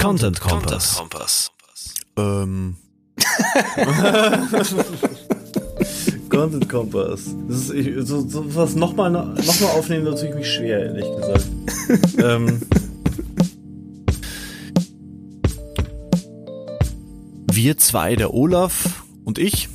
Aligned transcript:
Content 0.00 0.40
Kompass. 0.40 1.02
Ähm. 2.16 2.76
Content 6.30 6.68
Kompass. 6.68 7.34
Das 7.48 7.56
ist, 7.56 7.70
ich, 7.70 8.06
so, 8.06 8.20
so 8.28 8.54
was 8.54 8.76
nochmal 8.76 9.10
noch 9.10 9.60
mal 9.60 9.70
aufnehmen, 9.76 10.04
da 10.04 10.12
tue 10.12 10.28
ich 10.28 10.34
mich 10.36 10.52
schwer, 10.52 10.86
ehrlich 10.86 11.04
gesagt. 11.16 11.48
ähm. 12.22 12.60
Wir 17.50 17.76
zwei, 17.76 18.14
der 18.14 18.32
Olaf 18.32 19.02
und 19.24 19.38
ich, 19.38 19.68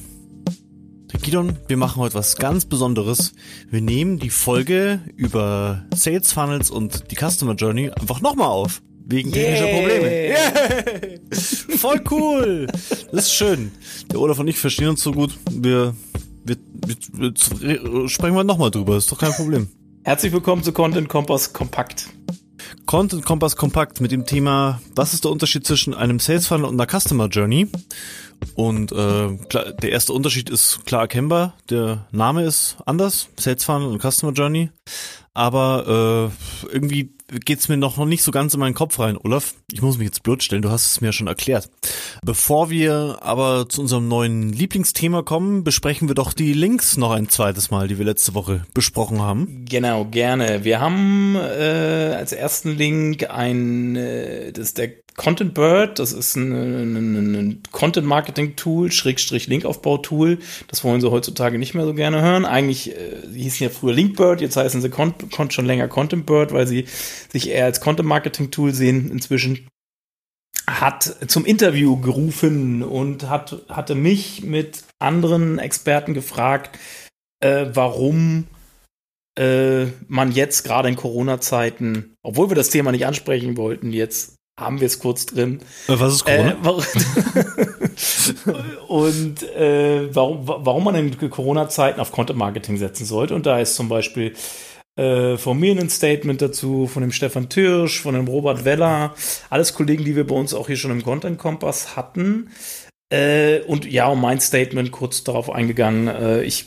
der 1.11 1.19
Gidon, 1.19 1.57
wir 1.67 1.75
machen 1.75 2.01
heute 2.01 2.15
was 2.15 2.37
ganz 2.37 2.63
Besonderes. 2.63 3.33
Wir 3.69 3.81
nehmen 3.81 4.19
die 4.19 4.29
Folge 4.29 5.01
über 5.17 5.83
Sales 5.93 6.31
Funnels 6.31 6.71
und 6.71 7.11
die 7.11 7.15
Customer 7.15 7.55
Journey 7.55 7.89
einfach 7.89 8.21
nochmal 8.21 8.47
auf. 8.47 8.81
Wegen 9.05 9.31
technischer 9.31 9.67
Probleme. 9.67 10.07
Yeah. 10.07 11.19
Voll 11.77 12.01
cool. 12.09 12.67
Das 13.11 13.25
ist 13.25 13.33
schön. 13.33 13.71
Der 14.11 14.19
Olaf 14.19 14.39
und 14.39 14.47
ich 14.47 14.57
verstehen 14.57 14.89
uns 14.89 15.01
so 15.01 15.11
gut. 15.11 15.37
Wir, 15.51 15.93
wir, 16.45 16.57
wir, 17.13 17.33
wir 17.33 18.09
sprechen 18.09 18.35
wir 18.35 18.43
nochmal 18.43 18.71
drüber. 18.71 18.97
Ist 18.97 19.11
doch 19.11 19.19
kein 19.19 19.33
Problem. 19.33 19.67
Herzlich 20.03 20.31
willkommen 20.31 20.63
zu 20.63 20.71
Content 20.71 21.09
Kompass 21.09 21.51
Kompakt. 21.51 22.09
Content 22.85 23.25
Kompass 23.25 23.55
Kompakt 23.55 24.01
mit 24.01 24.11
dem 24.11 24.25
Thema, 24.25 24.81
was 24.95 25.13
ist 25.13 25.23
der 25.23 25.31
Unterschied 25.31 25.65
zwischen 25.65 25.93
einem 25.93 26.19
Sales 26.19 26.47
Funnel 26.47 26.65
und 26.65 26.79
einer 26.79 26.99
Customer 26.99 27.27
Journey? 27.27 27.67
Und 28.55 28.91
äh, 28.91 29.37
klar, 29.49 29.71
der 29.73 29.91
erste 29.91 30.13
Unterschied 30.13 30.49
ist 30.49 30.85
klar 30.85 31.01
erkennbar. 31.01 31.55
Der 31.69 32.07
Name 32.11 32.43
ist 32.43 32.77
anders, 32.85 33.29
Sales 33.37 33.63
Funnel 33.63 33.87
und 33.87 34.01
Customer 34.01 34.33
Journey. 34.33 34.69
Aber 35.33 36.31
äh, 36.67 36.73
irgendwie 36.73 37.12
geht's 37.27 37.69
mir 37.69 37.77
noch, 37.77 38.03
nicht 38.05 38.23
so 38.23 38.31
ganz 38.31 38.53
in 38.53 38.59
meinen 38.59 38.73
Kopf 38.73 38.99
rein, 38.99 39.17
Olaf. 39.17 39.55
Ich 39.71 39.81
muss 39.81 39.97
mich 39.97 40.05
jetzt 40.05 40.23
blöd 40.23 40.43
stellen, 40.43 40.61
du 40.61 40.69
hast 40.69 40.85
es 40.85 41.01
mir 41.01 41.13
schon 41.13 41.27
erklärt. 41.27 41.69
Bevor 42.23 42.69
wir 42.69 43.19
aber 43.21 43.67
zu 43.69 43.81
unserem 43.81 44.07
neuen 44.07 44.51
Lieblingsthema 44.51 45.21
kommen, 45.21 45.63
besprechen 45.63 46.07
wir 46.07 46.15
doch 46.15 46.33
die 46.33 46.53
Links 46.53 46.97
noch 46.97 47.11
ein 47.11 47.29
zweites 47.29 47.71
Mal, 47.71 47.87
die 47.87 47.97
wir 47.97 48.05
letzte 48.05 48.33
Woche 48.33 48.63
besprochen 48.73 49.21
haben. 49.21 49.65
Genau, 49.69 50.05
gerne. 50.05 50.63
Wir 50.63 50.79
haben 50.79 51.35
äh, 51.35 52.15
als 52.17 52.31
ersten 52.31 52.75
Link 52.75 53.29
ein, 53.29 53.95
äh, 53.95 54.51
das 54.51 54.65
ist 54.65 54.77
der 54.77 55.02
Content 55.15 55.53
Bird, 55.53 55.99
das 55.99 56.11
ist 56.11 56.35
ein, 56.35 56.51
ein, 56.51 57.35
ein 57.35 57.63
Content 57.71 58.07
Marketing 58.07 58.55
Tool, 58.55 58.91
Schrägstrich 58.91 59.47
Linkaufbau 59.47 59.97
Tool. 59.97 60.39
Das 60.67 60.83
wollen 60.83 61.01
sie 61.01 61.11
heutzutage 61.11 61.59
nicht 61.59 61.73
mehr 61.75 61.85
so 61.85 61.93
gerne 61.93 62.21
hören. 62.21 62.45
Eigentlich 62.45 62.91
äh, 62.91 63.17
hießen 63.31 63.63
ja 63.65 63.69
früher 63.69 63.93
Linkbird, 63.93 64.41
jetzt 64.41 64.57
heißen 64.57 64.81
sie 64.81 64.89
Con 64.89 65.13
Con 65.31 65.51
schon 65.51 65.65
länger 65.65 65.87
Content 65.87 66.25
Bird, 66.25 66.51
weil 66.51 66.67
sie 66.67 66.85
sich 67.31 67.49
eher 67.49 67.65
als 67.65 67.81
Content 67.81 68.07
Marketing 68.09 68.51
Tool 68.51 68.73
sehen 68.73 69.11
inzwischen. 69.11 69.67
Hat 70.65 71.15
zum 71.27 71.45
Interview 71.45 71.99
gerufen 71.99 72.83
und 72.83 73.29
hat, 73.29 73.63
hatte 73.69 73.95
mich 73.95 74.43
mit 74.43 74.83
anderen 74.97 75.59
Experten 75.59 76.13
gefragt, 76.13 76.79
äh, 77.41 77.67
warum 77.73 78.47
äh, 79.37 79.85
man 80.07 80.31
jetzt 80.31 80.63
gerade 80.63 80.89
in 80.89 80.95
Corona-Zeiten, 80.95 82.15
obwohl 82.23 82.49
wir 82.49 82.55
das 82.55 82.69
Thema 82.69 82.91
nicht 82.91 83.05
ansprechen 83.05 83.57
wollten, 83.57 83.91
jetzt 83.91 84.35
haben 84.59 84.79
wir 84.79 84.87
es 84.87 84.99
kurz 84.99 85.25
drin. 85.25 85.59
Äh, 85.87 85.99
was 85.99 86.15
ist 86.15 86.25
Corona? 86.25 86.51
Äh, 86.51 86.81
und 88.87 89.43
äh, 89.43 90.13
warum, 90.13 90.47
warum 90.47 90.83
man 90.83 90.95
in 90.95 91.17
Corona-Zeiten 91.29 91.99
auf 91.99 92.11
Content 92.11 92.37
Marketing 92.37 92.77
setzen 92.77 93.05
sollte. 93.05 93.33
Und 93.35 93.45
da 93.45 93.59
ist 93.59 93.75
zum 93.75 93.89
Beispiel 93.89 94.33
äh, 94.95 95.37
von 95.37 95.59
mir 95.59 95.75
ein 95.79 95.89
Statement 95.89 96.41
dazu, 96.41 96.87
von 96.87 97.01
dem 97.01 97.11
Stefan 97.11 97.49
Türsch, 97.49 98.01
von 98.01 98.13
dem 98.13 98.27
Robert 98.27 98.63
Weller, 98.63 99.15
alles 99.49 99.73
Kollegen, 99.73 100.05
die 100.05 100.15
wir 100.15 100.27
bei 100.27 100.35
uns 100.35 100.53
auch 100.53 100.67
hier 100.67 100.77
schon 100.77 100.91
im 100.91 101.03
Content 101.03 101.39
Kompass 101.39 101.95
hatten. 101.95 102.49
Äh, 103.11 103.61
und 103.61 103.85
ja, 103.91 104.07
um 104.07 104.21
mein 104.21 104.39
Statement 104.39 104.91
kurz 104.91 105.23
darauf 105.23 105.49
eingegangen. 105.49 106.07
Äh, 106.07 106.43
ich 106.43 106.65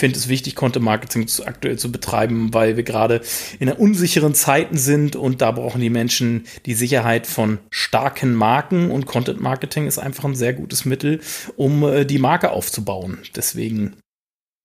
finde 0.00 0.18
es 0.18 0.28
wichtig, 0.28 0.56
Content 0.56 0.84
Marketing 0.84 1.28
zu, 1.28 1.46
aktuell 1.46 1.78
zu 1.78 1.92
betreiben, 1.92 2.52
weil 2.52 2.76
wir 2.76 2.82
gerade 2.82 3.20
in 3.60 3.70
unsicheren 3.70 4.34
Zeiten 4.34 4.76
sind 4.76 5.14
und 5.14 5.40
da 5.40 5.52
brauchen 5.52 5.80
die 5.80 5.90
Menschen 5.90 6.46
die 6.66 6.74
Sicherheit 6.74 7.26
von 7.26 7.58
starken 7.70 8.34
Marken 8.34 8.90
und 8.90 9.06
Content 9.06 9.40
Marketing 9.40 9.86
ist 9.86 9.98
einfach 9.98 10.24
ein 10.24 10.34
sehr 10.34 10.54
gutes 10.54 10.84
Mittel, 10.84 11.20
um 11.56 11.84
äh, 11.84 12.04
die 12.04 12.18
Marke 12.18 12.50
aufzubauen. 12.50 13.18
Deswegen 13.36 13.96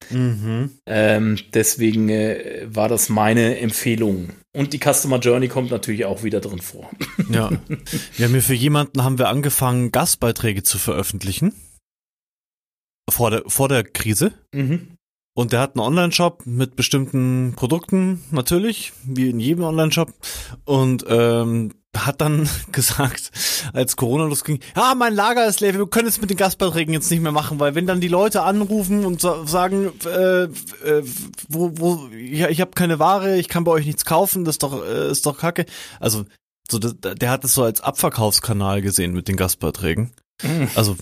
Mhm. 0.09 0.71
Ähm, 0.85 1.39
deswegen 1.53 2.09
äh, 2.09 2.67
war 2.67 2.89
das 2.89 3.09
meine 3.09 3.59
Empfehlung. 3.59 4.29
Und 4.53 4.73
die 4.73 4.79
Customer 4.79 5.19
Journey 5.19 5.47
kommt 5.47 5.71
natürlich 5.71 6.05
auch 6.05 6.23
wieder 6.23 6.41
drin 6.41 6.61
vor. 6.61 6.89
Ja. 7.29 7.49
Wir 8.17 8.25
haben 8.25 8.33
hier 8.33 8.41
für 8.41 8.53
jemanden 8.53 9.03
haben 9.03 9.17
wir 9.17 9.29
angefangen, 9.29 9.91
Gastbeiträge 9.91 10.63
zu 10.63 10.77
veröffentlichen. 10.77 11.53
Vor 13.09 13.31
der, 13.31 13.43
vor 13.47 13.69
der 13.69 13.83
Krise. 13.83 14.33
Mhm. 14.53 14.94
Und 15.37 15.51
der 15.51 15.59
hat 15.59 15.75
einen 15.75 15.85
Online-Shop 15.85 16.43
mit 16.45 16.77
bestimmten 16.77 17.53
Produkten, 17.57 18.23
natürlich, 18.31 18.93
wie 19.03 19.29
in 19.29 19.41
jedem 19.41 19.65
Online-Shop. 19.65 20.13
Und 20.63 21.05
ähm, 21.09 21.73
hat 21.95 22.21
dann 22.21 22.47
gesagt, 22.71 23.31
als 23.73 23.97
Corona 23.97 24.25
losging, 24.25 24.61
ja, 24.77 24.95
mein 24.95 25.13
Lager 25.13 25.45
ist 25.45 25.59
leer, 25.59 25.73
wir 25.73 25.87
können 25.87 26.07
es 26.07 26.21
mit 26.21 26.29
den 26.29 26.37
Gastbeiträgen 26.37 26.93
jetzt 26.93 27.11
nicht 27.11 27.21
mehr 27.21 27.33
machen, 27.33 27.59
weil 27.59 27.75
wenn 27.75 27.85
dann 27.85 27.99
die 27.99 28.07
Leute 28.07 28.43
anrufen 28.43 29.05
und 29.05 29.19
sagen, 29.19 29.91
äh, 30.05 30.43
äh, 30.43 31.03
wo, 31.49 31.71
wo, 31.75 32.07
ja, 32.15 32.47
ich 32.47 32.61
habe 32.61 32.71
keine 32.71 32.99
Ware, 32.99 33.37
ich 33.37 33.49
kann 33.49 33.65
bei 33.65 33.71
euch 33.71 33.85
nichts 33.85 34.05
kaufen, 34.05 34.45
das 34.45 34.55
ist 34.55 34.63
doch, 34.63 34.85
äh, 34.85 35.11
ist 35.11 35.25
doch 35.25 35.37
kacke. 35.37 35.65
Also, 35.99 36.23
so, 36.71 36.79
der, 36.79 37.13
der 37.13 37.29
hat 37.29 37.43
es 37.43 37.53
so 37.53 37.63
als 37.63 37.81
Abverkaufskanal 37.81 38.81
gesehen 38.81 39.11
mit 39.11 39.27
den 39.27 39.35
Gastbeiträgen. 39.35 40.11
Mhm. 40.41 40.69
Also, 40.75 40.95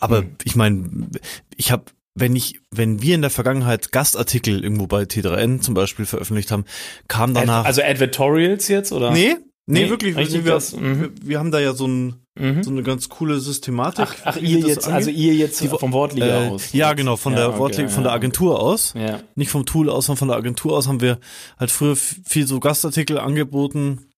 aber 0.00 0.22
mhm. 0.22 0.36
ich 0.44 0.54
meine, 0.54 1.08
ich 1.56 1.72
habe 1.72 1.84
wenn 2.14 2.34
ich, 2.34 2.60
wenn 2.70 3.02
wir 3.02 3.14
in 3.14 3.22
der 3.22 3.30
Vergangenheit 3.30 3.92
Gastartikel 3.92 4.62
irgendwo 4.62 4.86
bei 4.86 5.02
T3N 5.02 5.60
zum 5.60 5.74
Beispiel 5.74 6.06
veröffentlicht 6.06 6.50
haben, 6.50 6.64
kam 7.08 7.34
danach. 7.34 7.64
Also 7.64 7.82
Advertorials 7.82 8.68
jetzt, 8.68 8.92
oder? 8.92 9.12
Nee, 9.12 9.36
Nee, 9.70 9.84
nee 9.84 9.90
wirklich. 9.90 10.16
Wir, 10.16 10.42
das, 10.52 10.74
mhm. 10.74 11.00
wir, 11.00 11.10
wir, 11.22 11.38
haben 11.38 11.52
da 11.52 11.60
ja 11.60 11.74
so, 11.74 11.86
ein, 11.86 12.26
mhm. 12.38 12.62
so 12.64 12.70
eine 12.70 12.82
ganz 12.82 13.08
coole 13.08 13.38
Systematik. 13.38 14.06
Ach, 14.08 14.16
ach 14.24 14.36
ihr 14.36 14.58
jetzt, 14.58 14.86
angeht. 14.86 14.94
also 14.94 15.10
ihr 15.10 15.34
jetzt 15.34 15.64
vom 15.64 15.92
Wortliga 15.92 16.46
äh, 16.46 16.48
aus. 16.48 16.72
Ja, 16.72 16.92
genau, 16.94 17.16
von 17.16 17.34
ja, 17.34 17.40
der 17.40 17.48
okay, 17.50 17.58
Wortliga, 17.58 17.88
von 17.88 18.02
der 18.02 18.12
Agentur 18.12 18.54
okay. 18.56 18.62
aus. 18.62 18.94
Ja. 18.94 19.20
Nicht 19.36 19.50
vom 19.50 19.66
Tool 19.66 19.88
aus, 19.88 20.06
sondern 20.06 20.18
von 20.18 20.28
der 20.28 20.36
Agentur 20.38 20.76
aus 20.76 20.88
haben 20.88 21.00
wir 21.00 21.20
halt 21.58 21.70
früher 21.70 21.94
viel 21.94 22.46
so 22.46 22.58
Gastartikel 22.58 23.18
angeboten. 23.18 24.08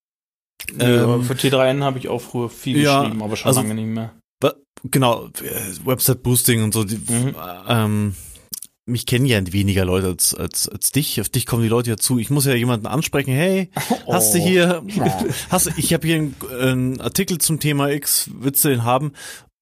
Ja, 0.79 1.17
ähm, 1.17 1.25
für 1.25 1.35
T3N 1.35 1.83
habe 1.83 1.99
ich 1.99 2.09
auch 2.09 2.21
früher 2.21 2.49
viel 2.49 2.81
ja, 2.81 3.03
geschrieben, 3.03 3.23
aber 3.23 3.37
schon 3.37 3.49
also, 3.49 3.61
lange 3.61 3.75
nicht 3.75 3.89
mehr. 3.89 4.13
Genau, 4.91 5.27
äh, 5.27 5.87
Website 5.87 6.23
Boosting 6.23 6.63
und 6.63 6.75
so. 6.75 6.85
Die, 6.85 6.97
mhm. 6.97 7.35
ähm, 7.69 8.15
mich 8.85 9.07
kennen 9.07 9.27
ja 9.27 9.41
weniger 9.53 9.85
Leute 9.85 10.09
als, 10.09 10.35
als, 10.35 10.69
als 10.69 10.91
dich. 10.91 11.21
Auf 11.21 11.29
dich 11.29 11.47
kommen 11.47 11.63
die 11.63 11.69
Leute 11.69 11.91
ja 11.91 11.97
zu. 11.97 12.19
Ich 12.19 12.31
muss 12.31 12.47
ja 12.47 12.55
jemanden 12.55 12.87
ansprechen. 12.87 13.33
Hey, 13.33 13.71
oh. 14.07 14.13
hast 14.15 14.35
du 14.35 14.39
hier, 14.39 14.83
hast 15.51 15.67
du, 15.67 15.71
ich 15.77 15.93
habe 15.95 16.07
hier 16.07 16.17
einen, 16.17 16.37
einen 16.61 17.01
Artikel 17.01 17.39
zum 17.39 17.61
Thema 17.61 17.91
X, 17.91 18.31
willst 18.35 18.65
du 18.65 18.69
den 18.69 18.85
haben? 18.85 19.13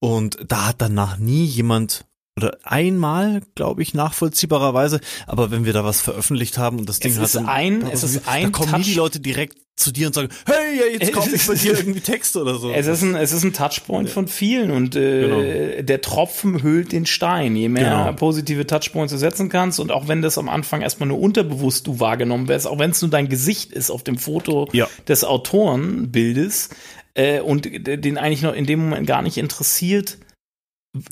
Und 0.01 0.39
da 0.49 0.69
hat 0.69 0.81
danach 0.81 1.19
nie 1.19 1.45
jemand 1.45 2.07
oder 2.37 2.57
einmal, 2.63 3.43
glaube 3.55 3.83
ich, 3.83 3.93
nachvollziehbarerweise. 3.93 5.01
Aber 5.27 5.51
wenn 5.51 5.67
wir 5.67 5.75
da 5.75 5.85
was 5.85 6.01
veröffentlicht 6.01 6.57
haben 6.57 6.79
und 6.79 6.89
das 6.89 7.01
Ding 7.01 7.19
hat 7.19 7.35
dann, 7.35 7.47
ein, 7.47 7.83
es 7.83 8.03
ist 8.03 8.27
ein, 8.27 8.45
da 8.45 8.51
kommen 8.51 8.73
nie 8.81 8.87
die 8.87 8.95
Leute 8.95 9.21
direkt 9.21 9.59
zu 9.81 9.93
dir 9.93 10.09
und 10.09 10.15
sagen, 10.15 10.29
hey, 10.47 10.99
jetzt 10.99 11.13
kaufe 11.13 11.35
ich 11.35 11.47
bei 11.47 11.55
dir 11.55 11.77
irgendwie 11.77 12.01
Texte 12.01 12.41
oder 12.41 12.57
so. 12.57 12.71
Es 12.71 12.87
ist 12.87 13.03
ein, 13.03 13.15
es 13.15 13.33
ist 13.33 13.43
ein 13.45 13.53
Touchpoint 13.53 14.11
von 14.11 14.29
vielen 14.29 14.71
und 14.71 14.95
äh, 14.95 15.21
genau. 15.23 15.83
der 15.83 16.01
Tropfen 16.01 16.63
hüllt 16.63 16.93
den 16.93 17.07
Stein. 17.07 17.57
Je 17.57 17.69
mehr 17.69 18.05
genau. 18.07 18.13
positive 18.13 18.67
Touchpoints 18.67 19.13
du 19.13 19.19
setzen 19.19 19.49
kannst 19.49 19.81
und 19.81 19.91
auch 19.91 20.09
wenn 20.09 20.23
das 20.23 20.39
am 20.39 20.49
Anfang 20.49 20.83
erstmal 20.83 21.09
nur 21.09 21.19
unterbewusst 21.19 21.87
du 21.87 22.01
wahrgenommen 22.01 22.49
wirst, 22.49 22.67
auch 22.67 22.79
wenn 22.79 22.91
es 22.91 23.01
nur 23.03 23.11
dein 23.11 23.29
Gesicht 23.29 23.73
ist 23.73 23.91
auf 23.91 24.05
dem 24.05 24.19
Foto 24.19 24.69
ja. 24.73 24.89
des 25.09 25.25
Autorenbildes 25.25 26.71
äh, 27.15 27.41
und 27.41 27.69
den 27.87 28.19
eigentlich 28.19 28.43
noch 28.43 28.55
in 28.55 28.67
dem 28.67 28.81
Moment 28.81 29.07
gar 29.07 29.23
nicht 29.23 29.39
interessiert, 29.39 30.19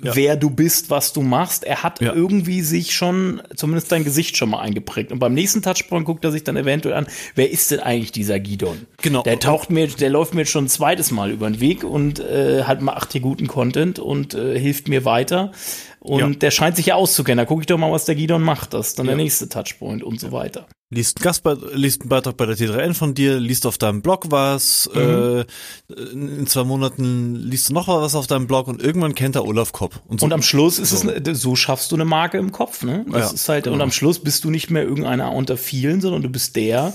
ja. 0.03 0.17
wer 0.17 0.37
du 0.37 0.51
bist, 0.51 0.91
was 0.91 1.13
du 1.13 1.23
machst. 1.23 1.65
Er 1.65 1.83
hat 1.83 2.01
ja. 2.01 2.13
irgendwie 2.13 2.63
sich 2.63 2.95
schon, 2.95 3.43
zumindest 3.55 3.93
dein 3.93 4.05
Gesicht 4.05 4.37
schon 4.37 4.51
mal 4.51 4.61
eingeprägt. 4.61 5.13
Und 5.13 5.21
beim 5.21 5.35
nächsten 5.35 5.63
Touchpoint 5.63 6.05
guckt 6.05 6.25
er 6.25 6.33
sich 6.33 6.45
dann 6.45 6.57
eventuell 6.57 6.95
an, 6.95 7.07
wer 7.35 7.51
ist 7.51 7.71
denn 7.71 7.81
eigentlich 7.81 8.13
dieser 8.13 8.41
Gidon? 8.41 8.87
Genau. 9.03 9.23
Der 9.23 9.39
taucht 9.39 9.71
mir, 9.71 9.87
der 9.87 10.11
läuft 10.11 10.35
mir 10.35 10.41
jetzt 10.41 10.51
schon 10.51 10.65
ein 10.65 10.69
zweites 10.69 11.11
Mal 11.11 11.31
über 11.31 11.49
den 11.49 11.61
Weg 11.61 11.85
und 11.85 12.19
äh, 12.19 12.65
hat 12.65 12.83
macht 12.83 13.13
hier 13.13 13.21
guten 13.21 13.47
Content 13.47 13.99
und 13.99 14.35
äh, 14.35 14.59
hilft 14.59 14.89
mir 14.89 15.05
weiter. 15.05 15.53
Und 16.09 16.21
ja. 16.21 16.29
der 16.31 16.51
scheint 16.51 16.77
sich 16.77 16.87
ja 16.87 16.95
auszukennen. 16.95 17.39
Da 17.39 17.45
gucke 17.45 17.61
ich 17.61 17.67
doch 17.67 17.79
mal, 17.79 17.93
was 17.93 18.07
der 18.07 18.15
Gidon 18.15 18.43
macht. 18.43 18.73
Das 18.75 18.89
ist 18.89 18.99
dann 18.99 19.07
ja. 19.07 19.11
der 19.11 19.23
nächste 19.23 19.49
Touchpoint 19.49 20.03
und 20.03 20.19
so 20.21 20.33
weiter. 20.33 20.67
Liest, 20.91 21.21
Gastbe 21.21 21.71
liest 21.75 22.01
einen 22.01 22.09
Beitrag 22.09 22.39
bei 22.39 22.47
der 22.47 22.57
T3N 22.57 22.95
von 22.95 23.13
dir, 23.13 23.39
liest 23.39 23.67
auf 23.67 23.77
deinem 23.77 24.01
Blog 24.01 24.31
was, 24.31 24.89
mhm. 24.95 25.45
äh, 25.91 26.05
in 26.13 26.47
zwei 26.47 26.65
Monaten 26.65 27.35
liest 27.35 27.69
du 27.69 27.75
noch 27.75 27.89
was 27.89 28.15
auf 28.15 28.27
deinem 28.27 28.47
Blog 28.47 28.69
und 28.69 28.83
irgendwann 28.83 29.15
kennt 29.15 29.37
er 29.37 29.45
Olaf 29.45 29.73
Kopp. 29.73 30.01
Und, 30.09 30.21
so. 30.21 30.25
und 30.25 30.33
am 30.33 30.41
Schluss 30.41 30.79
ist 30.79 30.99
so. 30.99 31.11
es, 31.11 31.43
so 31.43 31.57
schaffst 31.57 31.93
du 31.93 31.97
eine 31.97 32.07
Marke 32.07 32.39
im 32.39 32.53
Kopf, 32.53 32.85
ne? 32.85 33.05
Das 33.11 33.29
ja, 33.29 33.35
ist 33.35 33.49
halt, 33.51 33.65
genau. 33.65 33.75
und 33.75 33.83
am 33.83 33.93
Schluss 33.93 34.19
bist 34.19 34.45
du 34.45 34.51
nicht 34.51 34.71
mehr 34.71 34.83
irgendeiner 34.83 35.31
unter 35.33 35.59
vielen, 35.59 36.01
sondern 36.01 36.23
du 36.23 36.31
bist 36.31 36.57
der, 36.57 36.95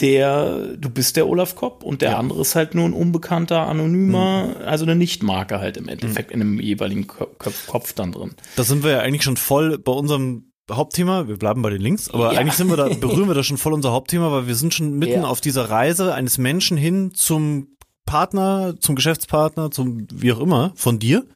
der, 0.00 0.76
du 0.76 0.90
bist 0.90 1.16
der 1.16 1.28
Olaf 1.28 1.54
Kopp 1.54 1.82
und 1.82 2.02
der 2.02 2.12
ja. 2.12 2.18
andere 2.18 2.40
ist 2.40 2.54
halt 2.54 2.74
nur 2.74 2.84
ein 2.84 2.92
unbekannter, 2.92 3.66
anonymer, 3.66 4.46
mhm. 4.46 4.64
also 4.64 4.84
eine 4.84 4.96
Nichtmarke 4.96 5.60
halt 5.60 5.76
im 5.76 5.88
Endeffekt 5.88 6.30
mhm. 6.30 6.34
in 6.34 6.40
einem 6.40 6.60
jeweiligen 6.60 7.06
Kopf, 7.06 7.66
Kopf 7.66 7.92
dann 7.92 8.12
drin. 8.12 8.32
Da 8.56 8.64
sind 8.64 8.82
wir 8.82 8.92
ja 8.92 8.98
eigentlich 9.00 9.22
schon 9.22 9.36
voll 9.36 9.78
bei 9.78 9.92
unserem 9.92 10.50
Hauptthema, 10.70 11.26
wir 11.26 11.36
bleiben 11.36 11.62
bei 11.62 11.70
den 11.70 11.80
Links, 11.80 12.10
aber 12.10 12.32
ja. 12.32 12.40
eigentlich 12.40 12.54
sind 12.54 12.68
wir 12.68 12.76
da, 12.76 12.88
berühren 13.00 13.28
wir 13.28 13.34
da 13.34 13.42
schon 13.42 13.58
voll 13.58 13.72
unser 13.72 13.92
Hauptthema, 13.92 14.30
weil 14.30 14.46
wir 14.46 14.54
sind 14.54 14.74
schon 14.74 14.98
mitten 14.98 15.22
ja. 15.22 15.24
auf 15.24 15.40
dieser 15.40 15.68
Reise 15.68 16.14
eines 16.14 16.38
Menschen 16.38 16.76
hin 16.76 17.12
zum 17.14 17.76
Partner, 18.06 18.74
zum 18.80 18.96
Geschäftspartner, 18.96 19.70
zum 19.70 20.06
wie 20.12 20.32
auch 20.32 20.40
immer, 20.40 20.72
von 20.74 20.98
dir. 20.98 21.26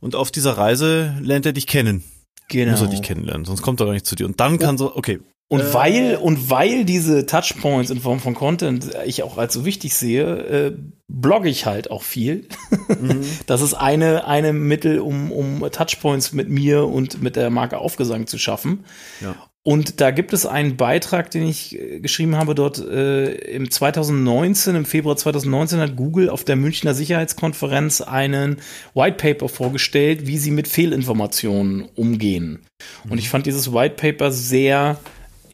Und 0.00 0.14
auf 0.14 0.30
dieser 0.30 0.56
Reise 0.56 1.16
lernt 1.20 1.46
er 1.46 1.52
dich 1.52 1.66
kennen. 1.66 2.04
Genau. 2.48 2.72
Muss 2.72 2.80
er 2.80 2.88
dich 2.88 3.02
kennenlernen, 3.02 3.44
sonst 3.44 3.62
kommt 3.62 3.80
er 3.80 3.86
gar 3.86 3.92
nicht 3.92 4.06
zu 4.06 4.14
dir. 4.14 4.26
Und 4.26 4.38
dann 4.38 4.58
kann 4.58 4.78
so, 4.78 4.94
okay, 4.96 5.20
und 5.48 5.60
äh, 5.60 5.74
weil, 5.74 6.16
und 6.16 6.50
weil 6.50 6.84
diese 6.84 7.26
Touchpoints 7.26 7.90
in 7.90 8.00
Form 8.00 8.18
von 8.18 8.34
Content 8.34 8.90
ich 9.04 9.22
auch 9.22 9.38
als 9.38 9.54
so 9.54 9.64
wichtig 9.64 9.94
sehe, 9.94 10.24
äh, 10.24 10.76
blogge 11.08 11.48
ich 11.48 11.66
halt 11.66 11.90
auch 11.90 12.02
viel. 12.02 12.48
Mhm. 12.88 13.24
Das 13.46 13.62
ist 13.62 13.74
eine, 13.74 14.26
eine 14.26 14.52
Mittel, 14.52 14.98
um, 14.98 15.30
um 15.30 15.60
Touchpoints 15.70 16.32
mit 16.32 16.48
mir 16.48 16.86
und 16.86 17.22
mit 17.22 17.36
der 17.36 17.50
Marke 17.50 17.78
Aufgesang 17.78 18.26
zu 18.26 18.38
schaffen. 18.38 18.84
Ja. 19.20 19.36
Und 19.62 20.00
da 20.00 20.12
gibt 20.12 20.32
es 20.32 20.46
einen 20.46 20.76
Beitrag, 20.76 21.30
den 21.30 21.44
ich 21.44 21.76
äh, 21.76 22.00
geschrieben 22.00 22.36
habe 22.36 22.54
dort 22.54 22.78
äh, 22.78 23.32
im 23.32 23.68
2019, 23.70 24.76
im 24.76 24.84
Februar 24.84 25.16
2019 25.16 25.80
hat 25.80 25.96
Google 25.96 26.28
auf 26.28 26.44
der 26.44 26.54
Münchner 26.54 26.94
Sicherheitskonferenz 26.94 28.00
einen 28.00 28.58
White 28.94 29.16
Paper 29.16 29.48
vorgestellt, 29.48 30.26
wie 30.26 30.38
sie 30.38 30.52
mit 30.52 30.68
Fehlinformationen 30.68 31.88
umgehen. 31.96 32.60
Mhm. 33.04 33.12
Und 33.12 33.18
ich 33.18 33.28
fand 33.28 33.46
dieses 33.46 33.72
White 33.72 33.96
Paper 33.96 34.30
sehr 34.30 34.98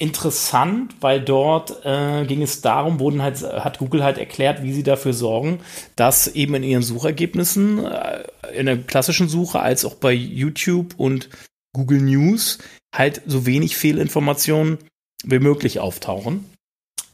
interessant, 0.02 0.96
weil 1.00 1.20
dort 1.20 1.86
äh, 1.86 2.24
ging 2.26 2.42
es 2.42 2.60
darum, 2.60 2.98
wurden 2.98 3.22
halt, 3.22 3.40
hat 3.40 3.78
Google 3.78 4.02
halt 4.02 4.18
erklärt, 4.18 4.64
wie 4.64 4.72
sie 4.72 4.82
dafür 4.82 5.12
sorgen, 5.12 5.60
dass 5.94 6.26
eben 6.26 6.56
in 6.56 6.64
ihren 6.64 6.82
Suchergebnissen, 6.82 7.86
äh, 7.86 8.24
in 8.52 8.66
der 8.66 8.78
klassischen 8.78 9.28
Suche 9.28 9.60
als 9.60 9.84
auch 9.84 9.94
bei 9.94 10.12
YouTube 10.12 10.94
und 10.96 11.28
Google 11.72 12.00
News 12.00 12.58
halt 12.92 13.22
so 13.26 13.46
wenig 13.46 13.76
Fehlinformationen 13.76 14.78
wie 15.22 15.38
möglich 15.38 15.78
auftauchen. 15.78 16.46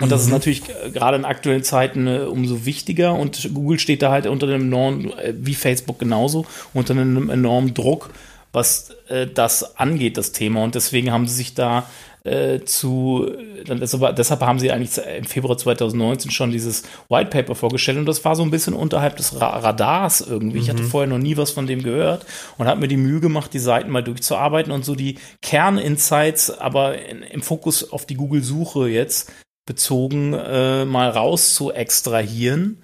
Und 0.00 0.11
das 0.11 0.23
ist 0.23 0.29
mhm. 0.29 0.32
natürlich 0.32 0.62
äh, 0.70 0.91
gerade 0.91 1.19
in 1.19 1.26
aktuellen 1.26 1.64
Zeiten 1.64 2.06
äh, 2.06 2.20
umso 2.20 2.64
wichtiger 2.64 3.12
und 3.12 3.50
Google 3.52 3.79
steht 3.79 4.00
da 4.00 4.11
halt 4.11 4.26
unter 4.26 4.46
einem 4.46 4.62
enormen, 4.62 5.12
äh, 5.19 5.34
wie 5.37 5.55
Facebook 5.55 5.99
genauso, 5.99 6.46
unter 6.73 6.94
einem 6.94 7.29
enormen 7.29 7.75
Druck, 7.75 8.14
was 8.50 8.94
äh, 9.08 9.26
das 9.26 9.76
angeht, 9.76 10.17
das 10.17 10.32
Thema. 10.32 10.64
Und 10.64 10.75
deswegen 10.75 11.12
haben 11.12 11.29
sie 11.29 11.34
sich 11.34 11.52
da 11.52 11.87
äh, 12.25 12.61
zu, 12.65 13.31
deshalb, 13.67 14.17
deshalb 14.17 14.41
haben 14.41 14.59
sie 14.59 14.70
eigentlich 14.70 14.99
im 14.99 15.25
Februar 15.25 15.56
2019 15.56 16.31
schon 16.31 16.50
dieses 16.50 16.82
White 17.09 17.31
Paper 17.31 17.55
vorgestellt 17.55 17.99
und 17.99 18.06
das 18.06 18.25
war 18.25 18.37
so 18.37 18.43
ein 18.43 18.50
bisschen 18.50 18.75
unterhalb 18.75 19.17
des 19.17 19.41
Radars 19.41 20.20
irgendwie. 20.20 20.59
Mhm. 20.59 20.62
Ich 20.62 20.70
hatte 20.70 20.82
mhm. 20.82 20.88
vorher 20.88 21.09
noch 21.09 21.19
nie 21.19 21.37
was 21.37 21.50
von 21.50 21.67
dem 21.67 21.82
gehört 21.82 22.26
und 22.56 22.67
habe 22.67 22.81
mir 22.81 22.88
die 22.88 22.97
Mühe 22.97 23.20
gemacht, 23.20 23.53
die 23.55 23.59
Seiten 23.59 23.91
mal 23.91 24.03
durchzuarbeiten 24.03 24.73
und 24.73 24.85
so 24.85 24.94
die 24.94 25.19
Kerninsights, 25.43 26.50
aber 26.50 26.99
in, 26.99 27.23
im 27.23 27.43
Fokus 27.43 27.91
auf 27.91 28.06
die 28.06 28.17
Google-Suche 28.17 28.88
jetzt 28.88 29.32
bezogen, 29.67 30.32
äh, 30.32 30.85
mal 30.85 31.11
raus 31.11 31.55
zu 31.55 31.73
extrahieren. 31.73 32.82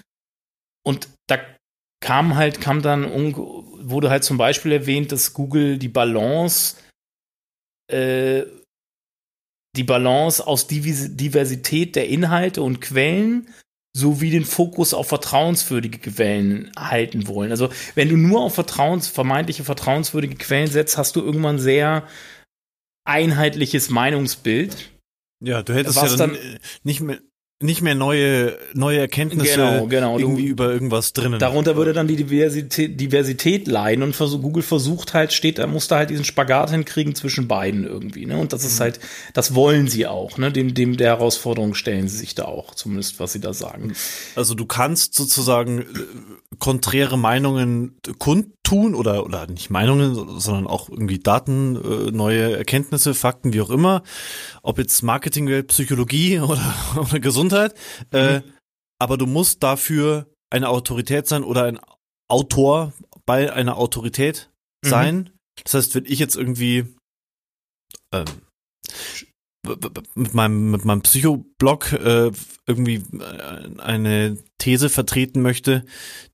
Und 0.84 1.08
da 1.26 1.38
kam 2.00 2.36
halt, 2.36 2.60
kam 2.60 2.82
dann, 2.82 3.34
wurde 3.34 4.10
halt 4.10 4.22
zum 4.22 4.36
Beispiel 4.36 4.72
erwähnt, 4.72 5.10
dass 5.10 5.32
Google 5.32 5.78
die 5.78 5.88
Balance 5.88 6.76
äh, 7.90 8.42
die 9.76 9.84
Balance 9.84 10.46
aus 10.46 10.66
Diversität 10.66 11.96
der 11.96 12.08
Inhalte 12.08 12.62
und 12.62 12.80
Quellen 12.80 13.48
sowie 13.96 14.30
den 14.30 14.44
Fokus 14.44 14.92
auf 14.92 15.08
vertrauenswürdige 15.08 15.98
Quellen 15.98 16.72
halten 16.76 17.28
wollen. 17.28 17.50
Also 17.52 17.70
wenn 17.94 18.08
du 18.08 18.16
nur 18.16 18.40
auf 18.40 18.54
Vertrauens, 18.54 19.06
vermeintliche 19.08 19.62
vertrauenswürdige 19.62 20.36
Quellen 20.36 20.68
setzt, 20.68 20.98
hast 20.98 21.14
du 21.16 21.20
irgendwann 21.20 21.58
sehr 21.58 22.08
einheitliches 23.04 23.90
Meinungsbild. 23.90 24.90
Ja, 25.44 25.62
du 25.62 25.74
hättest 25.74 25.96
ja 25.96 26.08
dann, 26.16 26.32
dann 26.32 26.38
nicht 26.82 27.00
mehr 27.00 27.20
nicht 27.62 27.82
mehr 27.82 27.94
neue, 27.94 28.58
neue 28.74 28.98
Erkenntnisse 28.98 29.56
genau, 29.56 29.86
genau. 29.86 30.18
irgendwie 30.18 30.46
du, 30.46 30.48
über 30.48 30.72
irgendwas 30.72 31.12
drinnen. 31.12 31.38
Darunter 31.38 31.76
würde 31.76 31.92
dann 31.92 32.08
die 32.08 32.16
Diversität, 32.16 33.00
Diversität 33.00 33.68
leiden 33.68 34.02
und 34.02 34.14
versuch, 34.14 34.42
Google 34.42 34.62
versucht 34.62 35.14
halt, 35.14 35.32
steht, 35.32 35.64
muss 35.68 35.86
da 35.86 35.98
halt 35.98 36.10
diesen 36.10 36.24
Spagat 36.24 36.70
hinkriegen 36.70 37.14
zwischen 37.14 37.46
beiden 37.46 37.84
irgendwie, 37.86 38.26
ne? 38.26 38.38
Und 38.38 38.52
das 38.52 38.64
ist 38.64 38.78
mhm. 38.78 38.82
halt, 38.82 39.00
das 39.34 39.54
wollen 39.54 39.86
sie 39.88 40.06
auch, 40.06 40.36
ne? 40.36 40.50
Dem, 40.50 40.74
dem 40.74 40.96
der 40.96 41.10
Herausforderung 41.10 41.74
stellen 41.74 42.08
sie 42.08 42.18
sich 42.18 42.34
da 42.34 42.44
auch, 42.44 42.74
zumindest 42.74 43.20
was 43.20 43.32
sie 43.32 43.40
da 43.40 43.54
sagen. 43.54 43.94
Also 44.34 44.54
du 44.54 44.66
kannst 44.66 45.14
sozusagen 45.14 45.82
äh, 45.82 45.84
konträre 46.58 47.16
Meinungen 47.16 47.96
kundtun 48.18 48.94
oder, 48.94 49.24
oder 49.24 49.46
nicht 49.46 49.70
Meinungen, 49.70 50.40
sondern 50.40 50.66
auch 50.66 50.88
irgendwie 50.88 51.20
Daten, 51.20 51.76
äh, 51.76 52.10
neue 52.10 52.56
Erkenntnisse, 52.56 53.14
Fakten, 53.14 53.52
wie 53.52 53.60
auch 53.60 53.70
immer. 53.70 54.02
Ob 54.64 54.78
jetzt 54.78 55.02
Marketing, 55.02 55.66
Psychologie 55.66 56.40
oder, 56.40 56.74
oder 56.96 57.20
Gesundheit. 57.20 57.74
Äh, 58.12 58.40
mhm. 58.40 58.48
Äh, 58.48 58.52
aber 58.98 59.18
du 59.18 59.26
musst 59.26 59.62
dafür 59.62 60.26
eine 60.50 60.68
Autorität 60.68 61.26
sein 61.28 61.44
oder 61.44 61.64
ein 61.64 61.78
Autor 62.28 62.92
bei 63.26 63.52
einer 63.52 63.76
Autorität 63.76 64.50
mhm. 64.82 64.88
sein. 64.88 65.16
Mhm. 65.16 65.30
Das 65.62 65.74
heißt, 65.74 65.94
wenn 65.94 66.06
ich 66.06 66.18
jetzt 66.18 66.36
irgendwie 66.36 66.96
ähm, 68.12 68.24
mit 70.14 70.34
meinem 70.34 70.70
mit 70.70 70.84
meinem 70.84 71.02
Psychoblog 71.02 71.92
äh, 71.92 72.30
irgendwie 72.66 73.02
äh, 73.12 73.80
eine 73.80 74.38
These 74.58 74.88
vertreten 74.88 75.42
möchte, 75.42 75.84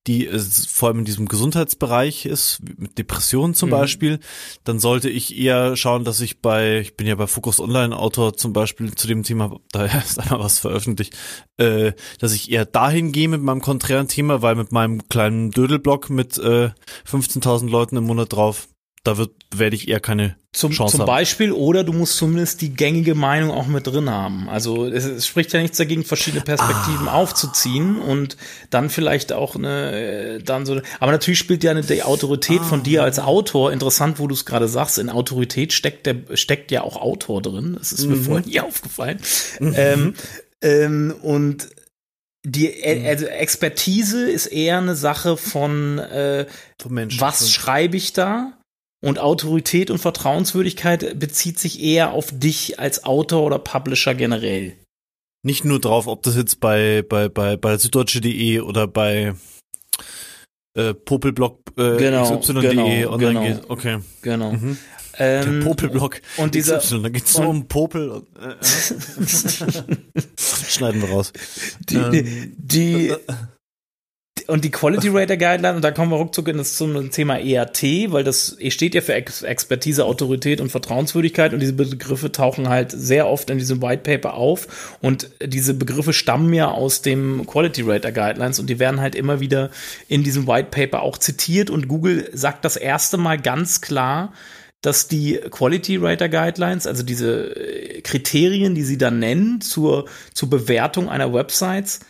die 0.06 0.26
äh, 0.26 0.38
vor 0.38 0.88
allem 0.88 1.00
in 1.00 1.04
diesem 1.04 1.26
Gesundheitsbereich 1.26 2.26
ist, 2.26 2.60
mit 2.78 2.98
Depressionen 2.98 3.54
zum 3.54 3.70
mhm. 3.70 3.72
Beispiel, 3.72 4.20
dann 4.64 4.78
sollte 4.78 5.08
ich 5.10 5.36
eher 5.36 5.76
schauen, 5.76 6.04
dass 6.04 6.20
ich 6.20 6.40
bei, 6.40 6.80
ich 6.80 6.96
bin 6.96 7.06
ja 7.06 7.14
bei 7.14 7.26
Focus 7.26 7.60
Online 7.60 7.96
Autor 7.96 8.36
zum 8.36 8.52
Beispiel 8.52 8.94
zu 8.94 9.08
dem 9.08 9.22
Thema, 9.22 9.58
da 9.72 9.86
ist 9.86 10.20
einmal 10.20 10.40
was 10.40 10.58
veröffentlicht, 10.58 11.16
äh, 11.56 11.92
dass 12.18 12.32
ich 12.32 12.50
eher 12.50 12.66
dahin 12.66 13.12
gehe 13.12 13.28
mit 13.28 13.42
meinem 13.42 13.60
konträren 13.62 14.08
Thema, 14.08 14.42
weil 14.42 14.54
mit 14.54 14.70
meinem 14.70 15.08
kleinen 15.08 15.50
Dödelblog 15.50 16.10
mit 16.10 16.38
äh, 16.38 16.70
15.000 17.08 17.68
Leuten 17.68 17.96
im 17.96 18.04
Monat 18.04 18.32
drauf, 18.32 18.68
da 19.02 19.16
wird, 19.16 19.30
werde 19.54 19.76
ich 19.76 19.88
eher 19.88 20.00
keine 20.00 20.36
zum, 20.52 20.72
Chance 20.72 20.98
zum 20.98 21.06
Beispiel, 21.06 21.52
oder 21.52 21.84
du 21.84 21.92
musst 21.92 22.16
zumindest 22.16 22.60
die 22.60 22.74
gängige 22.74 23.14
Meinung 23.14 23.50
auch 23.50 23.66
mit 23.66 23.86
drin 23.86 24.10
haben. 24.10 24.48
Also 24.50 24.86
es, 24.86 25.04
es 25.04 25.26
spricht 25.26 25.52
ja 25.54 25.62
nichts 25.62 25.78
dagegen, 25.78 26.04
verschiedene 26.04 26.42
Perspektiven 26.42 27.08
ah. 27.08 27.14
aufzuziehen 27.14 27.98
und 27.98 28.36
dann 28.68 28.90
vielleicht 28.90 29.32
auch 29.32 29.56
eine, 29.56 29.92
äh, 29.92 30.42
dann 30.42 30.66
so. 30.66 30.82
Aber 30.98 31.12
natürlich 31.12 31.38
spielt 31.38 31.64
ja 31.64 31.70
eine, 31.70 31.82
die 31.82 32.02
Autorität 32.02 32.60
ah. 32.60 32.64
von 32.64 32.82
dir 32.82 33.02
als 33.02 33.18
Autor, 33.18 33.72
interessant, 33.72 34.18
wo 34.18 34.26
du 34.26 34.34
es 34.34 34.44
gerade 34.44 34.68
sagst, 34.68 34.98
in 34.98 35.08
Autorität 35.08 35.72
steckt 35.72 36.04
der, 36.04 36.16
steckt 36.34 36.70
ja 36.70 36.82
auch 36.82 36.96
Autor 36.96 37.40
drin. 37.40 37.76
Das 37.78 37.92
ist 37.92 38.04
mhm. 38.04 38.10
mir 38.10 38.16
vorhin 38.18 38.50
nie 38.50 38.60
aufgefallen. 38.60 39.18
Mhm. 39.60 39.74
Ähm, 39.76 40.14
ähm, 40.60 41.14
und 41.22 41.68
die 42.44 42.68
mhm. 42.68 43.06
also 43.06 43.24
Expertise 43.24 44.30
ist 44.30 44.46
eher 44.46 44.78
eine 44.78 44.94
Sache 44.94 45.38
von, 45.38 45.98
äh, 45.98 46.46
von 46.78 46.92
Menschen, 46.92 47.20
was 47.20 47.50
schreibe 47.50 47.96
ich 47.96 48.12
da? 48.12 48.59
Und 49.02 49.18
Autorität 49.18 49.90
und 49.90 49.98
Vertrauenswürdigkeit 49.98 51.18
bezieht 51.18 51.58
sich 51.58 51.82
eher 51.82 52.12
auf 52.12 52.28
dich 52.32 52.78
als 52.78 53.04
Autor 53.04 53.44
oder 53.44 53.58
Publisher 53.58 54.14
generell. 54.14 54.76
Nicht 55.42 55.64
nur 55.64 55.80
drauf, 55.80 56.06
ob 56.06 56.22
das 56.22 56.36
jetzt 56.36 56.60
bei, 56.60 57.02
bei, 57.02 57.30
bei, 57.30 57.56
bei 57.56 57.78
süddeutsche.de 57.78 58.60
oder 58.60 58.86
bei 58.86 59.34
äh, 60.74 60.92
popelblog 60.92 61.60
äh, 61.78 61.96
genau, 61.96 62.38
XY.de 62.38 62.62
genau, 62.62 63.12
online 63.12 63.40
genau, 63.40 63.42
geht. 63.42 63.70
Okay. 63.70 63.98
Genau. 64.20 64.52
Mhm. 64.52 64.76
Ähm, 65.18 65.60
Der 65.60 65.66
Popelblog 65.66 66.20
und 66.36 66.54
dieser 66.54 66.78
XY, 66.78 67.02
da 67.02 67.08
geht's 67.08 67.36
nur 67.36 67.48
um 67.48 67.66
Popel. 67.66 68.10
Und, 68.10 68.28
äh, 68.38 68.54
Schneiden 70.68 71.02
wir 71.02 71.10
raus. 71.10 71.32
Die, 71.88 71.96
ähm, 71.96 72.52
die, 72.56 73.12
und 74.50 74.64
die 74.64 74.70
Quality 74.70 75.08
Rater 75.08 75.36
Guideline, 75.36 75.76
und 75.76 75.82
da 75.82 75.90
kommen 75.90 76.10
wir 76.10 76.16
ruckzuck 76.16 76.48
in 76.48 76.58
das 76.58 76.74
zum 76.74 77.10
Thema 77.10 77.38
ERT, 77.38 77.82
weil 78.08 78.24
das 78.24 78.56
e 78.58 78.70
steht 78.70 78.94
ja 78.94 79.00
für 79.00 79.14
Ex 79.14 79.42
Expertise, 79.42 80.04
Autorität 80.04 80.60
und 80.60 80.70
Vertrauenswürdigkeit 80.70 81.54
und 81.54 81.60
diese 81.60 81.72
Begriffe 81.72 82.32
tauchen 82.32 82.68
halt 82.68 82.90
sehr 82.92 83.26
oft 83.26 83.50
in 83.50 83.58
diesem 83.58 83.80
White 83.80 84.02
Paper 84.02 84.34
auf 84.34 84.98
und 85.00 85.30
diese 85.42 85.74
Begriffe 85.74 86.12
stammen 86.12 86.52
ja 86.52 86.70
aus 86.70 87.02
dem 87.02 87.46
Quality 87.46 87.82
Rater 87.82 88.12
Guidelines 88.12 88.58
und 88.58 88.68
die 88.68 88.78
werden 88.78 89.00
halt 89.00 89.14
immer 89.14 89.40
wieder 89.40 89.70
in 90.08 90.22
diesem 90.22 90.46
White 90.46 90.68
Paper 90.70 91.02
auch 91.02 91.18
zitiert 91.18 91.70
und 91.70 91.88
Google 91.88 92.28
sagt 92.32 92.64
das 92.64 92.76
erste 92.76 93.16
Mal 93.16 93.38
ganz 93.38 93.80
klar, 93.80 94.32
dass 94.82 95.08
die 95.08 95.38
Quality 95.50 95.98
Rater 95.98 96.28
Guidelines, 96.28 96.86
also 96.86 97.02
diese 97.02 97.54
äh, 97.54 98.00
Kriterien, 98.00 98.74
die 98.74 98.82
sie 98.82 98.96
dann 98.96 99.18
nennen 99.18 99.60
zur, 99.60 100.06
zur 100.32 100.48
Bewertung 100.48 101.08
einer 101.08 101.32
Websites, 101.32 102.00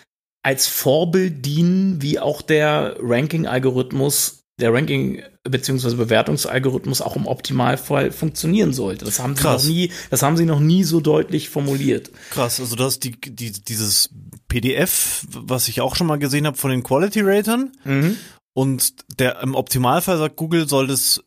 als 0.43 0.67
Vorbild 0.67 1.45
dienen, 1.45 2.03
wie 2.03 2.19
auch 2.19 2.43
der 2.43 2.97
Ranking-Algorithmus 3.01 4.41
der 4.61 4.73
Ranking 4.73 5.23
bzw. 5.49 5.95
Bewertungsalgorithmus 5.95 7.01
auch 7.01 7.17
im 7.17 7.27
Optimalfall 7.27 8.13
funktionieren 8.13 8.73
sollte. 8.73 9.05
Das 9.05 9.19
haben 9.19 9.35
sie 9.35 9.43
Krass. 9.43 9.65
noch 9.65 9.71
nie, 9.71 9.91
das 10.11 10.23
haben 10.23 10.37
sie 10.37 10.45
noch 10.45 10.61
nie 10.61 10.85
so 10.85 11.01
deutlich 11.01 11.49
formuliert. 11.49 12.11
Krass, 12.31 12.61
also 12.61 12.77
das 12.77 13.01
die, 13.01 13.13
die 13.13 13.51
dieses 13.51 14.11
PDF, 14.49 15.27
was 15.31 15.69
ich 15.69 15.81
auch 15.81 15.97
schon 15.97 16.07
mal 16.07 16.19
gesehen 16.19 16.47
habe 16.47 16.57
von 16.57 16.71
den 16.71 16.83
Quality 16.83 17.21
Ratern. 17.23 17.73
Mhm. 17.85 18.17
Und 18.53 18.95
der 19.19 19.41
im 19.43 19.55
Optimalfall 19.55 20.19
sagt 20.19 20.37
Google 20.37 20.69
soll 20.69 20.87
das 20.87 21.23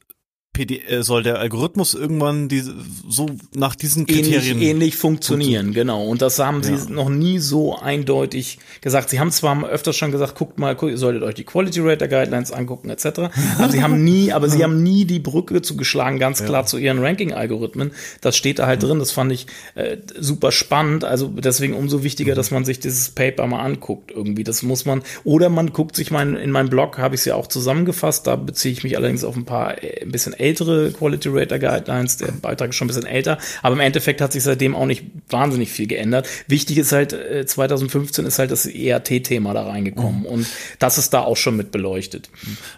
PD, 0.54 0.84
äh, 0.88 1.02
soll 1.02 1.24
der 1.24 1.40
Algorithmus 1.40 1.96
irgendwann 1.96 2.48
diese, 2.48 2.76
so 3.10 3.26
nach 3.56 3.74
diesen 3.74 4.06
Kriterien 4.06 4.58
ähnlich, 4.58 4.70
ähnlich 4.70 4.96
funktionieren, 4.96 5.74
genau. 5.74 6.06
Und 6.06 6.22
das 6.22 6.38
haben 6.38 6.62
sie 6.62 6.76
ja. 6.76 6.86
noch 6.90 7.10
nie 7.10 7.40
so 7.40 7.76
eindeutig 7.76 8.60
gesagt. 8.82 9.10
Sie 9.10 9.20
haben 9.20 9.32
zwar 9.32 9.68
öfters 9.68 9.96
schon 9.96 10.12
gesagt, 10.12 10.36
guckt 10.36 10.60
mal, 10.60 10.76
guckt, 10.76 10.92
ihr 10.92 11.00
solltet 11.00 11.24
euch 11.24 11.34
die 11.34 11.44
Quality 11.44 11.80
Rater 11.82 12.08
Guidelines 12.08 12.52
angucken 12.52 12.92
etc. 12.92 13.32
Aber 13.58 13.72
sie 13.72 13.82
haben 13.82 14.04
nie, 14.04 14.32
aber 14.32 14.48
sie 14.48 14.64
haben 14.64 14.84
nie 14.84 15.06
die 15.06 15.18
Brücke 15.18 15.64
zugeschlagen, 15.64 16.20
ganz 16.20 16.40
ja. 16.40 16.46
klar 16.46 16.68
zu 16.68 16.78
ihren 16.78 17.00
Ranking-Algorithmen. 17.00 17.92
Das 18.22 18.38
steht 18.38 18.60
da 18.60 18.68
halt 18.68 18.84
mhm. 18.84 18.88
drin. 18.88 19.00
Das 19.00 19.12
fand 19.12 19.32
ich 19.32 19.48
äh, 19.74 19.98
super 20.20 20.52
spannend. 20.52 21.04
Also 21.04 21.30
deswegen 21.30 21.74
umso 21.74 22.04
wichtiger, 22.04 22.34
mhm. 22.34 22.38
dass 22.38 22.52
man 22.52 22.64
sich 22.64 22.80
dieses 22.80 23.10
Paper 23.10 23.48
mal 23.48 23.64
anguckt 23.64 24.12
irgendwie. 24.12 24.44
Das 24.44 24.62
muss 24.62 24.86
man. 24.86 25.02
Oder 25.24 25.50
man 25.50 25.74
guckt 25.74 25.96
sich 25.96 26.12
mein 26.12 26.36
in 26.36 26.52
meinem 26.52 26.70
Blog 26.70 27.00
habe 27.00 27.16
ich 27.16 27.22
es 27.22 27.26
ja 27.26 27.34
auch 27.34 27.48
zusammengefasst. 27.48 28.28
Da 28.28 28.36
beziehe 28.36 28.72
ich 28.72 28.84
mich 28.84 28.98
allerdings 28.98 29.24
auf 29.24 29.36
ein 29.36 29.46
paar 29.46 29.84
äh, 29.84 30.04
ein 30.04 30.12
bisschen 30.12 30.34
ältere 30.44 30.92
Quality 30.92 31.30
Rater 31.32 31.60
Guidelines. 31.60 32.18
Der 32.18 32.32
Beitrag 32.32 32.70
ist 32.70 32.76
schon 32.76 32.86
ein 32.86 32.90
bisschen 32.90 33.06
älter, 33.06 33.38
aber 33.62 33.76
im 33.76 33.80
Endeffekt 33.80 34.22
hat 34.22 34.34
sich 34.34 34.44
seitdem 34.44 34.76
auch 34.76 34.86
nicht 34.86 35.06
wahnsinnig 35.30 35.72
viel 35.72 35.88
geändert. 35.88 36.28
Wichtig 36.48 36.78
ist 36.78 36.92
halt, 36.92 37.12
2015 37.12 38.24
äh, 38.24 38.28
ist 38.28 38.40
halt 38.40 38.52
das 38.52 38.66
ERT-Thema 38.66 39.54
da 39.54 39.66
reingekommen 39.66 40.22
mhm. 40.22 40.26
und 40.26 40.48
das 40.80 40.98
ist 40.98 41.14
da 41.14 41.22
auch 41.22 41.38
schon 41.38 41.56
mit 41.56 41.72
beleuchtet. 41.72 42.30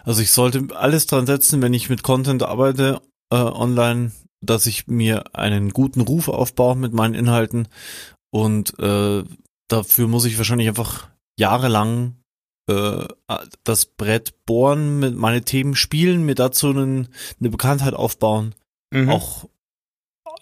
Also 0.04 0.22
ich 0.22 0.30
sollte 0.30 0.68
alles 0.74 1.06
dran 1.06 1.26
setzen, 1.26 1.60
wenn 1.62 1.74
ich 1.74 1.90
mit 1.90 2.02
Content 2.02 2.42
arbeite, 2.42 3.00
äh, 3.30 3.36
online, 3.36 4.12
dass 4.40 4.66
ich 4.66 4.86
mir 4.86 5.34
einen 5.34 5.70
guten 5.70 6.00
Ruf 6.00 6.28
aufbaue 6.28 6.76
mit 6.76 6.92
meinen 6.92 7.14
Inhalten 7.14 7.68
und 8.30 8.78
äh, 8.78 9.24
dafür 9.68 10.08
muss 10.08 10.24
ich 10.24 10.38
wahrscheinlich 10.38 10.68
einfach 10.68 11.08
jahrelang 11.38 12.16
äh, 12.68 13.06
das 13.64 13.86
Brett 13.86 14.44
bohren, 14.44 14.98
mit 14.98 15.16
meine 15.16 15.42
Themen 15.42 15.74
spielen, 15.74 16.24
mir 16.24 16.34
dazu 16.34 16.68
einen, 16.68 17.08
eine 17.40 17.50
Bekanntheit 17.50 17.94
aufbauen. 17.94 18.54
Mhm. 18.90 19.08
Auch, 19.08 19.48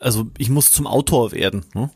also 0.01 0.27
ich 0.39 0.51
muss 0.51 0.73
zum 0.73 0.87
Autor 0.87 1.33
werden. 1.33 1.65
Ne? 1.75 1.91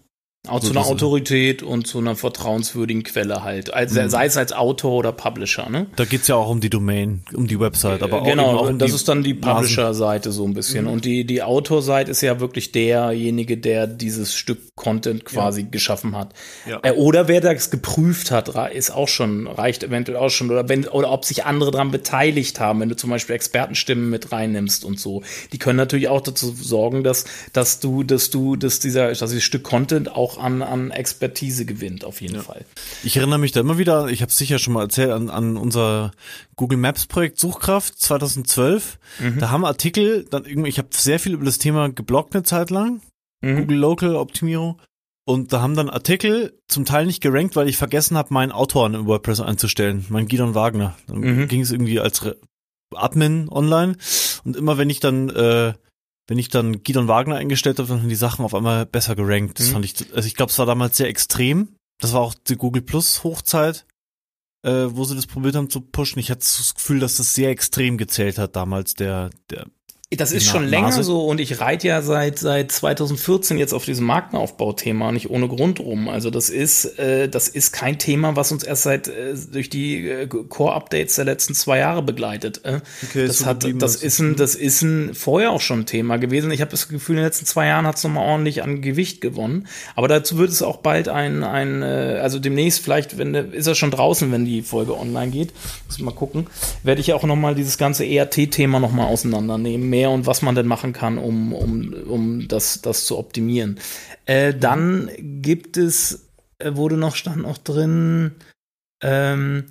Auch 0.49 0.61
zu 0.61 0.71
einer 0.71 0.87
Autorität 0.87 1.62
und 1.62 1.87
zu 1.87 1.99
einer 1.99 2.17
vertrauenswürdigen 2.17 3.02
Quelle 3.02 3.43
halt. 3.43 3.73
Also, 3.73 4.00
mhm. 4.00 4.09
Sei 4.09 4.26
es 4.26 4.37
als 4.37 4.52
Autor 4.52 4.93
oder 4.93 5.12
Publisher, 5.12 5.69
ne? 5.69 5.87
Da 5.97 6.05
geht's 6.05 6.28
ja 6.28 6.37
auch 6.37 6.49
um 6.49 6.61
die 6.61 6.71
Domain, 6.71 7.23
um 7.35 7.47
die 7.47 7.59
Website, 7.61 8.02
aber 8.02 8.23
auch 8.23 8.26
Genau, 8.26 8.67
um 8.67 8.78
das 8.78 8.93
ist 8.93 9.09
dann 9.09 9.23
die 9.23 9.35
Publisher-Seite 9.35 10.33
so 10.33 10.45
ein 10.45 10.55
bisschen. 10.55 10.85
Mhm. 10.85 10.90
Und 10.90 11.05
die, 11.05 11.25
die 11.25 11.43
Autor-Seite 11.43 12.11
ist 12.11 12.21
ja 12.21 12.40
wirklich 12.40 12.73
derjenige, 12.73 13.57
der 13.59 13.87
dieses 13.87 14.35
Stück 14.35 14.75
Content 14.75 15.25
quasi 15.25 15.62
ja. 15.62 15.67
geschaffen 15.71 16.17
hat. 16.17 16.33
Ja. 16.67 16.81
Äh, 16.83 16.93
oder 16.93 17.28
wer 17.28 17.40
das 17.40 17.71
geprüft 17.71 18.31
hat, 18.31 18.49
ist 18.73 18.90
auch 18.90 19.09
schon, 19.09 19.47
reicht 19.47 19.83
eventuell 19.83 20.17
auch 20.17 20.31
schon. 20.31 20.50
Oder 20.50 20.69
wenn, 20.69 20.87
oder 20.87 21.11
ob 21.11 21.25
sich 21.25 21.45
andere 21.45 21.71
daran 21.71 21.90
beteiligt 21.90 22.61
haben, 22.61 22.81
wenn 22.81 22.88
du 22.88 22.97
zum 22.97 23.11
Beispiel 23.11 23.35
Expertenstimmen 23.35 24.09
mit 24.09 24.33
reinnimmst 24.33 24.85
und 24.85 24.99
so. 24.99 25.23
Die 25.52 25.59
können 25.59 25.76
natürlich 25.76 26.09
auch 26.09 26.21
dazu 26.21 26.52
sorgen, 26.52 27.05
dass, 27.05 27.25
dass 27.52 27.81
du, 27.81 28.02
dass 28.02 28.31
du, 28.31 28.57
dass 28.57 28.78
dieser, 28.78 29.09
dass 29.09 29.31
dieses 29.31 29.45
Stück 29.45 29.64
Content 29.64 30.11
auch 30.11 30.38
an, 30.38 30.62
an 30.62 30.90
Expertise 30.90 31.64
gewinnt, 31.64 32.04
auf 32.04 32.21
jeden 32.21 32.37
ja. 32.37 32.42
Fall. 32.42 32.64
Ich 33.04 33.16
erinnere 33.16 33.38
mich 33.38 33.52
da 33.52 33.61
immer 33.61 33.78
wieder, 33.78 34.09
ich 34.09 34.23
habe 34.23 34.30
es 34.30 34.38
sicher 34.38 34.59
schon 34.59 34.75
mal 34.75 34.83
erzählt, 34.83 35.11
an, 35.11 35.30
an 35.30 35.57
unser 35.57 36.12
Google 36.57 36.78
Maps 36.78 37.07
Projekt 37.07 37.38
Suchkraft 37.38 37.99
2012. 37.99 38.99
Mhm. 39.21 39.38
Da 39.38 39.50
haben 39.50 39.64
Artikel, 39.64 40.25
dann 40.30 40.45
irgendwie, 40.45 40.68
ich 40.68 40.78
habe 40.78 40.88
sehr 40.92 41.18
viel 41.18 41.35
über 41.35 41.45
das 41.45 41.59
Thema 41.59 41.90
geblockt 41.90 42.35
eine 42.35 42.45
Zeit 42.45 42.71
lang, 42.71 43.00
mhm. 43.40 43.61
Google 43.61 43.78
Local 43.78 44.16
Optimierung. 44.16 44.80
Und 45.25 45.52
da 45.52 45.61
haben 45.61 45.76
dann 45.76 45.90
Artikel 45.90 46.59
zum 46.68 46.87
Teil 46.87 47.04
nicht 47.04 47.21
gerankt, 47.21 47.54
weil 47.54 47.68
ich 47.68 47.76
vergessen 47.76 48.16
habe, 48.16 48.33
meinen 48.33 48.50
Autor 48.50 48.87
in 48.87 49.07
WordPress 49.07 49.40
einzustellen, 49.40 50.07
mein 50.09 50.26
Gidon 50.26 50.54
Wagner. 50.54 50.97
Dann 51.07 51.18
mhm. 51.18 51.49
ging 51.49 51.61
es 51.61 51.71
irgendwie 51.71 52.00
als 52.00 52.25
Re 52.25 52.37
Admin 52.95 53.50
online. 53.50 53.97
Und 54.45 54.57
immer 54.57 54.78
wenn 54.78 54.88
ich 54.88 55.00
dann 55.00 55.28
äh, 55.28 55.75
wenn 56.28 56.38
ich 56.38 56.50
dann 56.50 56.82
Gidon 56.82 57.08
Wagner 57.08 57.37
eingestellt 57.37 57.78
habe, 57.78 57.88
dann 57.88 58.00
sind 58.00 58.11
die 58.11 58.14
Sachen 58.14 58.44
auf 58.44 58.54
einmal 58.54 58.87
besser 58.87 59.16
gerankt. 59.16 59.58
Das 59.58 59.68
mhm. 59.68 59.73
fand 59.73 59.85
ich, 59.87 60.14
also 60.14 60.26
ich 60.26 60.37
glaube, 60.37 60.52
es 60.52 60.58
war 60.58 60.66
damals 60.66 60.97
sehr 60.97 61.08
extrem. 61.08 61.75
Das 62.00 62.12
war 62.12 62.20
auch 62.20 62.35
die 62.35 62.56
Google 62.56 62.82
Plus 62.82 63.25
Hochzeit, 63.25 63.87
äh, 64.62 64.87
wo 64.90 65.04
sie 65.04 65.16
das 65.16 65.26
probiert 65.26 65.56
haben 65.56 65.70
zu 65.70 65.80
pushen. 65.80 66.20
Ich 66.20 66.30
hatte 66.30 66.40
das 66.40 66.75
Gefühl, 66.75 67.00
dass 67.00 67.16
das 67.16 67.35
sehr 67.35 67.50
extrem 67.50 67.97
gezählt 67.97 68.38
hat 68.38 68.54
damals, 68.54 68.94
der, 68.94 69.30
der 69.50 69.66
das 70.17 70.33
ist 70.33 70.47
schon 70.47 70.67
länger 70.67 70.87
Nase. 70.87 71.03
so 71.03 71.27
und 71.27 71.38
ich 71.38 71.61
reite 71.61 71.87
ja 71.87 72.00
seit 72.00 72.38
seit 72.38 72.73
2014 72.73 73.59
jetzt 73.59 73.75
auf 73.75 73.85
diesem 73.85 74.07
Markenaufbau-Thema 74.07 75.12
nicht 75.12 75.29
ohne 75.29 75.49
Grund 75.49 75.81
rum. 75.81 76.09
Also 76.09 76.31
das 76.31 76.49
ist 76.49 76.99
äh, 76.99 77.29
das 77.29 77.49
ist 77.49 77.73
kein 77.73 77.99
Thema, 77.99 78.35
was 78.35 78.50
uns 78.50 78.65
erst 78.65 78.85
seit 78.85 79.09
äh, 79.09 79.35
durch 79.53 79.69
die 79.69 80.09
äh, 80.09 80.27
Core-Updates 80.27 81.17
der 81.17 81.27
letzten 81.27 81.53
zwei 81.53 81.81
Jahre 81.81 82.00
begleitet. 82.00 82.62
Äh. 82.65 82.81
Okay, 83.03 83.27
das 83.27 83.45
hat 83.45 83.67
das 83.83 83.97
ist 83.97 84.19
ein 84.21 84.37
das 84.37 84.55
ist 84.55 84.81
ein 84.81 85.15
vorher 85.15 85.50
auch 85.50 85.61
schon 85.61 85.81
ein 85.81 85.87
Thema 85.87 86.17
gewesen. 86.17 86.50
Ich 86.53 86.62
habe 86.62 86.71
das 86.71 86.88
Gefühl, 86.88 87.17
in 87.17 87.19
den 87.19 87.27
letzten 87.27 87.45
zwei 87.45 87.67
Jahren 87.67 87.87
hat 87.87 87.99
es 87.99 88.05
nochmal 88.05 88.27
ordentlich 88.27 88.62
an 88.62 88.81
Gewicht 88.81 89.21
gewonnen. 89.21 89.69
Aber 89.95 90.09
dazu 90.09 90.38
wird 90.38 90.49
es 90.49 90.62
auch 90.62 90.79
bald 90.79 91.11
ein 91.11 91.45
ein 91.45 91.83
äh, 91.83 92.19
also 92.23 92.38
demnächst 92.38 92.81
vielleicht 92.81 93.19
wenn 93.19 93.35
ist 93.35 93.67
er 93.67 93.75
schon 93.75 93.91
draußen, 93.91 94.33
wenn 94.33 94.47
die 94.47 94.62
Folge 94.62 94.97
online 94.99 95.33
geht. 95.33 95.53
Muss 95.87 95.99
mal 95.99 96.12
gucken. 96.12 96.47
Werde 96.83 97.03
ich 97.03 97.12
auch 97.12 97.25
nochmal 97.25 97.55
dieses 97.55 97.77
ganze 97.77 98.07
ERT-Thema 98.07 98.81
nochmal 98.81 99.09
auseinandernehmen 99.09 99.98
mehr 99.99 100.11
und 100.11 100.26
was 100.26 100.43
man 100.43 100.55
denn 100.55 100.67
machen 100.67 100.93
kann, 100.93 101.19
um, 101.19 101.52
um, 101.52 101.93
um 102.07 102.49
das, 102.49 102.83
das 102.83 103.05
zu 103.05 103.19
optimieren. 103.19 103.78
Äh, 104.26 104.55
dann 104.55 105.11
gibt 105.19 105.76
es, 105.76 106.28
äh, 106.59 106.76
wurde 106.76 106.97
noch, 106.97 107.17
stand 107.17 107.43
noch 107.43 107.59
drin, 107.59 108.33
ähm, 109.02 109.64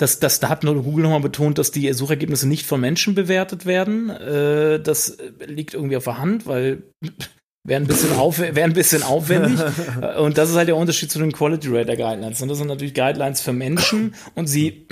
das, 0.00 0.20
das, 0.20 0.38
da 0.38 0.48
hat 0.48 0.64
Google 0.64 1.02
nochmal 1.02 1.20
betont, 1.20 1.58
dass 1.58 1.72
die 1.72 1.92
Suchergebnisse 1.92 2.46
nicht 2.46 2.66
von 2.66 2.80
Menschen 2.80 3.16
bewertet 3.16 3.66
werden. 3.66 4.10
Äh, 4.10 4.80
das 4.80 5.18
liegt 5.44 5.74
irgendwie 5.74 5.96
auf 5.96 6.04
der 6.04 6.18
Hand, 6.18 6.46
weil 6.46 6.84
wäre 7.66 7.80
ein 7.80 7.86
bisschen, 7.86 8.12
auf, 8.16 8.38
wär 8.38 8.64
ein 8.64 8.72
bisschen 8.72 9.02
aufwendig. 9.02 9.60
und 10.18 10.38
das 10.38 10.50
ist 10.50 10.56
halt 10.56 10.68
der 10.68 10.76
Unterschied 10.76 11.10
zu 11.10 11.18
den 11.18 11.32
Quality 11.32 11.68
Rater 11.68 11.96
Guidelines. 11.96 12.40
Und 12.40 12.48
das 12.48 12.58
sind 12.58 12.68
natürlich 12.68 12.94
Guidelines 12.94 13.40
für 13.40 13.52
Menschen 13.52 14.14
und 14.34 14.46
sie 14.46 14.86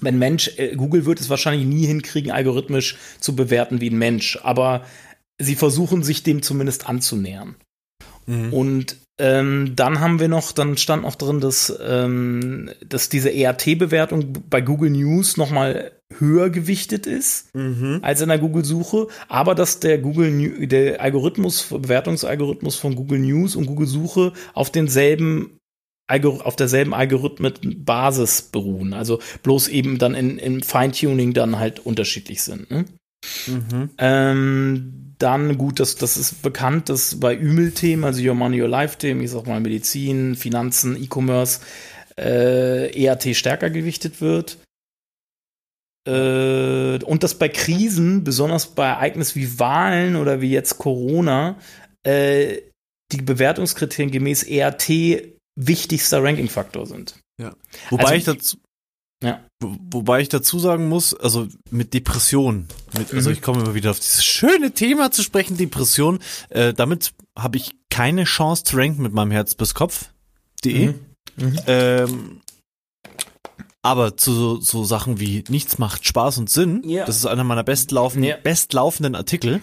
wenn 0.00 0.18
Mensch, 0.18 0.50
äh, 0.56 0.74
Google 0.76 1.06
wird 1.06 1.20
es 1.20 1.30
wahrscheinlich 1.30 1.66
nie 1.66 1.86
hinkriegen, 1.86 2.30
algorithmisch 2.30 2.96
zu 3.20 3.36
bewerten 3.36 3.80
wie 3.80 3.90
ein 3.90 3.98
Mensch, 3.98 4.38
aber 4.42 4.84
sie 5.38 5.54
versuchen 5.54 6.02
sich 6.02 6.22
dem 6.22 6.42
zumindest 6.42 6.88
anzunähern. 6.88 7.56
Mhm. 8.26 8.52
Und 8.52 8.96
ähm, 9.20 9.74
dann 9.76 10.00
haben 10.00 10.18
wir 10.18 10.28
noch, 10.28 10.52
dann 10.52 10.78
stand 10.78 11.02
noch 11.02 11.14
drin, 11.14 11.40
dass, 11.40 11.72
ähm, 11.86 12.70
dass 12.86 13.10
diese 13.10 13.30
ERT-Bewertung 13.30 14.32
bei 14.48 14.62
Google 14.62 14.90
News 14.90 15.36
nochmal 15.36 15.92
höher 16.18 16.50
gewichtet 16.50 17.06
ist 17.06 17.54
mhm. 17.54 18.00
als 18.02 18.22
in 18.22 18.30
der 18.30 18.38
Google-Suche, 18.38 19.08
aber 19.28 19.54
dass 19.54 19.78
der 19.78 19.98
Google 19.98 20.66
der 20.66 21.00
Algorithmus, 21.02 21.66
Bewertungsalgorithmus 21.68 22.76
von 22.76 22.96
Google 22.96 23.20
News 23.20 23.56
und 23.56 23.66
Google 23.66 23.86
Suche 23.86 24.32
auf 24.54 24.70
denselben 24.70 25.59
auf 26.10 26.56
derselben 26.56 26.94
Algorithmenbasis 26.94 28.42
beruhen. 28.42 28.92
Also 28.92 29.20
bloß 29.42 29.68
eben 29.68 29.98
dann 29.98 30.14
in, 30.14 30.38
im 30.38 30.62
Feintuning 30.62 31.32
dann 31.32 31.58
halt 31.58 31.80
unterschiedlich 31.80 32.42
sind. 32.42 32.70
Ne? 32.70 32.84
Mhm. 33.46 33.90
Ähm, 33.98 35.14
dann 35.18 35.58
gut, 35.58 35.80
das, 35.80 35.96
das 35.96 36.16
ist 36.16 36.42
bekannt, 36.42 36.88
dass 36.88 37.20
bei 37.20 37.36
Ümel-Themen, 37.36 38.04
also 38.04 38.22
Your 38.22 38.34
Money, 38.34 38.62
Your 38.62 38.68
Life-Themen, 38.68 39.22
ich 39.22 39.30
sag 39.30 39.46
mal 39.46 39.60
Medizin, 39.60 40.34
Finanzen, 40.34 41.00
E-Commerce, 41.00 41.60
äh, 42.18 43.04
ERT 43.04 43.36
stärker 43.36 43.70
gewichtet 43.70 44.20
wird. 44.20 44.58
Äh, 46.08 47.04
und 47.04 47.22
dass 47.22 47.34
bei 47.34 47.48
Krisen, 47.48 48.24
besonders 48.24 48.68
bei 48.68 48.86
Ereignissen 48.86 49.40
wie 49.40 49.58
Wahlen 49.58 50.16
oder 50.16 50.40
wie 50.40 50.50
jetzt 50.50 50.78
Corona, 50.78 51.56
äh, 52.02 52.62
die 53.12 53.22
Bewertungskriterien 53.22 54.10
gemäß 54.10 54.44
ERT 54.44 54.88
wichtigster 55.56 56.22
Ranking-Faktor 56.22 56.86
sind. 56.86 57.16
Ja. 57.40 57.54
Wobei 57.90 58.04
also, 58.04 58.14
ich 58.14 58.24
dazu, 58.24 58.56
ja. 59.22 59.44
Wo, 59.60 59.76
wobei 59.90 60.20
ich 60.20 60.28
dazu 60.28 60.58
sagen 60.58 60.88
muss, 60.88 61.14
also 61.14 61.46
mit 61.70 61.92
Depression, 61.92 62.68
mit, 62.96 63.12
also 63.12 63.28
mhm. 63.28 63.34
ich 63.34 63.42
komme 63.42 63.62
immer 63.62 63.74
wieder 63.74 63.90
auf 63.90 64.00
dieses 64.00 64.24
schöne 64.24 64.72
Thema 64.72 65.10
zu 65.10 65.22
sprechen, 65.22 65.56
Depression, 65.56 66.20
äh, 66.48 66.72
damit 66.72 67.12
habe 67.38 67.58
ich 67.58 67.72
keine 67.90 68.24
Chance 68.24 68.64
zu 68.64 68.76
ranken 68.76 69.02
mit 69.02 69.12
meinem 69.12 69.30
Herz 69.30 69.54
bis 69.54 69.74
Kopf.de. 69.74 70.88
Mhm. 70.88 70.94
Mhm. 71.36 71.58
Ähm, 71.66 72.40
aber 73.82 74.16
zu 74.16 74.32
so, 74.32 74.60
so 74.60 74.84
Sachen 74.84 75.20
wie 75.20 75.44
nichts 75.48 75.78
macht 75.78 76.06
Spaß 76.06 76.38
und 76.38 76.50
Sinn, 76.50 76.82
ja. 76.84 77.04
das 77.04 77.16
ist 77.16 77.26
einer 77.26 77.44
meiner 77.44 77.64
bestlaufenden, 77.64 78.28
ja. 78.28 78.36
bestlaufenden 78.36 79.14
Artikel, 79.14 79.60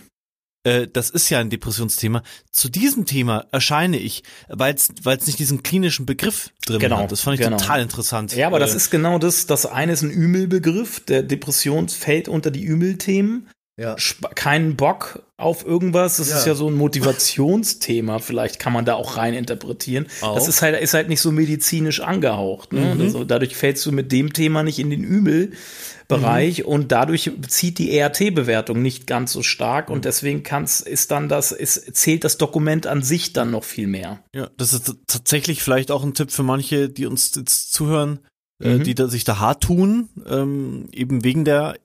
äh, 0.68 0.88
das 0.92 1.10
ist 1.10 1.30
ja 1.30 1.40
ein 1.40 1.50
Depressionsthema. 1.50 2.24
Zu 2.52 2.70
diesem 2.70 3.06
Thema 3.06 3.46
erscheine 3.52 3.98
ich, 3.98 4.24
weil 4.50 4.76
es 4.76 5.28
nicht 5.28 5.40
diesen 5.40 5.64
klinischen 5.64 6.06
Begriff 6.06 6.52
drin 6.66 6.80
genau, 6.80 6.98
hat. 6.98 7.12
Das 7.12 7.22
fand 7.22 7.40
ich 7.40 7.46
genau. 7.46 7.58
total 7.58 7.82
interessant. 7.82 8.36
Ja, 8.36 8.48
aber 8.48 8.58
äh, 8.58 8.60
das 8.60 8.76
ist 8.76 8.90
genau 8.90 9.18
das. 9.18 9.46
Das 9.46 9.66
eine 9.66 9.94
ist 9.94 10.02
ein 10.02 10.12
Ümel-Begriff. 10.12 11.00
Der 11.06 11.24
Depression 11.24 11.88
fällt 11.88 12.28
unter 12.28 12.52
die 12.52 12.66
Ümel-Themen. 12.66 13.50
Ja. 13.80 13.96
Keinen 14.34 14.76
Bock 14.76 15.22
auf 15.38 15.64
irgendwas. 15.64 16.18
Das 16.18 16.30
Ja. 16.30 16.38
ist 16.40 16.48
ja 16.48 16.56
so 16.56 16.68
ein 16.68 16.76
Motivationsthema. 16.76 18.18
Vielleicht 18.20 18.58
kann 18.58 18.74
man 18.74 18.86
da 18.86 18.96
auch 18.96 19.18
rein 19.18 19.36
interpretieren. 19.36 20.08
Auch. 20.22 20.34
Das 20.36 20.48
ist 20.48 20.64
halt, 20.64 20.82
ist 20.82 20.96
halt 20.96 21.10
nicht 21.10 21.22
so 21.22 21.32
medizinisch 21.32 22.00
angehaucht. 22.00 22.74
Ne? 22.74 22.96
Mhm. 22.96 23.02
Also 23.02 23.24
dadurch 23.24 23.56
fällst 23.56 23.86
du 23.86 23.92
mit 23.92 24.12
dem 24.12 24.34
Thema 24.34 24.64
nicht 24.64 24.80
in 24.80 24.90
den 24.90 25.04
Ümel-Bereich 25.04 26.66
und 26.66 26.92
dadurch 26.92 27.32
zieht 27.48 27.78
die 27.78 27.96
ERT-Bewertung 27.98 28.82
nicht 28.82 29.06
ganz 29.06 29.32
so 29.34 29.44
stark 29.44 29.90
und 29.92 30.06
deswegen 30.06 30.42
kann's, 30.42 30.82
ist 30.82 31.12
dann 31.12 31.30
das, 31.30 31.52
ist, 31.52 31.96
zählt 31.96 32.24
das 32.24 32.38
Dokument 32.38 32.88
an 32.88 33.04
sich 33.04 33.34
dann 33.34 33.52
noch 33.52 33.64
viel 33.64 33.88
mehr. 33.88 34.24
Ja, 34.34 34.50
das 34.58 34.74
ist 34.74 34.92
tatsächlich 35.06 35.62
vielleicht 35.62 35.92
auch 35.92 36.04
ein 36.04 36.14
Tipp 36.16 36.32
für 36.32 36.44
manche, 36.44 36.90
die 36.90 37.06
uns 37.06 37.32
jetzt 37.36 37.74
zuhören, 37.74 38.20
Mhm. 38.60 38.84
die 38.84 38.96
da, 38.96 39.08
sich 39.08 39.24
da 39.24 39.40
hart 39.40 39.64
tun, 39.64 40.10
ähm, 40.28 40.90
eben 40.92 41.24
wegen 41.24 41.46
der 41.46 41.76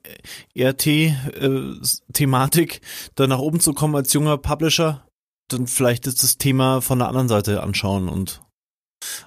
RT-Thematik, 0.58 2.80
da 3.14 3.26
nach 3.26 3.40
oben 3.40 3.60
zu 3.60 3.74
kommen 3.74 3.94
als 3.94 4.12
junger 4.12 4.38
Publisher, 4.38 5.06
dann 5.48 5.66
vielleicht 5.66 6.06
ist 6.06 6.22
das 6.22 6.38
Thema 6.38 6.80
von 6.80 6.98
der 6.98 7.08
anderen 7.08 7.28
Seite 7.28 7.62
anschauen 7.62 8.08
und 8.08 8.40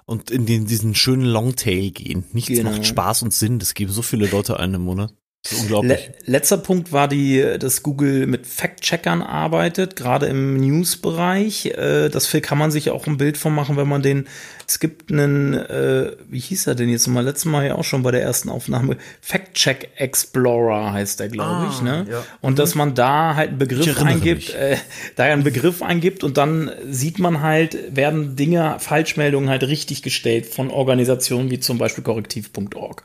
und 0.06 0.32
in 0.32 0.46
den, 0.46 0.66
diesen 0.66 0.96
schönen 0.96 1.26
Longtail 1.26 1.92
gehen. 1.92 2.24
Nichts 2.32 2.50
Genau. 2.50 2.72
macht 2.72 2.86
Spaß 2.86 3.24
und 3.24 3.34
Sinn. 3.34 3.60
Das 3.60 3.74
geben 3.74 3.92
so 3.92 4.02
viele 4.02 4.26
Leute 4.26 4.58
ein 4.58 4.74
im 4.74 4.84
Monat. 4.84 5.14
Unglaublich. 5.60 5.92
Le 5.92 6.32
letzter 6.32 6.58
Punkt 6.58 6.92
war 6.92 7.08
die, 7.08 7.58
dass 7.60 7.84
Google 7.84 8.26
mit 8.26 8.48
Fact-Checkern 8.48 9.22
arbeitet, 9.22 9.96
gerade 9.96 10.26
im 10.26 10.58
News-Bereich. 10.58 11.68
Äh, 11.68 12.10
das 12.10 12.26
viel 12.26 12.42
kann 12.42 12.58
man 12.58 12.72
sich 12.72 12.90
auch 12.90 13.06
ein 13.06 13.18
Bild 13.18 13.38
von 13.38 13.54
machen, 13.54 13.78
wenn 13.78 13.88
man 13.88 14.02
den, 14.02 14.28
es 14.68 14.80
gibt 14.80 15.12
einen, 15.12 15.54
äh, 15.54 16.12
wie 16.30 16.40
hieß 16.40 16.68
er 16.68 16.76
denn 16.76 16.90
jetzt 16.90 17.08
mal, 17.08 17.24
letztes 17.24 17.46
Mal 17.46 17.66
ja 17.68 17.76
auch 17.76 17.84
schon 17.84 18.04
bei 18.04 18.12
der 18.12 18.22
ersten 18.24 18.50
Aufnahme, 18.50 18.98
Fact-Check 19.22 19.90
Explorer 19.98 20.92
heißt 20.94 21.20
der, 21.20 21.30
glaube 21.30 21.68
Ah, 21.68 21.70
ich, 21.72 21.82
ne? 21.82 22.06
ja. 22.10 22.24
Und 22.42 22.58
dass 22.60 22.76
man 22.76 22.96
da 22.96 23.36
halt 23.36 23.50
einen 23.50 23.58
Begriff 23.60 24.02
eingibt, 24.02 24.54
äh, 24.56 24.78
da 25.16 25.24
einen 25.26 25.44
Begriff 25.44 25.82
eingibt 25.82 26.24
und 26.24 26.38
dann 26.38 26.72
sieht 26.90 27.20
man 27.20 27.42
halt, 27.42 27.96
werden 27.96 28.36
Dinge, 28.36 28.78
Falschmeldungen 28.80 29.50
halt 29.50 29.64
richtig 29.64 30.02
gestellt 30.02 30.46
von 30.46 30.70
Organisationen 30.72 31.50
wie 31.52 31.60
zum 31.60 31.78
Beispiel 31.78 32.04
korrektiv.org 32.04 33.04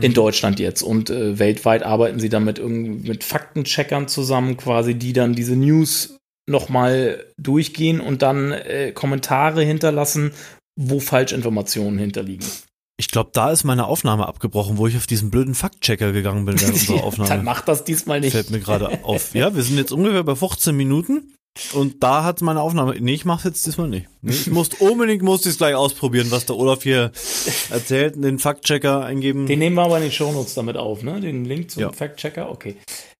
in 0.00 0.14
Deutschland 0.14 0.58
jetzt. 0.60 0.82
Und 0.82 1.10
äh, 1.10 1.38
weltweit 1.38 1.82
arbeiten 1.82 2.20
sie 2.20 2.28
dann 2.28 2.44
mit, 2.44 2.58
irgend- 2.58 3.06
mit 3.06 3.24
Faktencheckern 3.24 4.08
zusammen 4.08 4.56
quasi, 4.56 4.94
die 4.94 5.12
dann 5.12 5.34
diese 5.34 5.56
News 5.56 6.14
nochmal 6.46 7.24
durchgehen 7.38 8.00
und 8.00 8.22
dann 8.22 8.52
äh, 8.52 8.92
Kommentare 8.92 9.62
hinterlassen, 9.62 10.32
wo 10.80 11.00
Falschinformationen 11.00 11.98
hinterliegen. 11.98 12.46
Ich 13.00 13.08
glaube, 13.08 13.30
da 13.32 13.50
ist 13.52 13.64
meine 13.64 13.86
Aufnahme 13.86 14.26
abgebrochen, 14.26 14.76
wo 14.78 14.86
ich 14.86 14.96
auf 14.96 15.06
diesen 15.06 15.30
blöden 15.30 15.54
Faktchecker 15.54 16.12
gegangen 16.12 16.44
bin 16.46 16.60
während 16.60 16.74
unserer 16.74 16.96
dann 16.96 17.04
Aufnahme. 17.04 17.42
macht 17.42 17.68
das 17.68 17.84
diesmal 17.84 18.20
nicht. 18.20 18.32
Fällt 18.32 18.50
mir 18.50 18.60
gerade 18.60 19.04
auf. 19.04 19.34
Ja, 19.34 19.54
wir 19.54 19.62
sind 19.62 19.76
jetzt 19.76 19.92
ungefähr 19.92 20.24
bei 20.24 20.34
15 20.34 20.76
Minuten. 20.76 21.34
Und 21.72 22.02
da 22.04 22.22
hat 22.22 22.40
meine 22.40 22.60
Aufnahme. 22.60 22.94
Nee, 23.00 23.14
ich 23.14 23.24
mach's 23.24 23.42
jetzt 23.42 23.66
diesmal 23.66 23.88
nicht. 23.88 24.06
Ich 24.22 24.46
muss 24.48 24.68
unbedingt 24.78 25.22
muss 25.22 25.44
ich 25.46 25.56
gleich 25.58 25.74
ausprobieren, 25.74 26.28
was 26.30 26.46
der 26.46 26.56
Olaf 26.56 26.84
hier 26.84 27.10
erzählt, 27.70 28.14
den 28.22 28.38
Faktchecker 28.38 29.04
eingeben. 29.04 29.46
Den 29.46 29.58
nehmen 29.58 29.74
wir 29.76 29.82
aber 29.82 29.98
in 29.98 30.04
die 30.04 30.12
Shownotes 30.12 30.54
damit 30.54 30.76
auf, 30.76 31.02
ne? 31.02 31.20
Den 31.20 31.44
Link 31.44 31.70
zum 31.72 31.82
Ja. 31.82 31.92
Fact-Checker, 31.92 32.48
okay. 32.50 32.76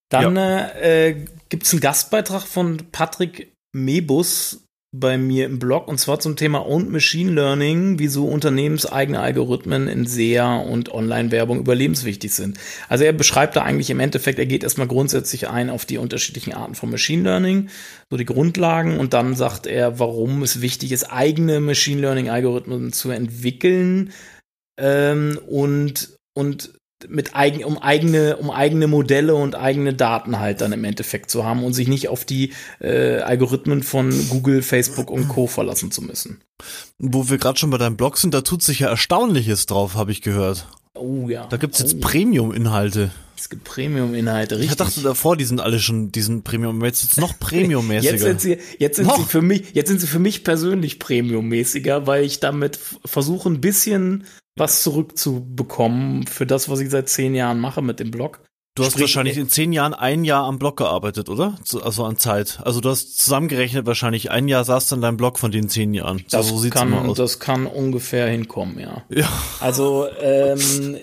Dann 0.09 0.37
äh, 0.37 1.09
äh, 1.09 1.25
gibt 1.49 1.65
es 1.65 1.73
einen 1.73 1.81
Gastbeitrag 1.81 2.43
von 2.43 2.77
Patrick 2.93 3.51
Mebus 3.73 4.63
bei 4.91 5.19
mir 5.19 5.45
im 5.45 5.59
Blog 5.59 5.87
und 5.87 5.99
zwar 5.99 6.19
zum 6.19 6.35
Thema 6.35 6.65
Owned 6.65 6.89
Machine 6.89 7.31
Learning, 7.31 7.99
wieso 7.99 8.25
unternehmenseigene 8.25 9.19
Algorithmen 9.19 9.87
in 9.87 10.07
SEA 10.07 10.57
und 10.57 10.91
Online-Werbung 10.91 11.59
überlebenswichtig 11.59 12.33
sind. 12.33 12.57
Also 12.87 13.03
er 13.03 13.13
beschreibt 13.13 13.55
da 13.55 13.61
eigentlich 13.61 13.91
im 13.91 13.99
Endeffekt, 13.99 14.39
er 14.39 14.47
geht 14.47 14.63
erstmal 14.63 14.87
grundsätzlich 14.87 15.47
ein 15.47 15.69
auf 15.69 15.85
die 15.85 15.99
unterschiedlichen 15.99 16.53
Arten 16.53 16.73
von 16.73 16.89
Machine 16.89 17.23
Learning, 17.23 17.69
so 18.09 18.17
die 18.17 18.25
Grundlagen 18.25 18.99
und 18.99 19.13
dann 19.13 19.35
sagt 19.35 19.67
er, 19.67 19.99
warum 19.99 20.41
es 20.41 20.61
wichtig 20.61 20.91
ist, 20.91 21.11
eigene 21.11 21.59
Machine 21.59 22.01
Learning-Algorithmen 22.01 22.91
zu 22.91 23.11
entwickeln 23.11 24.11
ähm, 24.79 25.39
und, 25.47 26.15
und 26.33 26.78
mit 27.07 27.35
eigen, 27.35 27.63
um 27.63 27.77
eigene, 27.77 28.37
um 28.37 28.51
eigene 28.51 28.87
Modelle 28.87 29.35
und 29.35 29.55
eigene 29.55 29.93
Daten 29.93 30.39
halt 30.39 30.61
dann 30.61 30.71
im 30.71 30.83
Endeffekt 30.83 31.31
zu 31.31 31.45
haben 31.45 31.63
und 31.63 31.73
sich 31.73 31.87
nicht 31.87 32.09
auf 32.09 32.25
die 32.25 32.53
äh, 32.79 33.19
Algorithmen 33.19 33.83
von 33.83 34.11
Google, 34.29 34.61
Facebook 34.61 35.09
und 35.09 35.27
Co. 35.29 35.47
verlassen 35.47 35.91
zu 35.91 36.01
müssen. 36.01 36.41
Wo 36.97 37.29
wir 37.29 37.37
gerade 37.37 37.57
schon 37.57 37.69
bei 37.69 37.77
deinem 37.77 37.97
Blog 37.97 38.17
sind, 38.17 38.33
da 38.33 38.41
tut 38.41 38.63
sich 38.63 38.79
ja 38.79 38.89
Erstaunliches 38.89 39.65
drauf, 39.65 39.95
habe 39.95 40.11
ich 40.11 40.21
gehört. 40.21 40.67
Oh 40.93 41.29
ja. 41.29 41.45
Da 41.47 41.57
gibt's 41.57 41.79
jetzt 41.79 41.95
oh, 41.95 41.99
Premium-Inhalte. 42.01 43.11
Es 43.39 43.49
gibt 43.49 43.63
Premium-Inhalte, 43.63 44.55
Ich 44.55 44.61
richtig. 44.61 44.77
dachte 44.77 45.01
davor, 45.01 45.37
die 45.37 45.45
sind 45.45 45.61
alle 45.61 45.79
schon 45.79 46.11
diesen 46.11 46.43
Premium, 46.43 46.77
aber 46.77 46.87
jetzt 46.87 47.03
wird's 47.03 47.17
noch 47.17 47.39
Premium-mäßiger. 47.39 48.11
Jetzt 48.11 48.21
sind 48.21 48.41
sie, 48.41 48.57
jetzt 48.79 48.97
sind 48.97 49.07
Noch? 49.07 49.17
sie 49.17 49.23
für 49.23 49.41
mich, 49.41 49.73
jetzt 49.73 49.87
sind 49.87 50.01
sie 50.01 50.07
für 50.07 50.19
mich 50.19 50.43
persönlich 50.43 50.99
Premium-mäßiger, 50.99 52.05
weil 52.05 52.25
ich 52.25 52.39
damit 52.41 52.79
versuche, 53.05 53.49
ein 53.49 53.61
bisschen 53.61 54.25
was 54.57 54.83
zurückzubekommen 54.83 56.27
für 56.27 56.45
das, 56.45 56.69
was 56.69 56.79
ich 56.79 56.89
seit 56.89 57.09
zehn 57.09 57.35
Jahren 57.35 57.59
mache 57.59 57.81
mit 57.81 57.99
dem 57.99 58.11
Blog. 58.11 58.41
Du 58.75 58.83
hast 58.85 58.91
Sprich, 58.91 59.03
wahrscheinlich 59.03 59.35
in 59.37 59.49
zehn 59.49 59.73
Jahren 59.73 59.93
ein 59.93 60.23
Jahr 60.23 60.45
am 60.45 60.57
Blog 60.59 60.77
gearbeitet, 60.77 61.27
oder? 61.27 61.55
So- 61.65 61.81
Also 61.81 62.05
an 62.05 62.17
Zeit. 62.17 62.59
Also 62.63 62.79
du 62.81 62.89
hast 62.89 63.17
zusammengerechnet 63.17 63.85
wahrscheinlich 63.85 64.31
ein 64.31 64.47
Jahr 64.47 64.63
saßt 64.63 64.91
du 64.91 64.95
an 64.95 65.01
deinem 65.01 65.17
Blog 65.17 65.37
von 65.39 65.51
den 65.51 65.67
zehn 65.69 65.93
Jahren. 65.93 66.19
So, 66.27 66.37
Das, 66.37 66.47
so 66.47 66.57
sieht's 66.59 66.75
kann, 66.75 66.93
aus. 66.93 67.17
das 67.17 67.39
kann 67.39 67.65
ungefähr 67.67 68.27
hinkommen, 68.27 68.79
ja. 68.79 69.03
ja. 69.09 69.27
Also, 69.59 70.07
ähm, 70.21 70.59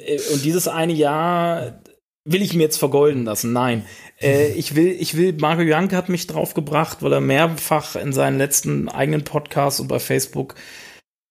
äh, 0.07 0.19
und 0.33 0.45
dieses 0.45 0.69
eine 0.69 0.93
Jahr 0.95 1.81
will 2.27 2.43
ich 2.43 2.55
mir 2.55 2.65
jetzt 2.65 2.77
vergolden 2.79 3.25
lassen. 3.25 3.53
Nein. 3.53 3.85
Äh, 4.21 4.53
ich 4.57 4.75
will, 4.75 4.89
ich 4.89 5.17
will, 5.17 5.33
Mario 5.35 5.69
Janke 5.69 5.97
hat 5.97 6.09
mich 6.09 6.27
draufgebracht, 6.27 7.03
weil 7.03 7.13
er 7.13 7.21
mehrfach 7.21 7.97
in 7.97 8.13
seinen 8.13 8.39
letzten 8.39 8.89
eigenen 8.89 9.25
Podcasts 9.25 9.81
und 9.81 9.89
bei 9.89 9.99
Facebook 9.99 10.55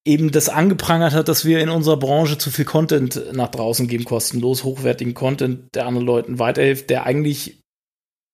eben 0.08 0.32
das 0.32 0.50
angeprangert 0.50 1.14
hat, 1.14 1.28
dass 1.28 1.46
wir 1.46 1.60
in 1.60 1.70
unserer 1.70 1.98
Branche 1.98 2.38
zu 2.38 2.52
viel 2.52 2.66
Content 2.66 3.34
nach 3.34 3.50
draußen 3.50 3.88
geben, 3.88 4.06
kostenlos, 4.06 4.64
hochwertigen 4.64 5.14
Content, 5.16 5.74
der 5.74 5.88
anderen 5.88 6.06
Leuten 6.06 6.38
weiterhilft, 6.40 6.90
der 6.92 7.06
eigentlich 7.06 7.60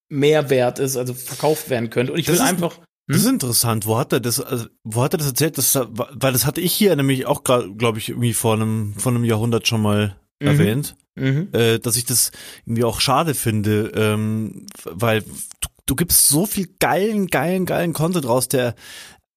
mehr 0.10 0.50
wert 0.50 0.80
ist, 0.80 0.98
also 0.98 1.14
verkauft 1.14 1.70
werden 1.70 1.90
könnte. 1.90 2.12
Und 2.14 2.20
ich 2.20 2.26
Das 2.26 2.36
will 2.40 2.44
ist- 2.44 2.50
einfach, 2.50 2.80
Das 3.08 3.18
ist 3.22 3.26
interessant. 3.28 3.86
Wo 3.86 3.98
hat 3.98 4.12
er 4.14 4.20
das, 4.20 4.42
also, 4.42 4.66
wo 4.84 5.02
hat 5.02 5.14
er 5.14 5.18
das 5.20 5.28
erzählt? 5.28 5.58
Das, 5.58 5.74
weil 5.76 6.34
das 6.34 6.46
hatte 6.46 6.60
ich 6.62 6.74
hier 6.74 6.96
nämlich 6.96 7.26
auch 7.26 7.44
gerade, 7.44 7.74
glaube 7.76 7.98
ich, 8.00 8.10
irgendwie 8.10 8.34
vor 8.34 8.54
einem, 8.56 8.94
vor 8.98 9.12
einem 9.14 9.24
Jahrhundert 9.24 9.66
schon 9.68 9.82
mal 9.82 10.18
Mhm. 10.42 10.48
erwähnt, 10.48 10.96
mhm. 11.16 11.50
äh, 11.54 11.80
dass 11.80 11.98
ich 11.98 12.06
das 12.06 12.32
irgendwie 12.66 12.84
auch 12.84 13.00
schade 13.00 13.34
finde, 13.34 13.92
ähm, 13.96 14.66
weil 14.84 15.22
du, 15.22 15.70
du 15.86 15.96
gibst 15.96 16.28
so 16.28 16.46
viel 16.46 16.70
geilen, 16.80 17.28
geilen, 17.28 17.66
geilen 17.66 17.94
Content 17.94 18.28
raus, 18.28 18.48
der 18.48 18.76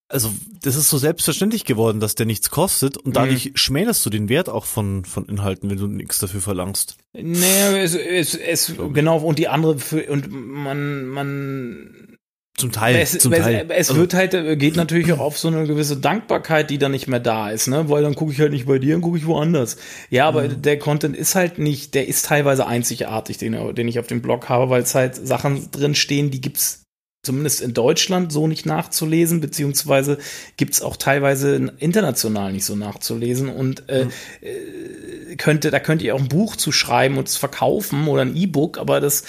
also 0.09 0.33
das 0.63 0.77
ist 0.77 0.91
so 0.91 0.99
selbstverständlich 0.99 1.65
geworden, 1.65 1.99
dass 1.99 2.15
der 2.15 2.27
nichts 2.27 2.51
kostet 2.51 2.97
und 2.97 3.17
dadurch 3.17 3.53
schmälerst 3.55 4.05
du 4.07 4.11
den 4.11 4.29
Wert 4.29 4.49
auch 4.49 4.65
von, 4.65 5.05
von 5.05 5.27
Inhalten, 5.27 5.71
wenn 5.71 5.79
du 5.79 5.87
nichts 5.87 6.19
dafür 6.19 6.41
verlangst. 6.41 6.97
Nee, 7.15 7.79
es, 7.79 7.95
es, 7.95 8.35
es, 8.35 8.75
genau, 8.93 9.19
und 9.19 9.39
die 9.39 9.49
andere, 9.49 9.79
für, 9.79 10.05
und 10.11 10.31
man, 10.31 11.07
man, 11.07 12.14
Zum 12.57 12.71
Teil, 12.71 12.95
es, 12.97 13.19
zum 13.19 13.33
es, 13.33 13.41
Teil. 13.41 13.67
es 13.69 13.89
Also, 13.91 14.01
wird 14.01 14.15
halt, 14.15 14.33
äh, 14.33 14.57
geht 14.57 14.77
natürlich 14.77 15.13
auch 15.13 15.19
auf 15.19 15.37
so 15.39 15.49
eine 15.49 15.67
gewisse 15.67 15.97
Dankbarkeit, 15.97 16.71
die 16.71 16.79
dann 16.79 16.93
nicht 16.93 17.09
mehr 17.09 17.19
da 17.19 17.51
ist, 17.51 17.67
ne, 17.67 17.89
weil 17.91 18.05
dann 18.05 18.15
gucke 18.15 18.33
ich 18.33 18.39
halt 18.41 18.53
nicht 18.53 18.67
bei 18.67 18.79
dir, 18.79 18.95
dann 18.95 19.03
gucke 19.03 19.19
ich 19.19 19.27
woanders. 19.27 19.77
Ja, 20.09 20.29
aber 20.29 20.45
Mhm. 20.45 20.63
der 20.63 20.79
Content 20.79 21.17
ist 21.17 21.35
halt 21.35 21.59
nicht, 21.59 21.95
der 21.95 22.07
ist 22.07 22.27
teilweise 22.27 22.67
einzigartig, 22.69 23.39
den, 23.39 23.75
den 23.75 23.89
ich 23.89 23.99
auf 23.99 24.07
dem 24.07 24.23
Blog 24.23 24.49
habe, 24.49 24.71
weil 24.71 24.83
es 24.83 24.95
halt 24.95 25.17
Sachen 25.17 25.69
drin 25.73 25.97
stehen, 25.97 26.31
die 26.31 26.41
gibt's 26.41 26.83
zumindest 27.25 27.63
in 27.63 27.73
Deutschland 27.75 28.31
so 28.31 28.47
nicht 28.47 28.67
nachzulesen, 28.67 29.41
beziehungsweise 29.41 30.19
gibt's 30.59 30.83
auch 30.83 30.97
teilweise 30.97 31.73
international 31.79 32.53
nicht 32.53 32.67
so 32.67 32.77
nachzulesen 32.77 33.49
und 33.49 33.89
äh, 33.89 34.09
äh, 34.43 35.37
könnte, 35.37 35.71
da 35.71 35.81
könnt 35.81 36.03
ihr 36.03 36.15
auch 36.15 36.21
ein 36.21 36.29
Buch 36.29 36.55
zu 36.55 36.71
schreiben 36.71 37.17
und 37.19 37.27
es 37.27 37.37
verkaufen 37.37 38.07
oder 38.09 38.23
ein 38.23 38.37
E-Book, 38.37 38.79
aber 38.79 39.01
das, 39.01 39.25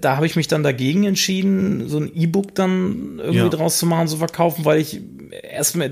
da 0.00 0.16
habe 0.16 0.26
ich 0.26 0.36
mich 0.36 0.48
dann 0.48 0.62
dagegen 0.62 1.04
entschieden, 1.04 1.88
so 1.88 1.98
ein 1.98 2.10
E-Book 2.14 2.54
dann 2.54 3.18
irgendwie 3.18 3.38
Ja. 3.38 3.48
draus 3.48 3.78
zu 3.78 3.86
machen, 3.86 4.08
zu 4.08 4.16
verkaufen, 4.18 4.64
weil 4.64 4.80
ich 4.80 5.00
erstmal, 5.42 5.90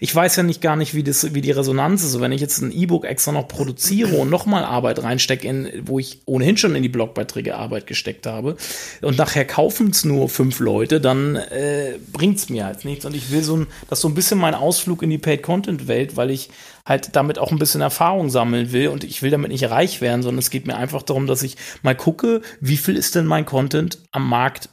ich 0.00 0.14
weiß 0.14 0.36
ja 0.36 0.42
nicht 0.42 0.60
gar 0.60 0.76
nicht, 0.76 0.94
wie 0.94 1.02
das, 1.02 1.34
wie 1.34 1.40
die 1.40 1.50
Resonanz 1.52 2.02
ist. 2.02 2.20
Wenn 2.20 2.32
ich 2.32 2.40
jetzt 2.40 2.60
ein 2.60 2.72
E-Book 2.72 3.04
extra 3.04 3.32
noch 3.32 3.46
produziere 3.48 4.16
und 4.16 4.30
nochmal 4.30 4.64
Arbeit 4.64 5.02
reinstecke, 5.02 5.46
in, 5.46 5.68
wo 5.84 5.98
ich 5.98 6.20
ohnehin 6.26 6.56
schon 6.56 6.74
in 6.74 6.82
die 6.82 6.88
Blogbeiträge 6.88 7.54
Arbeit 7.56 7.86
gesteckt 7.86 8.26
habe, 8.26 8.56
und 9.00 9.18
nachher 9.18 9.44
kaufen 9.44 9.90
es 9.90 10.04
nur 10.04 10.28
fünf 10.28 10.58
Leute, 10.58 11.00
dann 11.00 11.36
äh, 11.36 11.98
bringt 12.12 12.38
es 12.38 12.48
mir 12.48 12.64
halt 12.64 12.84
nichts. 12.84 13.04
Und 13.04 13.14
ich 13.14 13.30
will 13.30 13.42
so 13.42 13.56
ein, 13.56 13.66
das 13.88 13.98
ist 13.98 14.02
so 14.02 14.08
ein 14.08 14.14
bisschen 14.14 14.38
mein 14.38 14.54
Ausflug 14.54 15.02
in 15.02 15.10
die 15.10 15.18
Paid-Content-Welt, 15.18 16.16
weil 16.16 16.30
ich 16.30 16.50
halt 16.84 17.14
damit 17.16 17.38
auch 17.38 17.52
ein 17.52 17.58
bisschen 17.58 17.80
Erfahrung 17.80 18.30
sammeln 18.30 18.72
will 18.72 18.88
und 18.88 19.04
ich 19.04 19.22
will 19.22 19.30
damit 19.30 19.50
nicht 19.50 19.70
reich 19.70 20.00
werden, 20.00 20.22
sondern 20.22 20.40
es 20.40 20.50
geht 20.50 20.66
mir 20.66 20.76
einfach 20.76 21.02
darum, 21.02 21.26
dass 21.26 21.42
ich 21.42 21.56
mal 21.82 21.96
gucke, 21.96 22.42
wie 22.60 22.76
viel 22.76 22.96
ist 22.96 23.14
denn 23.14 23.26
mein 23.26 23.46
Content 23.46 23.98
am 24.10 24.28
Markt 24.28 24.68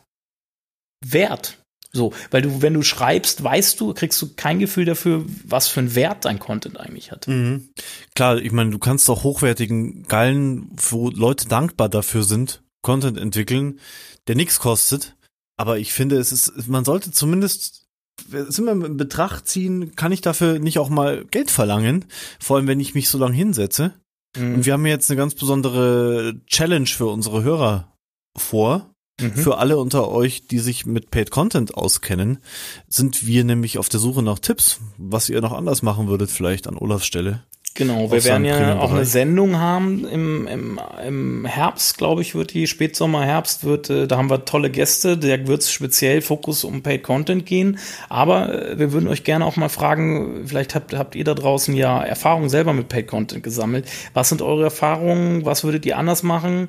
Wert. 1.05 1.57
So, 1.91 2.13
weil 2.29 2.43
du, 2.43 2.61
wenn 2.61 2.75
du 2.75 2.83
schreibst, 2.83 3.43
weißt 3.43 3.79
du, 3.79 3.93
kriegst 3.93 4.21
du 4.21 4.35
kein 4.35 4.59
Gefühl 4.59 4.85
dafür, 4.85 5.25
was 5.43 5.67
für 5.67 5.79
einen 5.79 5.95
Wert 5.95 6.25
dein 6.25 6.37
Content 6.37 6.79
eigentlich 6.79 7.11
hat. 7.11 7.27
Mhm. 7.27 7.69
Klar, 8.13 8.37
ich 8.37 8.51
meine, 8.51 8.69
du 8.69 8.77
kannst 8.77 9.09
auch 9.09 9.23
hochwertigen, 9.23 10.03
geilen, 10.03 10.69
wo 10.75 11.09
Leute 11.09 11.47
dankbar 11.47 11.89
dafür 11.89 12.23
sind, 12.23 12.61
Content 12.83 13.17
entwickeln, 13.17 13.79
der 14.27 14.35
nichts 14.35 14.59
kostet. 14.59 15.15
Aber 15.57 15.79
ich 15.79 15.91
finde, 15.91 16.17
es 16.17 16.31
ist, 16.31 16.67
man 16.67 16.85
sollte 16.85 17.11
zumindest 17.11 17.88
es 18.31 18.59
immer 18.59 18.71
in 18.71 18.97
Betracht 18.97 19.47
ziehen, 19.47 19.95
kann 19.95 20.11
ich 20.11 20.21
dafür 20.21 20.59
nicht 20.59 20.79
auch 20.79 20.89
mal 20.89 21.25
Geld 21.25 21.51
verlangen? 21.51 22.05
Vor 22.39 22.57
allem, 22.57 22.67
wenn 22.67 22.79
ich 22.79 22.95
mich 22.95 23.09
so 23.09 23.17
lange 23.17 23.35
hinsetze. 23.35 23.93
Mhm. 24.37 24.55
Und 24.55 24.65
wir 24.65 24.73
haben 24.73 24.85
jetzt 24.85 25.09
eine 25.09 25.17
ganz 25.17 25.35
besondere 25.35 26.39
Challenge 26.47 26.87
für 26.87 27.07
unsere 27.07 27.43
Hörer 27.43 27.93
vor. 28.37 28.89
Mhm. 29.19 29.33
Für 29.33 29.57
alle 29.57 29.77
unter 29.77 30.09
euch, 30.09 30.47
die 30.47 30.59
sich 30.59 30.85
mit 30.85 31.11
Paid 31.11 31.29
Content 31.29 31.75
auskennen, 31.75 32.39
sind 32.87 33.25
wir 33.25 33.43
nämlich 33.43 33.77
auf 33.77 33.89
der 33.89 33.99
Suche 33.99 34.23
nach 34.23 34.39
Tipps, 34.39 34.79
was 34.97 35.29
ihr 35.29 35.41
noch 35.41 35.51
anders 35.51 35.81
machen 35.81 36.07
würdet, 36.07 36.31
vielleicht 36.31 36.67
an 36.67 36.77
Olafs 36.77 37.05
Stelle. 37.05 37.43
Genau, 37.79 38.11
wir 38.11 38.25
werden 38.25 38.43
ja 38.43 38.77
auch 38.77 38.91
eine 38.91 39.05
Sendung 39.05 39.57
haben 39.57 40.05
im, 40.05 40.47
im, 40.47 40.79
im 41.07 41.45
Herbst, 41.45 41.97
glaube 41.97 42.21
ich, 42.21 42.35
wird 42.35 42.53
die 42.53 42.67
Spätsommer, 42.67 43.23
Herbst 43.23 43.63
wird, 43.63 43.89
äh, 43.89 44.05
da 44.05 44.17
haben 44.17 44.29
wir 44.29 44.43
tolle 44.43 44.69
Gäste, 44.69 45.17
da 45.17 45.47
wird 45.47 45.61
es 45.61 45.71
speziell 45.71 46.21
Fokus 46.21 46.65
um 46.65 46.83
Paid 46.83 47.03
Content 47.03 47.45
gehen. 47.45 47.79
Aber 48.09 48.71
äh, 48.71 48.77
wir 48.77 48.91
würden 48.91 49.07
euch 49.07 49.23
gerne 49.23 49.45
auch 49.45 49.55
mal 49.55 49.69
fragen, 49.69 50.45
vielleicht 50.45 50.75
habt, 50.75 50.93
habt 50.93 51.15
ihr 51.15 51.23
da 51.23 51.33
draußen 51.33 51.73
ja 51.73 52.03
Erfahrungen 52.03 52.49
selber 52.49 52.73
mit 52.73 52.89
Paid 52.89 53.07
Content 53.07 53.43
gesammelt. 53.43 53.87
Was 54.13 54.27
sind 54.27 54.41
eure 54.41 54.65
Erfahrungen? 54.65 55.45
Was 55.45 55.63
würdet 55.63 55.85
ihr 55.85 55.97
anders 55.97 56.21
machen? 56.21 56.67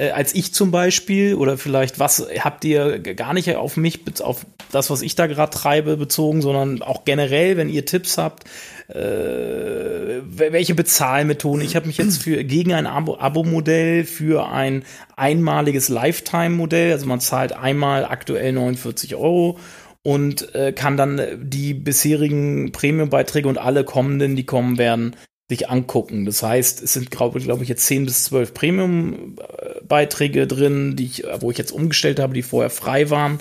Äh, 0.00 0.10
als 0.10 0.34
ich 0.34 0.54
zum 0.54 0.70
Beispiel? 0.70 1.34
Oder 1.34 1.58
vielleicht, 1.58 1.98
was 1.98 2.26
habt 2.40 2.64
ihr 2.64 2.98
gar 2.98 3.34
nicht 3.34 3.54
auf 3.54 3.76
mich, 3.76 4.00
auf 4.22 4.46
das, 4.72 4.90
was 4.90 5.02
ich 5.02 5.14
da 5.14 5.26
gerade 5.26 5.52
treibe, 5.52 5.96
bezogen, 5.96 6.40
sondern 6.42 6.82
auch 6.82 7.04
generell, 7.04 7.56
wenn 7.56 7.68
ihr 7.68 7.84
Tipps 7.84 8.16
habt, 8.16 8.44
äh, 8.88 10.22
welche 10.22 10.74
Bezahlmethoden? 10.74 11.62
Ich 11.62 11.76
habe 11.76 11.86
mich 11.86 11.98
jetzt 11.98 12.22
für 12.22 12.42
gegen 12.44 12.72
ein 12.72 12.86
Abo-Modell 12.86 14.04
für 14.04 14.48
ein 14.48 14.84
einmaliges 15.16 15.88
Lifetime-Modell, 15.88 16.92
also 16.92 17.06
man 17.06 17.20
zahlt 17.20 17.52
einmal 17.52 18.04
aktuell 18.04 18.52
49 18.52 19.16
Euro 19.16 19.58
und 20.02 20.54
äh, 20.54 20.72
kann 20.72 20.96
dann 20.96 21.20
die 21.42 21.74
bisherigen 21.74 22.72
Premium-Beiträge 22.72 23.48
und 23.48 23.58
alle 23.58 23.84
kommenden, 23.84 24.34
die 24.34 24.46
kommen 24.46 24.78
werden, 24.78 25.14
sich 25.50 25.68
angucken. 25.68 26.24
Das 26.24 26.42
heißt, 26.42 26.82
es 26.82 26.94
sind, 26.94 27.10
glaube 27.10 27.40
glaub 27.40 27.60
ich, 27.60 27.68
jetzt 27.68 27.84
10 27.86 28.06
bis 28.06 28.24
12 28.24 28.54
Premium-Beiträge 28.54 30.46
drin, 30.46 30.96
die 30.96 31.06
ich, 31.06 31.24
wo 31.40 31.50
ich 31.50 31.58
jetzt 31.58 31.72
umgestellt 31.72 32.20
habe, 32.20 32.34
die 32.34 32.42
vorher 32.42 32.70
frei 32.70 33.10
waren. 33.10 33.40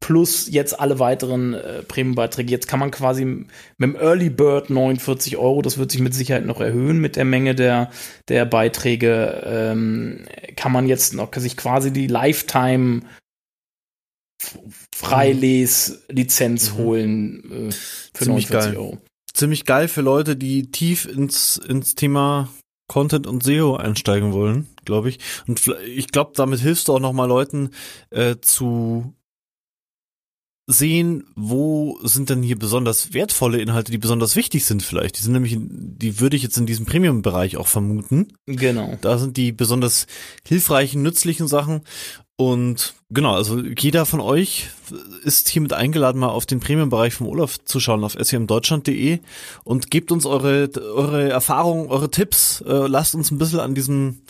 Plus 0.00 0.48
jetzt 0.50 0.78
alle 0.78 0.98
weiteren 0.98 1.54
äh, 1.54 1.82
Premium-Beiträge. 1.82 2.50
Jetzt 2.50 2.68
kann 2.68 2.78
man 2.78 2.90
quasi 2.90 3.24
mit 3.24 3.48
dem 3.80 3.96
Early 3.96 4.30
Bird 4.30 4.70
49 4.70 5.36
Euro, 5.36 5.60
das 5.60 5.76
wird 5.76 5.90
sich 5.90 6.00
mit 6.00 6.14
Sicherheit 6.14 6.46
noch 6.46 6.60
erhöhen 6.60 7.00
mit 7.00 7.16
der 7.16 7.24
Menge 7.24 7.54
der, 7.54 7.90
der 8.28 8.44
Beiträge, 8.44 9.42
ähm, 9.44 10.24
kann 10.56 10.72
man 10.72 10.86
jetzt 10.86 11.14
noch 11.14 11.34
sich 11.34 11.56
quasi 11.56 11.90
die 11.90 12.06
Lifetime 12.06 13.00
Freiles-Lizenz 14.94 16.72
mhm. 16.72 16.76
holen 16.76 17.68
äh, 17.70 17.72
für 17.72 18.24
Ziemlich 18.24 18.50
49 18.50 18.50
geil. 18.50 18.76
Euro 18.76 18.98
ziemlich 19.34 19.64
geil 19.64 19.88
für 19.88 20.00
Leute, 20.00 20.36
die 20.36 20.70
tief 20.70 21.04
ins, 21.04 21.56
ins 21.56 21.94
Thema 21.94 22.48
Content 22.88 23.26
und 23.26 23.42
SEO 23.42 23.76
einsteigen 23.76 24.32
wollen, 24.32 24.68
glaube 24.84 25.08
ich. 25.08 25.18
Und 25.46 25.60
ich 25.86 26.08
glaube, 26.08 26.32
damit 26.34 26.60
hilfst 26.60 26.88
du 26.88 26.94
auch 26.94 27.00
nochmal 27.00 27.28
Leuten 27.28 27.70
äh, 28.10 28.36
zu 28.40 29.14
sehen, 30.66 31.26
wo 31.34 31.98
sind 32.04 32.30
denn 32.30 32.42
hier 32.42 32.58
besonders 32.58 33.12
wertvolle 33.12 33.60
Inhalte, 33.60 33.92
die 33.92 33.98
besonders 33.98 34.34
wichtig 34.34 34.64
sind 34.64 34.82
vielleicht. 34.82 35.18
Die 35.18 35.22
sind 35.22 35.32
nämlich, 35.32 35.58
die 35.60 36.20
würde 36.20 36.36
ich 36.36 36.42
jetzt 36.42 36.56
in 36.56 36.64
diesem 36.64 36.86
Premium-Bereich 36.86 37.58
auch 37.58 37.66
vermuten. 37.66 38.28
Genau. 38.46 38.96
Da 39.02 39.18
sind 39.18 39.36
die 39.36 39.52
besonders 39.52 40.06
hilfreichen, 40.46 41.02
nützlichen 41.02 41.48
Sachen. 41.48 41.82
Und 42.36 42.94
genau, 43.10 43.34
also 43.34 43.60
jeder 43.60 44.06
von 44.06 44.18
euch 44.18 44.70
ist 45.22 45.48
hiermit 45.48 45.72
eingeladen, 45.72 46.18
mal 46.18 46.30
auf 46.30 46.46
den 46.46 46.58
Premium-Bereich 46.58 47.14
vom 47.14 47.28
Olaf 47.28 47.58
zu 47.64 47.78
schauen 47.78 48.02
auf 48.02 48.16
semdeutschland.de 48.18 49.20
und 49.62 49.90
gebt 49.92 50.10
uns 50.10 50.26
eure, 50.26 50.68
eure 50.76 51.30
Erfahrungen, 51.30 51.88
eure 51.88 52.10
Tipps. 52.10 52.60
Äh, 52.66 52.88
lasst 52.88 53.14
uns 53.14 53.30
ein 53.30 53.38
bisschen 53.38 53.60
an 53.60 53.76
diesem 53.76 54.22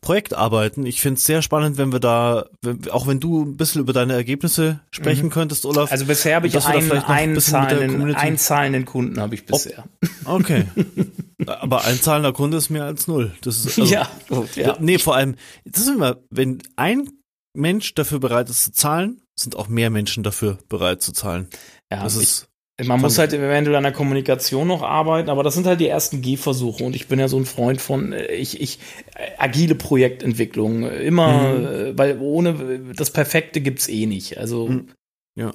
Projekt 0.00 0.34
arbeiten. 0.34 0.86
Ich 0.86 1.00
finde 1.00 1.18
es 1.18 1.24
sehr 1.24 1.42
spannend, 1.42 1.78
wenn 1.78 1.90
wir 1.90 1.98
da, 1.98 2.46
wenn, 2.62 2.88
auch 2.90 3.08
wenn 3.08 3.18
du 3.18 3.42
ein 3.42 3.56
bisschen 3.56 3.80
über 3.80 3.92
deine 3.92 4.12
Ergebnisse 4.12 4.78
sprechen 4.92 5.26
mhm. 5.26 5.30
könntest, 5.30 5.66
Olaf. 5.66 5.90
Also 5.90 6.04
bisher 6.04 6.36
habe 6.36 6.46
ich 6.46 6.64
einen, 6.64 6.92
einen, 6.92 7.40
zahlenden, 7.40 8.14
einen 8.14 8.38
zahlenden 8.38 8.84
Kunden 8.84 9.20
habe 9.20 9.34
ich 9.34 9.46
bisher. 9.46 9.84
Ob, 10.24 10.40
okay. 10.40 10.66
Aber 11.46 11.84
ein 11.84 12.00
zahlender 12.00 12.32
Kunde 12.32 12.58
ist 12.58 12.70
mehr 12.70 12.84
als 12.84 13.08
null. 13.08 13.32
Das 13.40 13.64
ist 13.64 13.78
also, 13.78 13.92
ja, 13.92 14.08
gut, 14.28 14.54
ja. 14.54 14.76
Nee, 14.78 14.98
vor 14.98 15.16
allem, 15.16 15.34
das 15.64 15.82
ist 15.82 15.88
immer, 15.88 16.18
wenn 16.30 16.62
ein 16.76 17.08
Mensch 17.54 17.94
dafür 17.94 18.20
bereit 18.20 18.50
ist 18.50 18.64
zu 18.64 18.72
zahlen, 18.72 19.22
sind 19.34 19.56
auch 19.56 19.68
mehr 19.68 19.90
Menschen 19.90 20.22
dafür 20.22 20.58
bereit 20.68 21.02
zu 21.02 21.12
zahlen. 21.12 21.48
Ja, 21.90 22.02
das 22.02 22.16
ist 22.16 22.48
man 22.86 23.00
muss 23.00 23.18
halt 23.18 23.32
eventuell 23.32 23.76
an 23.76 23.82
der 23.82 23.92
Kommunikation 23.92 24.68
noch 24.68 24.82
arbeiten, 24.82 25.30
aber 25.30 25.42
das 25.42 25.54
sind 25.54 25.66
halt 25.66 25.80
die 25.80 25.88
ersten 25.88 26.22
Gehversuche 26.22 26.84
und 26.84 26.94
ich 26.94 27.08
bin 27.08 27.18
ja 27.18 27.26
so 27.26 27.36
ein 27.36 27.44
Freund 27.44 27.80
von 27.80 28.12
äh, 28.12 28.32
ich, 28.34 28.60
ich 28.60 28.78
äh, 29.16 29.30
agile 29.38 29.74
Projektentwicklung 29.74 30.88
immer, 30.88 31.54
mhm. 31.54 31.64
Äh, 31.66 31.98
weil 31.98 32.18
ohne 32.20 32.94
das 32.94 33.10
Perfekte 33.10 33.60
gibt's 33.60 33.88
eh 33.88 34.06
nicht. 34.06 34.38
Also 34.38 34.68
mhm. 34.68 34.90
Ja. 35.38 35.52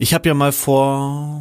Ich 0.00 0.12
habe 0.12 0.28
ja 0.28 0.34
mal 0.34 0.50
vor 0.50 1.40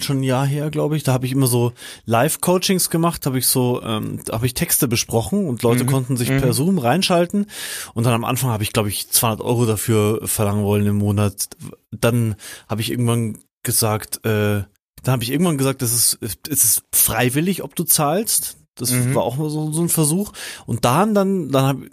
schon 0.00 0.20
ein 0.20 0.22
Jahr 0.22 0.46
her, 0.46 0.70
glaube 0.70 0.98
ich, 0.98 1.02
da 1.02 1.14
habe 1.14 1.24
ich 1.24 1.32
immer 1.32 1.46
so 1.46 1.72
Live-Coachings 2.04 2.90
gemacht, 2.90 3.24
habe 3.24 3.38
ich 3.38 3.46
so, 3.46 3.82
ähm, 3.82 4.20
habe 4.30 4.44
ich 4.44 4.52
Texte 4.52 4.86
besprochen 4.86 5.46
und 5.48 5.62
Leute 5.62 5.84
mhm. 5.84 5.88
konnten 5.88 6.16
sich 6.18 6.28
mhm. 6.28 6.42
per 6.42 6.52
Zoom 6.52 6.78
reinschalten 6.78 7.46
und 7.94 8.04
dann 8.04 8.12
am 8.12 8.26
Anfang 8.26 8.50
habe 8.50 8.64
ich, 8.64 8.74
glaube 8.74 8.90
ich, 8.90 9.08
200 9.08 9.40
Euro 9.40 9.64
dafür 9.64 10.20
verlangen 10.28 10.62
wollen 10.62 10.86
im 10.86 10.96
Monat. 10.96 11.48
Dann 11.90 12.36
habe 12.68 12.82
ich 12.82 12.90
irgendwann 12.90 13.38
gesagt, 13.62 14.18
äh, 14.26 14.64
dann 15.02 15.12
habe 15.12 15.22
ich 15.22 15.30
irgendwann 15.30 15.56
gesagt, 15.56 15.80
es 15.80 15.94
ist, 16.20 16.46
es 16.50 16.64
ist 16.64 16.82
freiwillig, 16.92 17.62
ob 17.62 17.74
du 17.76 17.84
zahlst. 17.84 18.58
Das 18.74 18.90
mhm. 18.90 19.14
war 19.14 19.22
auch 19.22 19.38
so, 19.38 19.72
so 19.72 19.82
ein 19.82 19.88
Versuch. 19.88 20.32
Und 20.66 20.84
dann, 20.84 21.14
dann, 21.14 21.48
dann 21.48 21.64
habe 21.64 21.90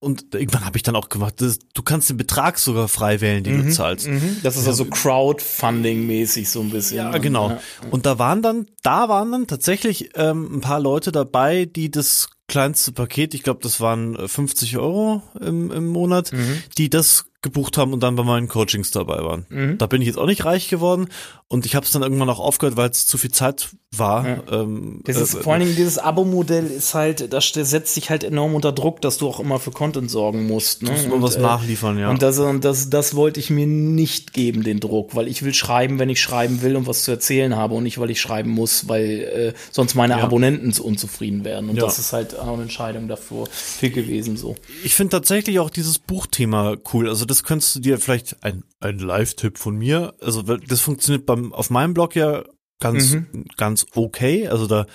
und 0.00 0.34
irgendwann 0.34 0.64
habe 0.64 0.76
ich 0.76 0.82
dann 0.82 0.94
auch 0.96 1.08
gemacht, 1.08 1.40
das, 1.40 1.58
du 1.74 1.82
kannst 1.82 2.08
den 2.10 2.16
Betrag 2.16 2.58
sogar 2.58 2.88
frei 2.88 3.20
wählen, 3.20 3.42
den 3.42 3.58
mhm, 3.58 3.66
du 3.66 3.72
zahlst. 3.72 4.06
Mhm. 4.06 4.38
Das 4.42 4.56
ist 4.56 4.68
also 4.68 4.84
Crowdfunding-mäßig 4.84 6.48
so 6.48 6.60
ein 6.60 6.70
bisschen. 6.70 6.98
Ja, 6.98 7.18
genau. 7.18 7.50
Ja. 7.50 7.60
Und 7.90 8.06
da 8.06 8.18
waren 8.18 8.42
dann, 8.42 8.66
da 8.82 9.08
waren 9.08 9.32
dann 9.32 9.46
tatsächlich 9.46 10.10
ähm, 10.14 10.56
ein 10.56 10.60
paar 10.60 10.80
Leute 10.80 11.12
dabei, 11.12 11.64
die 11.64 11.90
das 11.90 12.28
kleinste 12.46 12.92
Paket, 12.92 13.34
ich 13.34 13.42
glaube, 13.42 13.60
das 13.62 13.80
waren 13.80 14.16
50 14.26 14.78
Euro 14.78 15.22
im, 15.38 15.70
im 15.70 15.86
Monat, 15.88 16.32
mhm. 16.32 16.62
die 16.78 16.88
das 16.88 17.26
gebucht 17.42 17.78
haben 17.78 17.92
und 17.92 18.02
dann 18.02 18.16
bei 18.16 18.24
meinen 18.24 18.48
Coachings 18.48 18.90
dabei 18.90 19.22
waren. 19.22 19.46
Mhm. 19.48 19.78
Da 19.78 19.86
bin 19.86 20.02
ich 20.02 20.08
jetzt 20.08 20.18
auch 20.18 20.26
nicht 20.26 20.44
reich 20.44 20.68
geworden 20.68 21.08
und 21.50 21.64
ich 21.64 21.74
habe 21.74 21.86
es 21.86 21.92
dann 21.92 22.02
irgendwann 22.02 22.28
auch 22.28 22.40
aufgehört, 22.40 22.76
weil 22.76 22.90
es 22.90 23.06
zu 23.06 23.16
viel 23.16 23.30
Zeit 23.30 23.70
war. 23.96 24.28
Ja. 24.28 24.42
Ähm, 24.50 25.00
das 25.04 25.34
äh, 25.34 25.38
vor 25.38 25.54
allen 25.54 25.62
Dingen 25.62 25.76
dieses 25.76 25.96
Abo-Modell 25.96 26.66
ist 26.66 26.92
halt, 26.92 27.32
das 27.32 27.48
setzt 27.54 27.94
sich 27.94 28.10
halt 28.10 28.22
enorm 28.22 28.54
unter 28.54 28.70
Druck, 28.70 29.00
dass 29.00 29.16
du 29.16 29.26
auch 29.26 29.40
immer 29.40 29.58
für 29.58 29.70
Content 29.70 30.10
sorgen 30.10 30.46
musst. 30.46 30.82
Ne? 30.82 30.90
Du 30.90 30.94
musst 30.94 31.10
und, 31.10 31.22
was 31.22 31.36
äh, 31.36 31.40
nachliefern, 31.40 31.98
ja. 31.98 32.10
Und, 32.10 32.20
das, 32.20 32.38
und 32.38 32.66
das, 32.66 32.90
das 32.90 33.14
wollte 33.14 33.40
ich 33.40 33.48
mir 33.48 33.66
nicht 33.66 34.34
geben, 34.34 34.62
den 34.62 34.78
Druck, 34.78 35.14
weil 35.16 35.26
ich 35.26 35.42
will 35.42 35.54
schreiben, 35.54 35.98
wenn 35.98 36.10
ich 36.10 36.20
schreiben 36.20 36.60
will 36.60 36.76
und 36.76 36.86
was 36.86 37.04
zu 37.04 37.12
erzählen 37.12 37.56
habe 37.56 37.74
und 37.74 37.84
nicht, 37.84 37.98
weil 37.98 38.10
ich 38.10 38.20
schreiben 38.20 38.50
muss, 38.50 38.86
weil 38.88 39.04
äh, 39.04 39.52
sonst 39.70 39.94
meine 39.94 40.18
ja. 40.18 40.24
Abonnenten 40.24 40.78
unzufrieden 40.78 41.46
werden. 41.46 41.70
Und 41.70 41.76
ja. 41.76 41.84
das 41.84 41.98
ist 41.98 42.12
halt 42.12 42.38
auch 42.38 42.52
eine 42.52 42.62
Entscheidung 42.62 43.08
dafür 43.08 43.46
gewesen 43.80 44.36
so. 44.36 44.54
Ich 44.84 44.94
finde 44.94 45.12
tatsächlich 45.12 45.60
auch 45.60 45.70
dieses 45.70 45.98
Buchthema 45.98 46.76
cool. 46.92 47.08
Also 47.08 47.24
das 47.24 47.42
könntest 47.42 47.76
du 47.76 47.80
dir 47.80 47.98
vielleicht 47.98 48.44
ein, 48.44 48.64
ein 48.80 48.98
Live-Tipp 48.98 49.56
von 49.56 49.76
mir. 49.76 50.12
Also 50.20 50.42
das 50.42 50.80
funktioniert 50.80 51.24
beim 51.42 51.52
auf 51.52 51.70
meinem 51.70 51.94
Blog 51.94 52.14
ja 52.14 52.44
ganz 52.80 53.12
mhm. 53.12 53.46
ganz 53.56 53.86
okay. 53.94 54.48
Also 54.48 54.66
da 54.66 54.86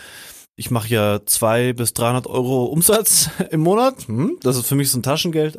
ich 0.56 0.70
mache 0.70 0.90
ja 0.90 1.22
zwei 1.26 1.74
bis 1.74 1.94
300 1.94 2.28
Euro 2.28 2.66
Umsatz 2.66 3.30
im 3.52 3.62
Monat. 3.62 4.08
Hm, 4.08 4.38
das 4.42 4.58
ist 4.58 4.68
für 4.68 4.76
mich 4.76 4.92
so 4.92 5.00
ein 5.00 5.04
Taschengeld. 5.04 5.58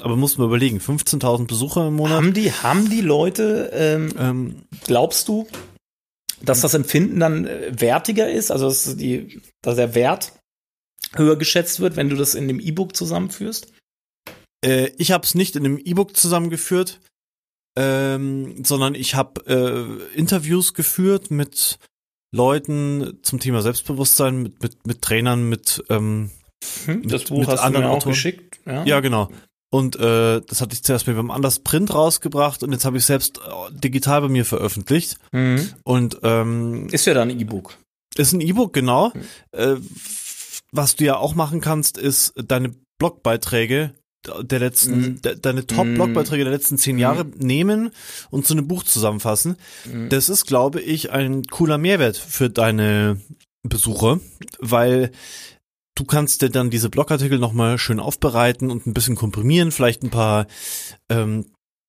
Aber 0.00 0.16
muss 0.16 0.38
man 0.38 0.46
überlegen, 0.46 0.78
15.000 0.78 1.46
Besucher 1.46 1.88
im 1.88 1.94
Monat. 1.94 2.16
Haben 2.16 2.34
die, 2.34 2.52
haben 2.52 2.88
die 2.88 3.00
Leute, 3.00 3.70
ähm, 3.72 4.14
ähm, 4.18 4.62
glaubst 4.84 5.26
du, 5.28 5.46
dass 6.40 6.60
das 6.60 6.74
Empfinden 6.74 7.20
dann 7.20 7.46
äh, 7.46 7.72
wertiger 7.80 8.30
ist? 8.30 8.50
Also 8.50 8.68
dass, 8.68 8.96
die, 8.96 9.40
dass 9.62 9.76
der 9.76 9.94
Wert 9.94 10.32
höher 11.14 11.36
geschätzt 11.36 11.80
wird, 11.80 11.96
wenn 11.96 12.10
du 12.10 12.16
das 12.16 12.34
in 12.34 12.48
dem 12.48 12.60
E-Book 12.60 12.96
zusammenführst? 12.96 13.72
Äh, 14.64 14.90
ich 14.98 15.10
habe 15.10 15.24
es 15.24 15.34
nicht 15.34 15.56
in 15.56 15.64
einem 15.64 15.78
E-Book 15.78 16.16
zusammengeführt, 16.16 17.00
ähm, 17.76 18.64
sondern 18.64 18.94
ich 18.94 19.14
habe 19.14 19.46
äh, 19.46 20.18
Interviews 20.18 20.74
geführt 20.74 21.30
mit 21.30 21.78
Leuten 22.32 23.18
zum 23.22 23.40
Thema 23.40 23.62
Selbstbewusstsein, 23.62 24.42
mit, 24.42 24.62
mit, 24.62 24.86
mit 24.86 25.02
Trainern, 25.02 25.48
mit 25.48 25.82
ähm, 25.88 26.30
hm, 26.84 27.08
das 27.08 27.24
Buch 27.24 27.40
mit 27.40 27.48
hast 27.48 27.64
du 27.64 27.70
mir 27.78 27.88
auch 27.88 27.96
Autoren. 27.96 28.12
geschickt. 28.12 28.60
Ja, 28.66 28.84
ja 28.84 29.00
genau. 29.00 29.30
Und 29.70 29.96
äh, 29.96 30.40
das 30.40 30.60
hatte 30.60 30.74
ich 30.74 30.82
zuerst 30.82 31.06
mit 31.06 31.16
einem 31.16 31.30
anders 31.30 31.58
Print 31.58 31.92
rausgebracht 31.92 32.62
und 32.62 32.72
jetzt 32.72 32.84
habe 32.84 32.96
ich 32.96 33.04
selbst 33.04 33.38
äh, 33.38 33.72
digital 33.72 34.22
bei 34.22 34.28
mir 34.28 34.44
veröffentlicht. 34.44 35.18
Mhm. 35.32 35.70
Und 35.84 36.18
ähm, 36.22 36.88
ist 36.90 37.06
ja 37.06 37.14
dann 37.14 37.28
ein 37.28 37.38
E-Book. 37.38 37.76
Ist 38.16 38.32
ein 38.32 38.40
E-Book, 38.40 38.72
genau. 38.72 39.12
Mhm. 39.14 39.22
Äh, 39.52 39.76
was 40.72 40.96
du 40.96 41.04
ja 41.04 41.16
auch 41.16 41.34
machen 41.34 41.60
kannst, 41.60 41.98
ist 41.98 42.32
deine 42.36 42.74
Blogbeiträge 42.98 43.94
der 44.42 44.58
letzten, 44.58 45.00
mhm. 45.00 45.22
de, 45.22 45.38
deine 45.38 45.66
Top-Blogbeiträge 45.66 46.44
der 46.44 46.52
letzten 46.52 46.78
zehn 46.78 46.98
Jahre 46.98 47.24
mhm. 47.24 47.32
nehmen 47.38 47.90
und 48.30 48.46
zu 48.46 48.54
einem 48.54 48.68
Buch 48.68 48.82
zusammenfassen. 48.82 49.56
Mhm. 49.84 50.08
Das 50.08 50.28
ist, 50.28 50.46
glaube 50.46 50.80
ich, 50.80 51.10
ein 51.10 51.44
cooler 51.44 51.78
Mehrwert 51.78 52.16
für 52.16 52.50
deine 52.50 53.20
Besucher, 53.62 54.20
weil 54.58 55.12
du 55.94 56.04
kannst 56.04 56.42
dir 56.42 56.50
dann 56.50 56.70
diese 56.70 56.90
Blogartikel 56.90 57.38
nochmal 57.38 57.78
schön 57.78 58.00
aufbereiten 58.00 58.70
und 58.70 58.86
ein 58.86 58.94
bisschen 58.94 59.16
komprimieren, 59.16 59.72
vielleicht 59.72 60.02
ein 60.02 60.10
paar 60.10 60.46
ähm, 61.08 61.46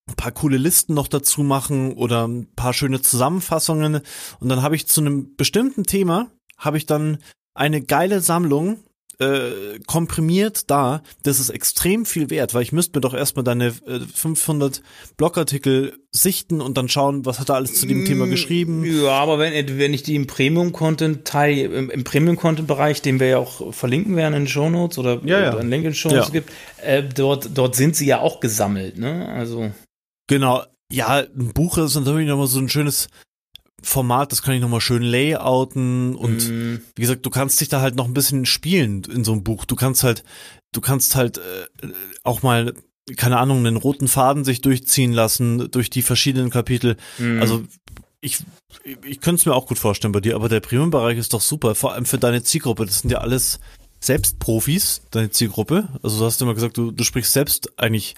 ein 0.10 0.16
paar 0.16 0.32
coole 0.32 0.58
Listen 0.58 0.96
noch 0.96 1.08
dazu 1.08 1.44
machen 1.44 1.94
oder 1.94 2.28
ein 2.28 2.48
paar 2.56 2.74
schöne 2.74 3.00
Zusammenfassungen 3.00 4.02
und 4.40 4.50
dann 4.50 4.64
habe 4.64 4.76
ich 4.76 4.88
zu 4.88 5.02
einem 5.02 5.36
bestimmten 5.36 5.84
Thema 5.84 6.32
habe 6.58 6.78
ich 6.78 6.88
dann 6.88 7.20
eine 7.54 7.82
geile 7.82 8.22
Sammlung 8.22 8.80
äh, 9.20 9.80
komprimiert 9.86 10.70
da, 10.72 11.04
das 11.24 11.40
ist 11.40 11.50
extrem 11.50 12.06
viel 12.06 12.30
wert, 12.30 12.54
weil 12.54 12.64
ich 12.64 12.72
müsste 12.72 12.98
mir 12.98 13.02
doch 13.02 13.14
erstmal 13.14 13.44
deine 13.44 13.68
äh, 13.68 14.00
500 14.14 14.82
Blogartikel 15.18 16.00
sichten 16.12 16.62
und 16.62 16.78
dann 16.78 16.90
schauen, 16.90 17.26
was 17.26 17.40
hat 17.40 17.50
er 17.50 17.56
alles 17.56 17.76
zu 17.76 17.86
dem 17.86 18.06
Thema 18.06 18.26
mm, 18.26 18.30
geschrieben. 18.30 18.84
Ja, 18.86 19.12
aber 19.12 19.38
wenn, 19.38 19.78
wenn 19.78 19.94
ich 19.94 20.04
die 20.04 20.16
im 20.16 20.26
Premium-Content-Teil, 20.26 21.58
im, 21.58 21.90
im 21.90 22.04
Premium-Content-Bereich, 22.04 23.02
den 23.02 23.20
wir 23.20 23.28
ja 23.28 23.38
auch 23.38 23.74
verlinken 23.74 24.16
werden 24.16 24.34
in 24.34 24.44
den 24.44 24.48
Show 24.48 24.70
Notes 24.70 24.98
oder, 24.98 25.22
ja, 25.26 25.40
ja. 25.40 25.58
einen 25.58 25.70
Link 25.70 25.86
in 25.86 25.94
Show 25.94 26.10
Notes 26.10 26.28
ja. 26.28 26.32
gibt, 26.32 26.52
äh, 26.82 27.04
dort, 27.04 27.50
dort 27.54 27.76
sind 27.76 27.96
sie 27.96 28.06
ja 28.06 28.20
auch 28.20 28.40
gesammelt, 28.40 28.98
ne? 28.98 29.28
Also. 29.30 29.72
Genau. 30.28 30.64
Ja, 30.92 31.18
ein 31.18 31.54
Buch 31.54 31.78
ist 31.78 31.96
natürlich 31.96 32.28
nochmal 32.28 32.48
so 32.48 32.60
ein 32.60 32.70
schönes 32.70 33.10
Format, 33.82 34.32
das 34.32 34.42
kann 34.42 34.54
ich 34.54 34.62
nochmal 34.62 34.82
schön 34.82 35.04
layouten 35.04 36.16
und 36.16 36.50
mm. 36.50 36.82
wie 36.96 37.02
gesagt, 37.02 37.26
du 37.26 37.30
kannst 37.30 37.60
dich 37.62 37.70
da 37.70 37.82
halt 37.82 37.96
noch 37.96 38.06
ein 38.06 38.14
bisschen 38.14 38.46
spielen 38.46 39.04
in 39.04 39.24
so 39.24 39.32
einem 39.32 39.44
Buch. 39.44 39.66
Du 39.66 39.76
kannst 39.76 40.04
halt, 40.04 40.24
du 40.72 40.82
kannst 40.82 41.16
halt 41.16 41.38
äh, 41.38 41.88
auch 42.24 42.42
mal, 42.42 42.74
keine 43.16 43.38
Ahnung, 43.38 43.60
einen 43.60 43.78
roten 43.78 44.08
Faden 44.08 44.44
sich 44.44 44.62
durchziehen 44.62 45.14
lassen 45.14 45.72
durch 45.72 45.90
die 45.90 46.02
verschiedenen 46.02 46.50
Kapitel. 46.50 46.98
Mm. 47.18 47.42
Also 47.42 47.64
ich, 48.22 48.40
ich 48.84 49.22
könnte 49.22 49.40
es 49.40 49.46
mir 49.46 49.54
auch 49.54 49.68
gut 49.68 49.80
vorstellen 49.80 50.12
bei 50.12 50.20
dir, 50.20 50.36
aber 50.36 50.50
der 50.50 50.60
Premium-Bereich 50.60 51.18
ist 51.18 51.34
doch 51.34 51.42
super, 51.42 51.76
vor 51.76 51.94
allem 51.94 52.06
für 52.06 52.18
deine 52.18 52.44
Zielgruppe. 52.44 52.86
Das 52.86 53.00
sind 53.00 53.12
ja 53.12 53.20
alles 53.20 53.60
selbst 54.00 54.40
Profis, 54.40 55.02
deine 55.12 55.30
Zielgruppe. 55.30 55.88
Also 56.04 56.20
du 56.20 56.26
hast 56.26 56.42
immer 56.42 56.54
gesagt, 56.54 56.78
du, 56.78 56.92
du 56.92 57.04
sprichst 57.04 57.34
selbst 57.34 57.80
eigentlich 57.80 58.16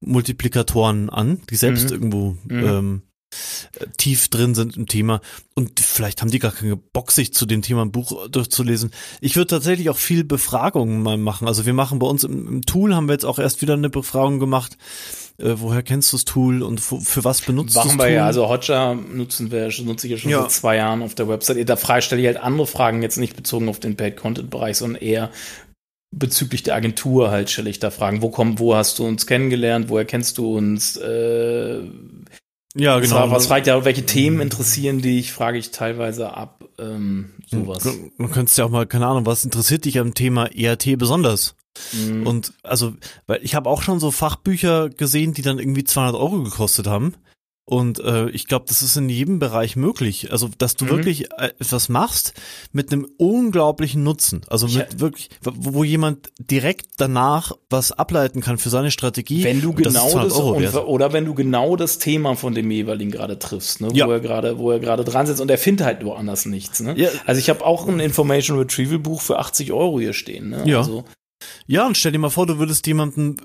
Multiplikatoren 0.00 1.10
an, 1.10 1.40
die 1.50 1.56
selbst 1.56 1.86
mhm. 1.86 1.90
irgendwo 1.90 2.36
mhm. 2.44 2.64
Ähm, 2.64 3.02
tief 3.96 4.28
drin 4.28 4.54
sind 4.54 4.76
im 4.76 4.86
Thema 4.86 5.20
und 5.54 5.80
vielleicht 5.80 6.22
haben 6.22 6.30
die 6.30 6.38
gar 6.38 6.52
keine 6.52 6.76
Bock, 6.76 7.12
sich 7.12 7.34
zu 7.34 7.46
dem 7.46 7.62
Thema 7.62 7.82
ein 7.82 7.92
Buch 7.92 8.28
durchzulesen. 8.28 8.90
Ich 9.20 9.36
würde 9.36 9.48
tatsächlich 9.48 9.90
auch 9.90 9.96
viel 9.96 10.24
Befragungen 10.24 11.02
mal 11.02 11.16
machen. 11.16 11.48
Also 11.48 11.66
wir 11.66 11.74
machen 11.74 11.98
bei 11.98 12.06
uns 12.06 12.24
im, 12.24 12.48
im 12.48 12.62
Tool, 12.62 12.94
haben 12.94 13.08
wir 13.08 13.12
jetzt 13.12 13.24
auch 13.24 13.38
erst 13.38 13.62
wieder 13.62 13.74
eine 13.74 13.90
Befragung 13.90 14.38
gemacht. 14.38 14.76
Äh, 15.38 15.54
woher 15.56 15.82
kennst 15.82 16.12
du 16.12 16.16
das 16.16 16.24
Tool 16.24 16.62
und 16.62 16.80
für, 16.80 17.24
was 17.24 17.40
benutzt 17.40 17.76
du 17.76 17.80
es? 17.80 17.86
Machen 17.86 17.98
wir 17.98 18.10
ja, 18.10 18.26
also 18.26 18.48
Hotjar 18.48 18.94
nutzen 18.94 19.50
wir, 19.50 19.70
nutze 19.82 20.06
ich 20.06 20.12
ja 20.12 20.18
schon 20.18 20.30
ja. 20.30 20.42
seit 20.42 20.50
zwei 20.52 20.76
Jahren 20.76 21.02
auf 21.02 21.14
der 21.14 21.28
Website. 21.28 21.68
Da 21.68 22.00
stelle 22.00 22.20
ich 22.20 22.26
halt 22.26 22.38
andere 22.38 22.66
Fragen, 22.66 23.02
jetzt 23.02 23.16
nicht 23.16 23.36
bezogen 23.36 23.68
auf 23.68 23.80
den 23.80 23.96
Paid-Content-Bereich, 23.96 24.76
sondern 24.76 25.02
eher 25.02 25.30
bezüglich 26.14 26.62
der 26.62 26.74
Agentur 26.74 27.30
halt 27.30 27.50
stelle 27.50 27.70
ich 27.70 27.78
da 27.78 27.90
Fragen. 27.90 28.22
Wo 28.22 28.28
kommt, 28.28 28.60
wo 28.60 28.74
hast 28.74 28.98
du 28.98 29.06
uns 29.06 29.26
kennengelernt? 29.26 29.88
Woher 29.88 30.04
kennst 30.04 30.38
du 30.38 30.56
uns? 30.56 30.96
Äh, 30.96 31.80
ja, 32.74 32.98
genau. 32.98 33.14
War, 33.14 33.30
was 33.30 33.46
fragt 33.46 33.66
ja, 33.66 33.84
welche 33.84 34.06
Themen 34.06 34.40
interessieren 34.40 35.02
dich, 35.02 35.32
frage 35.32 35.58
ich 35.58 35.70
teilweise 35.70 36.34
ab, 36.34 36.64
ähm, 36.78 37.30
sowas. 37.46 37.86
Man 38.16 38.30
könnte 38.30 38.52
ja 38.56 38.64
auch 38.64 38.70
mal, 38.70 38.86
keine 38.86 39.06
Ahnung, 39.06 39.26
was 39.26 39.44
interessiert 39.44 39.84
dich 39.84 39.98
am 39.98 40.14
Thema 40.14 40.46
ERT 40.46 40.98
besonders? 40.98 41.54
Mhm. 41.92 42.26
Und 42.26 42.52
also, 42.62 42.94
weil 43.26 43.40
ich 43.42 43.54
habe 43.54 43.68
auch 43.68 43.82
schon 43.82 44.00
so 44.00 44.10
Fachbücher 44.10 44.90
gesehen, 44.90 45.34
die 45.34 45.42
dann 45.42 45.58
irgendwie 45.58 45.84
200 45.84 46.14
Euro 46.14 46.42
gekostet 46.42 46.86
haben. 46.86 47.14
Und 47.64 48.00
äh, 48.00 48.28
ich 48.30 48.48
glaube, 48.48 48.64
das 48.66 48.82
ist 48.82 48.96
in 48.96 49.08
jedem 49.08 49.38
Bereich 49.38 49.76
möglich. 49.76 50.32
Also, 50.32 50.50
dass 50.58 50.74
du 50.74 50.84
mhm. 50.84 50.90
wirklich 50.90 51.30
äh, 51.38 51.52
etwas 51.60 51.88
machst 51.88 52.34
mit 52.72 52.92
einem 52.92 53.06
unglaublichen 53.18 54.02
Nutzen. 54.02 54.40
Also 54.48 54.66
mit 54.66 54.94
ja. 54.94 55.00
wirklich, 55.00 55.30
wo, 55.42 55.52
wo, 55.54 55.84
jemand 55.84 56.32
direkt 56.38 56.86
danach 56.96 57.52
was 57.70 57.92
ableiten 57.92 58.40
kann 58.40 58.58
für 58.58 58.68
seine 58.68 58.90
Strategie. 58.90 59.44
Wenn 59.44 59.60
du 59.60 59.72
genau 59.74 60.12
das, 60.18 60.32
und, 60.32 60.74
oder 60.74 61.12
wenn 61.12 61.24
du 61.24 61.34
genau 61.34 61.76
das 61.76 61.98
Thema 61.98 62.34
von 62.34 62.52
dem 62.52 62.68
jeweiligen 62.68 63.12
gerade 63.12 63.38
triffst, 63.38 63.80
ne? 63.80 63.90
Ja. 63.92 64.08
wo 64.08 64.12
er 64.12 64.20
gerade, 64.20 64.58
wo 64.58 64.72
er 64.72 64.80
gerade 64.80 65.04
dran 65.04 65.26
sitzt 65.26 65.40
und 65.40 65.50
er 65.50 65.58
findet 65.58 65.86
halt 65.86 66.04
woanders 66.04 66.46
nichts. 66.46 66.80
Ne? 66.80 66.94
Ja. 66.96 67.10
Also 67.26 67.38
ich 67.38 67.48
habe 67.48 67.64
auch 67.64 67.86
ein 67.86 68.00
Information 68.00 68.58
Retrieval 68.58 68.98
Buch 68.98 69.20
für 69.20 69.38
80 69.38 69.72
Euro 69.72 70.00
hier 70.00 70.14
stehen. 70.14 70.50
Ne? 70.50 70.62
Ja. 70.66 70.78
Also, 70.78 71.04
ja, 71.66 71.86
und 71.86 71.96
stell 71.96 72.12
dir 72.12 72.18
mal 72.18 72.30
vor, 72.30 72.46
du 72.46 72.58
würdest 72.58 72.86
jemanden, 72.86 73.36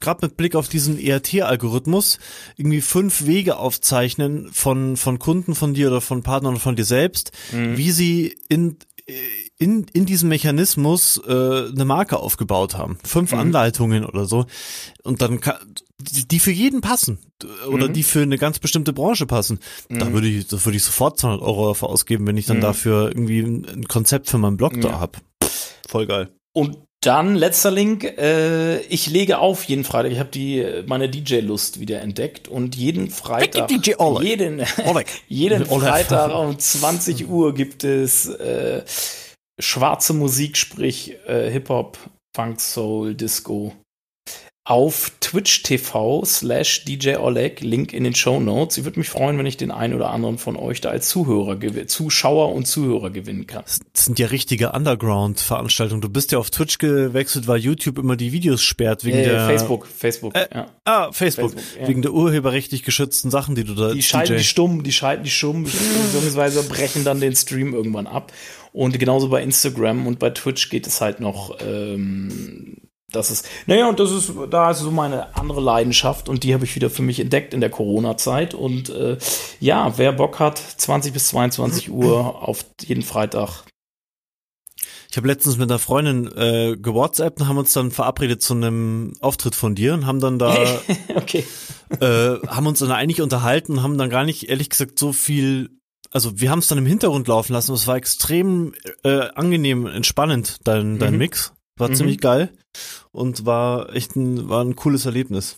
gerade 0.00 0.26
mit 0.26 0.36
Blick 0.36 0.54
auf 0.54 0.68
diesen 0.68 0.98
ERT-Algorithmus, 0.98 2.18
irgendwie 2.56 2.80
fünf 2.80 3.26
Wege 3.26 3.56
aufzeichnen 3.56 4.50
von, 4.52 4.96
von 4.96 5.18
Kunden 5.18 5.54
von 5.54 5.74
dir 5.74 5.88
oder 5.88 6.00
von 6.00 6.22
Partnern 6.22 6.54
oder 6.54 6.60
von 6.60 6.76
dir 6.76 6.84
selbst, 6.84 7.32
mhm. 7.52 7.76
wie 7.76 7.90
sie 7.90 8.36
in, 8.48 8.76
in, 9.58 9.86
in 9.92 10.06
diesem 10.06 10.28
Mechanismus 10.28 11.20
äh, 11.26 11.30
eine 11.68 11.84
Marke 11.84 12.18
aufgebaut 12.18 12.76
haben. 12.76 12.98
Fünf 13.04 13.32
mhm. 13.32 13.38
Anleitungen 13.38 14.04
oder 14.04 14.24
so. 14.26 14.46
Und 15.02 15.22
dann 15.22 15.40
kann, 15.40 15.56
die 15.98 16.40
für 16.40 16.50
jeden 16.50 16.80
passen 16.80 17.18
oder 17.68 17.88
mhm. 17.88 17.92
die 17.92 18.02
für 18.02 18.22
eine 18.22 18.38
ganz 18.38 18.58
bestimmte 18.58 18.92
Branche 18.92 19.26
passen. 19.26 19.60
Da 19.88 20.06
mhm. 20.06 20.12
würde 20.12 20.28
ich, 20.28 20.46
das 20.46 20.64
würde 20.64 20.76
ich 20.76 20.84
sofort 20.84 21.18
200 21.18 21.42
Euro 21.42 21.68
dafür 21.68 21.88
ausgeben, 21.88 22.26
wenn 22.26 22.36
ich 22.36 22.46
dann 22.46 22.58
mhm. 22.58 22.62
dafür 22.62 23.08
irgendwie 23.08 23.40
ein 23.40 23.84
Konzept 23.88 24.28
für 24.28 24.38
meinen 24.38 24.56
Blog 24.56 24.80
da 24.80 25.00
hab. 25.00 25.20
Voll 25.88 26.06
geil. 26.06 26.30
Und 26.52 26.78
dann 27.02 27.34
letzter 27.34 27.70
Link. 27.70 28.04
Äh, 28.04 28.80
ich 28.82 29.08
lege 29.08 29.38
auf 29.38 29.64
jeden 29.64 29.84
Freitag. 29.84 30.12
Ich 30.12 30.18
habe 30.18 30.30
die 30.30 30.64
meine 30.86 31.08
DJ-Lust 31.08 31.80
wieder 31.80 32.00
entdeckt 32.00 32.48
und 32.48 32.74
jeden 32.76 33.10
Freitag, 33.10 33.68
DJ 33.68 33.94
Oleg. 33.98 34.28
jeden, 34.28 34.64
Oleg. 34.86 35.06
jeden 35.28 35.66
Freitag 35.66 36.34
um 36.38 36.58
20 36.58 37.28
Uhr 37.28 37.54
gibt 37.54 37.84
es 37.84 38.28
äh, 38.28 38.82
schwarze 39.58 40.14
Musik, 40.14 40.56
sprich 40.56 41.16
äh, 41.26 41.50
Hip 41.50 41.68
Hop, 41.68 41.98
Funk, 42.34 42.60
Soul, 42.60 43.14
Disco 43.14 43.74
auf 44.64 45.10
Twitch 45.20 45.64
TV 45.64 46.24
slash 46.24 46.84
DJ 46.84 47.16
Oleg, 47.16 47.60
Link 47.62 47.92
in 47.92 48.04
den 48.04 48.14
Show 48.14 48.38
Notes. 48.38 48.78
Ich 48.78 48.84
würde 48.84 49.00
mich 49.00 49.08
freuen, 49.08 49.36
wenn 49.36 49.46
ich 49.46 49.56
den 49.56 49.72
einen 49.72 49.92
oder 49.92 50.10
anderen 50.10 50.38
von 50.38 50.56
euch 50.56 50.80
da 50.80 50.90
als 50.90 51.08
Zuhörer, 51.08 51.58
Zuschauer 51.88 52.52
und 52.54 52.66
Zuhörer 52.66 53.10
gewinnen 53.10 53.48
kann. 53.48 53.64
Das 53.92 54.04
sind 54.04 54.20
ja 54.20 54.28
richtige 54.28 54.70
Underground-Veranstaltungen. 54.70 56.00
Du 56.00 56.08
bist 56.08 56.30
ja 56.30 56.38
auf 56.38 56.50
Twitch 56.50 56.78
gewechselt, 56.78 57.48
weil 57.48 57.58
YouTube 57.58 57.98
immer 57.98 58.14
die 58.14 58.30
Videos 58.30 58.62
sperrt 58.62 59.04
wegen 59.04 59.18
äh, 59.18 59.24
der 59.24 59.46
Facebook, 59.46 59.88
Facebook, 59.88 60.36
äh, 60.36 60.46
ja. 60.54 60.68
Ah, 60.84 61.10
Facebook, 61.10 61.54
Facebook 61.54 61.80
ja. 61.80 61.88
wegen 61.88 62.02
der 62.02 62.12
urheberrechtlich 62.12 62.84
geschützten 62.84 63.32
Sachen, 63.32 63.56
die 63.56 63.64
du 63.64 63.74
da. 63.74 63.92
Die 63.92 64.02
schalten 64.02 64.34
DJ. 64.34 64.38
die 64.38 64.44
stumm, 64.44 64.82
die 64.84 64.92
schalten 64.92 65.24
die 65.24 65.30
stumm, 65.30 65.64
beziehungsweise 65.64 66.62
brechen 66.62 67.02
dann 67.02 67.18
den 67.18 67.34
Stream 67.34 67.74
irgendwann 67.74 68.06
ab. 68.06 68.32
Und 68.72 68.96
genauso 68.98 69.28
bei 69.28 69.42
Instagram 69.42 70.06
und 70.06 70.20
bei 70.20 70.30
Twitch 70.30 70.70
geht 70.70 70.86
es 70.86 71.00
halt 71.00 71.18
noch. 71.18 71.58
Ähm, 71.60 72.76
das 73.12 73.30
ist, 73.30 73.48
naja, 73.66 73.88
und 73.88 74.00
das 74.00 74.10
ist, 74.10 74.32
da 74.50 74.70
ist 74.70 74.80
so 74.80 74.90
meine 74.90 75.36
andere 75.36 75.60
Leidenschaft 75.60 76.28
und 76.28 76.42
die 76.42 76.54
habe 76.54 76.64
ich 76.64 76.74
wieder 76.74 76.90
für 76.90 77.02
mich 77.02 77.20
entdeckt 77.20 77.54
in 77.54 77.60
der 77.60 77.70
Corona-Zeit. 77.70 78.54
Und 78.54 78.90
äh, 78.90 79.18
ja, 79.60 79.96
wer 79.98 80.12
Bock 80.12 80.38
hat, 80.38 80.58
20 80.58 81.12
bis 81.12 81.28
22 81.28 81.90
Uhr 81.90 82.48
auf 82.48 82.64
jeden 82.82 83.02
Freitag. 83.02 83.64
Ich 85.10 85.18
habe 85.18 85.28
letztens 85.28 85.58
mit 85.58 85.70
einer 85.70 85.78
Freundin 85.78 86.26
äh, 86.26 86.74
gewhatsappt 86.76 87.42
und 87.42 87.48
haben 87.48 87.58
uns 87.58 87.74
dann 87.74 87.90
verabredet 87.90 88.40
zu 88.40 88.54
einem 88.54 89.12
Auftritt 89.20 89.54
von 89.54 89.74
dir 89.74 89.92
und 89.92 90.06
haben 90.06 90.20
dann 90.20 90.38
da 90.38 90.56
okay. 91.14 91.44
äh, 92.00 92.38
haben 92.48 92.66
uns 92.66 92.78
dann 92.78 92.90
eigentlich 92.90 93.20
unterhalten 93.20 93.72
und 93.72 93.82
haben 93.82 93.98
dann 93.98 94.08
gar 94.08 94.24
nicht, 94.24 94.48
ehrlich 94.48 94.70
gesagt, 94.70 94.98
so 94.98 95.12
viel 95.12 95.68
also 96.12 96.40
wir 96.40 96.50
haben 96.50 96.58
es 96.58 96.66
dann 96.66 96.78
im 96.78 96.86
Hintergrund 96.86 97.26
laufen 97.26 97.54
lassen. 97.54 97.72
Es 97.72 97.86
war 97.86 97.96
extrem 97.96 98.74
äh, 99.02 99.28
angenehm, 99.34 99.86
entspannend, 99.86 100.58
dein, 100.64 100.98
dein 100.98 101.14
mhm. 101.14 101.18
Mix. 101.18 101.54
War 101.78 101.88
mhm. 101.88 101.94
ziemlich 101.94 102.20
geil 102.20 102.52
und 103.12 103.46
war 103.46 103.94
echt 103.94 104.16
ein, 104.16 104.48
war 104.48 104.64
ein 104.64 104.76
cooles 104.76 105.06
Erlebnis. 105.06 105.56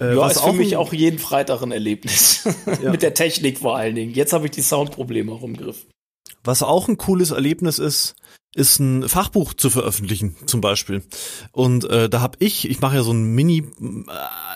Äh, 0.00 0.16
ja, 0.16 0.28
ist 0.28 0.40
für 0.40 0.52
mich 0.52 0.76
auch 0.76 0.92
jeden 0.92 1.18
Freitag 1.18 1.62
ein 1.62 1.72
Erlebnis. 1.72 2.48
Ja. 2.82 2.92
Mit 2.92 3.02
der 3.02 3.14
Technik 3.14 3.58
vor 3.58 3.76
allen 3.76 3.94
Dingen. 3.94 4.14
Jetzt 4.14 4.32
habe 4.32 4.46
ich 4.46 4.52
die 4.52 4.62
Soundprobleme 4.62 5.32
auch 5.32 5.42
im 5.42 5.56
Griff. 5.56 5.86
Was 6.44 6.62
auch 6.62 6.88
ein 6.88 6.96
cooles 6.96 7.32
Erlebnis 7.32 7.78
ist, 7.78 8.14
ist 8.54 8.78
ein 8.78 9.08
Fachbuch 9.08 9.54
zu 9.54 9.70
veröffentlichen, 9.70 10.36
zum 10.46 10.60
Beispiel. 10.60 11.02
Und 11.52 11.84
äh, 11.84 12.08
da 12.08 12.20
habe 12.20 12.36
ich, 12.40 12.68
ich 12.68 12.80
mache 12.80 12.96
ja 12.96 13.02
so 13.02 13.10
einen 13.10 13.34
mini 13.34 13.58
äh, 13.58 14.12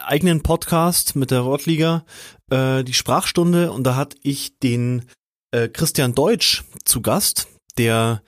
eigenen 0.07 0.43
Podcast 0.43 1.17
mit 1.17 1.31
der 1.31 1.45
Wortliga, 1.45 2.05
äh, 2.51 2.83
die 2.83 2.95
Sprachstunde, 2.95 3.73
und 3.73 3.85
da 3.85 3.97
hatte 3.97 4.17
ich 4.23 4.59
den 4.59 5.05
äh, 5.51 5.69
Christian 5.69 6.15
Deutsch 6.15 6.65
zu 6.85 7.03
Gast, 7.03 7.49
der 7.79 8.23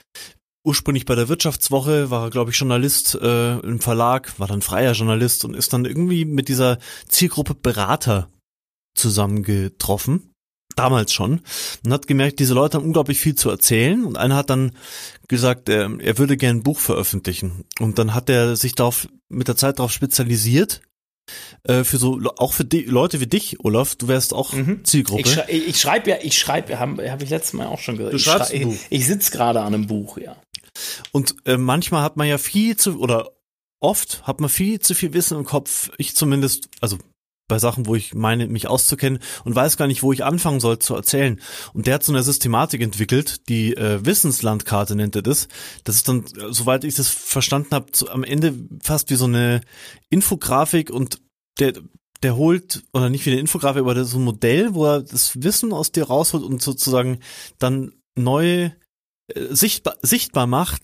ursprünglich 0.66 1.06
bei 1.06 1.14
der 1.14 1.28
Wirtschaftswoche, 1.28 2.10
war, 2.10 2.28
glaube 2.30 2.50
ich, 2.50 2.58
Journalist 2.58 3.14
äh, 3.14 3.58
im 3.60 3.80
Verlag, 3.80 4.38
war 4.38 4.48
dann 4.48 4.62
freier 4.62 4.92
Journalist 4.92 5.44
und 5.44 5.54
ist 5.54 5.72
dann 5.72 5.84
irgendwie 5.84 6.24
mit 6.24 6.48
dieser 6.48 6.78
Zielgruppe 7.08 7.54
Berater 7.54 8.28
zusammengetroffen. 8.94 10.32
Damals 10.74 11.12
schon. 11.14 11.40
Und 11.84 11.92
hat 11.92 12.06
gemerkt, 12.06 12.38
diese 12.38 12.52
Leute 12.52 12.76
haben 12.76 12.84
unglaublich 12.84 13.18
viel 13.18 13.34
zu 13.34 13.48
erzählen. 13.48 14.04
Und 14.04 14.18
einer 14.18 14.36
hat 14.36 14.50
dann 14.50 14.72
gesagt, 15.28 15.70
er, 15.70 15.90
er 16.00 16.18
würde 16.18 16.36
gerne 16.36 16.58
ein 16.60 16.62
Buch 16.64 16.80
veröffentlichen. 16.80 17.64
Und 17.80 17.98
dann 17.98 18.12
hat 18.12 18.28
er 18.28 18.56
sich 18.56 18.74
darauf 18.74 19.08
mit 19.30 19.48
der 19.48 19.56
Zeit 19.56 19.78
darauf 19.78 19.92
spezialisiert, 19.92 20.82
äh, 21.64 21.84
für 21.84 21.98
so 21.98 22.20
auch 22.36 22.52
für 22.52 22.64
die 22.64 22.82
Leute 22.82 23.20
wie 23.20 23.26
dich, 23.26 23.64
Olaf, 23.64 23.96
du 23.96 24.08
wärst 24.08 24.32
auch 24.34 24.52
mhm. 24.52 24.84
Zielgruppe. 24.84 25.22
Ich, 25.22 25.32
schrei 25.32 25.46
ich 25.48 25.80
schreibe 25.80 26.10
ja, 26.10 26.16
ich 26.22 26.38
schreibe, 26.38 26.78
habe 26.78 27.10
hab 27.10 27.22
ich 27.22 27.30
letztes 27.30 27.52
Mal 27.52 27.66
auch 27.66 27.80
schon 27.80 27.96
gesagt. 27.96 28.14
Du 28.14 28.18
schreibst 28.18 28.52
ich, 28.52 28.62
ich, 28.62 28.86
ich 28.90 29.06
sitze 29.06 29.30
gerade 29.30 29.60
an 29.60 29.74
einem 29.74 29.86
Buch, 29.86 30.18
ja. 30.18 30.36
Und 31.12 31.36
äh, 31.44 31.56
manchmal 31.56 32.02
hat 32.02 32.16
man 32.16 32.28
ja 32.28 32.38
viel 32.38 32.76
zu 32.76 32.98
oder 32.98 33.32
oft 33.80 34.26
hat 34.26 34.40
man 34.40 34.50
viel 34.50 34.80
zu 34.80 34.94
viel 34.94 35.12
Wissen 35.12 35.38
im 35.38 35.44
Kopf. 35.44 35.90
Ich 35.98 36.16
zumindest, 36.16 36.68
also 36.80 36.98
bei 37.48 37.58
Sachen, 37.58 37.86
wo 37.86 37.94
ich 37.94 38.14
meine, 38.14 38.46
mich 38.48 38.66
auszukennen 38.66 39.20
und 39.44 39.54
weiß 39.54 39.76
gar 39.76 39.86
nicht, 39.86 40.02
wo 40.02 40.12
ich 40.12 40.24
anfangen 40.24 40.60
soll 40.60 40.78
zu 40.78 40.94
erzählen. 40.94 41.40
Und 41.72 41.86
der 41.86 41.94
hat 41.94 42.02
so 42.02 42.12
eine 42.12 42.22
Systematik 42.22 42.80
entwickelt, 42.80 43.48
die 43.48 43.76
äh, 43.76 44.04
Wissenslandkarte 44.04 44.96
nennt 44.96 45.16
er 45.16 45.22
das. 45.22 45.48
Das 45.84 45.96
ist 45.96 46.08
dann, 46.08 46.24
soweit 46.50 46.84
ich 46.84 46.94
das 46.94 47.08
verstanden 47.08 47.74
habe, 47.74 47.86
am 48.10 48.24
Ende 48.24 48.54
fast 48.82 49.10
wie 49.10 49.16
so 49.16 49.26
eine 49.26 49.60
Infografik 50.10 50.90
und 50.90 51.20
der, 51.58 51.74
der 52.22 52.36
holt, 52.36 52.82
oder 52.92 53.08
nicht 53.10 53.26
wie 53.26 53.30
eine 53.30 53.40
Infografik, 53.40 53.80
aber 53.80 54.04
so 54.04 54.18
ein 54.18 54.24
Modell, 54.24 54.74
wo 54.74 54.86
er 54.86 55.02
das 55.02 55.42
Wissen 55.42 55.72
aus 55.72 55.92
dir 55.92 56.04
rausholt 56.04 56.42
und 56.42 56.62
sozusagen 56.62 57.20
dann 57.58 57.92
neue 58.16 58.64
äh, 58.64 58.85
sichtbar, 59.34 59.96
sichtbar 60.02 60.46
macht, 60.46 60.82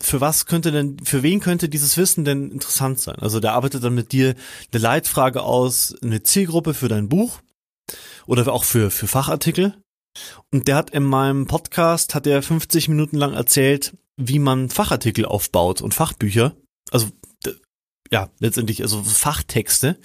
für 0.00 0.20
was 0.20 0.46
könnte 0.46 0.72
denn, 0.72 0.98
für 1.04 1.22
wen 1.22 1.40
könnte 1.40 1.68
dieses 1.68 1.96
Wissen 1.96 2.24
denn 2.24 2.50
interessant 2.50 2.98
sein? 2.98 3.16
Also 3.18 3.40
der 3.40 3.52
arbeitet 3.52 3.84
dann 3.84 3.94
mit 3.94 4.12
dir 4.12 4.34
eine 4.72 4.82
Leitfrage 4.82 5.42
aus, 5.42 5.94
eine 6.02 6.22
Zielgruppe 6.22 6.74
für 6.74 6.88
dein 6.88 7.08
Buch 7.08 7.40
oder 8.26 8.50
auch 8.52 8.64
für, 8.64 8.90
für 8.90 9.06
Fachartikel. 9.06 9.76
Und 10.52 10.68
der 10.68 10.76
hat 10.76 10.90
in 10.90 11.02
meinem 11.02 11.46
Podcast, 11.46 12.14
hat 12.14 12.26
er 12.26 12.42
50 12.42 12.88
Minuten 12.88 13.16
lang 13.16 13.34
erzählt, 13.34 13.96
wie 14.16 14.38
man 14.38 14.70
Fachartikel 14.70 15.24
aufbaut 15.24 15.82
und 15.82 15.92
Fachbücher. 15.92 16.54
Also 16.90 17.08
ja, 18.10 18.28
letztendlich, 18.38 18.82
also 18.82 19.02
Fachtexte. 19.02 19.98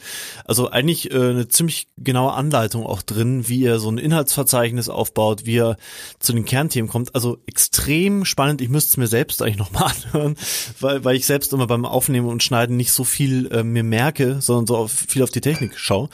Also 0.45 0.71
eigentlich 0.71 1.11
äh, 1.11 1.15
eine 1.15 1.47
ziemlich 1.49 1.87
genaue 1.97 2.33
Anleitung 2.33 2.85
auch 2.85 3.01
drin, 3.01 3.49
wie 3.49 3.65
er 3.65 3.79
so 3.79 3.89
ein 3.91 3.97
Inhaltsverzeichnis 3.97 4.87
aufbaut, 4.87 5.45
wie 5.45 5.57
er 5.57 5.77
zu 6.17 6.31
den 6.31 6.45
Kernthemen 6.45 6.89
kommt. 6.89 7.13
Also 7.13 7.39
extrem 7.45 8.23
spannend. 8.23 8.61
Ich 8.61 8.69
müsste 8.69 8.91
es 8.91 8.97
mir 8.97 9.07
selbst 9.07 9.41
eigentlich 9.41 9.57
nochmal 9.59 9.91
anhören, 9.91 10.37
weil, 10.79 11.03
weil 11.03 11.15
ich 11.17 11.25
selbst 11.25 11.51
immer 11.51 11.67
beim 11.67 11.85
Aufnehmen 11.85 12.27
und 12.27 12.41
Schneiden 12.41 12.77
nicht 12.77 12.93
so 12.93 13.03
viel 13.03 13.47
äh, 13.51 13.63
mir 13.63 13.83
merke, 13.83 14.41
sondern 14.41 14.65
so 14.65 14.77
auf, 14.77 14.91
viel 14.91 15.23
auf 15.23 15.31
die 15.31 15.41
Technik 15.41 15.77
schaue. 15.77 16.09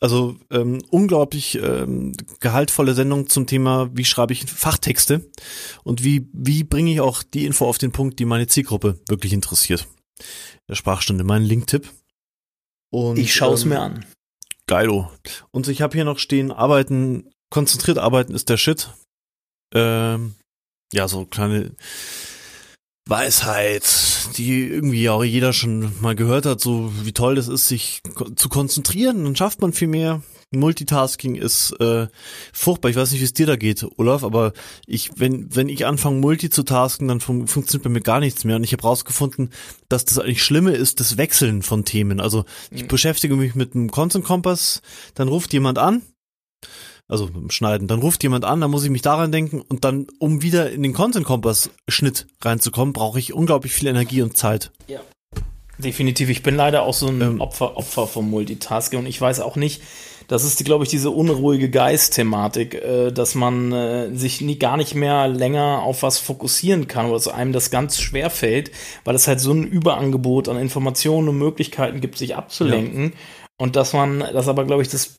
Also 0.00 0.36
ähm, 0.50 0.82
unglaublich 0.90 1.58
ähm, 1.60 2.12
gehaltvolle 2.40 2.94
Sendung 2.94 3.28
zum 3.28 3.46
Thema, 3.46 3.90
wie 3.92 4.04
schreibe 4.04 4.32
ich 4.32 4.44
Fachtexte 4.44 5.28
und 5.82 6.04
wie, 6.04 6.28
wie 6.32 6.62
bringe 6.62 6.92
ich 6.92 7.00
auch 7.00 7.22
die 7.22 7.46
Info 7.46 7.66
auf 7.66 7.78
den 7.78 7.90
Punkt, 7.90 8.18
die 8.18 8.24
meine 8.24 8.46
Zielgruppe 8.46 9.00
wirklich 9.08 9.32
interessiert 9.32 9.88
der 10.68 10.74
Sprachstunde 10.74 11.24
mein 11.24 11.42
Link-Tipp. 11.42 11.88
Und, 12.90 13.18
ich 13.18 13.34
schaue 13.34 13.54
es 13.54 13.62
ähm, 13.62 13.70
mir 13.70 13.80
an. 13.80 14.04
Geilo. 14.66 15.10
Und 15.50 15.68
ich 15.68 15.82
habe 15.82 15.94
hier 15.94 16.04
noch 16.04 16.18
stehen, 16.18 16.52
arbeiten, 16.52 17.30
konzentriert 17.50 17.98
arbeiten 17.98 18.34
ist 18.34 18.48
der 18.48 18.56
Shit. 18.56 18.90
Ähm, 19.74 20.34
ja, 20.92 21.08
so 21.08 21.26
kleine 21.26 21.74
Weisheit, 23.06 23.84
die 24.36 24.66
irgendwie 24.66 25.08
auch 25.08 25.24
jeder 25.24 25.52
schon 25.52 26.00
mal 26.00 26.14
gehört 26.14 26.46
hat, 26.46 26.60
so 26.60 26.92
wie 27.04 27.12
toll 27.12 27.34
das 27.34 27.48
ist, 27.48 27.68
sich 27.68 28.02
zu 28.36 28.48
konzentrieren, 28.48 29.24
dann 29.24 29.36
schafft 29.36 29.60
man 29.60 29.72
viel 29.72 29.88
mehr. 29.88 30.22
Multitasking 30.50 31.34
ist 31.34 31.72
äh, 31.80 32.06
furchtbar. 32.52 32.88
Ich 32.88 32.96
weiß 32.96 33.10
nicht, 33.10 33.20
wie 33.20 33.24
es 33.24 33.34
dir 33.34 33.46
da 33.46 33.56
geht, 33.56 33.86
Olaf, 33.96 34.24
aber 34.24 34.52
ich, 34.86 35.10
wenn, 35.16 35.54
wenn 35.54 35.68
ich 35.68 35.84
anfange, 35.84 36.20
Multi 36.20 36.48
zu 36.48 36.62
tasken, 36.62 37.08
dann 37.08 37.20
fun 37.20 37.46
funktioniert 37.46 37.84
bei 37.84 37.90
mir 37.90 38.00
gar 38.00 38.20
nichts 38.20 38.44
mehr. 38.44 38.56
Und 38.56 38.64
ich 38.64 38.72
habe 38.72 38.82
rausgefunden, 38.82 39.50
dass 39.88 40.04
das 40.04 40.18
eigentlich 40.18 40.42
Schlimme 40.42 40.72
ist, 40.72 41.00
das 41.00 41.18
Wechseln 41.18 41.62
von 41.62 41.84
Themen. 41.84 42.20
Also 42.20 42.44
ich 42.70 42.84
mhm. 42.84 42.88
beschäftige 42.88 43.36
mich 43.36 43.54
mit 43.54 43.74
einem 43.74 43.90
Content 43.90 44.24
Kompass, 44.24 44.80
dann 45.14 45.28
ruft 45.28 45.52
jemand 45.52 45.78
an, 45.78 46.02
also 47.08 47.28
im 47.28 47.50
Schneiden, 47.50 47.88
dann 47.88 48.00
ruft 48.00 48.22
jemand 48.22 48.44
an, 48.44 48.60
dann 48.60 48.70
muss 48.70 48.84
ich 48.84 48.90
mich 48.90 49.02
daran 49.02 49.32
denken 49.32 49.60
und 49.60 49.84
dann, 49.84 50.06
um 50.18 50.42
wieder 50.42 50.70
in 50.70 50.82
den 50.82 50.94
Content 50.94 51.26
Kompass 51.26 51.70
Schnitt 51.88 52.26
reinzukommen, 52.42 52.92
brauche 52.92 53.18
ich 53.18 53.32
unglaublich 53.34 53.72
viel 53.72 53.88
Energie 53.88 54.22
und 54.22 54.36
Zeit. 54.36 54.72
Ja. 54.86 55.00
Definitiv. 55.78 56.28
Ich 56.28 56.42
bin 56.42 56.56
leider 56.56 56.82
auch 56.82 56.94
so 56.94 57.06
ein 57.06 57.20
ähm, 57.20 57.40
Opfer, 57.40 57.76
Opfer 57.76 58.08
vom 58.08 58.28
Multitasking 58.30 58.98
und 58.98 59.06
ich 59.06 59.20
weiß 59.20 59.38
auch 59.38 59.54
nicht, 59.54 59.80
das 60.28 60.44
ist, 60.44 60.62
glaube 60.64 60.84
ich, 60.84 60.90
diese 60.90 61.10
unruhige 61.10 61.70
Geist-Thematik, 61.70 62.74
äh, 62.74 63.10
dass 63.10 63.34
man 63.34 63.72
äh, 63.72 64.14
sich 64.14 64.40
nie, 64.42 64.58
gar 64.58 64.76
nicht 64.76 64.94
mehr 64.94 65.26
länger 65.26 65.82
auf 65.82 66.02
was 66.02 66.18
fokussieren 66.18 66.86
kann 66.86 67.06
oder 67.06 67.14
dass 67.14 67.28
einem 67.28 67.52
das 67.52 67.70
ganz 67.70 67.98
schwer 67.98 68.30
fällt, 68.30 68.70
weil 69.04 69.14
es 69.14 69.26
halt 69.26 69.40
so 69.40 69.52
ein 69.52 69.64
Überangebot 69.64 70.48
an 70.48 70.58
Informationen 70.58 71.30
und 71.30 71.38
Möglichkeiten 71.38 72.00
gibt, 72.00 72.18
sich 72.18 72.36
abzulenken. 72.36 73.04
Ja. 73.04 73.18
Und 73.56 73.74
dass 73.74 73.94
man, 73.94 74.20
das 74.20 74.48
aber, 74.48 74.64
glaube 74.64 74.82
ich, 74.82 74.88
das 74.88 75.16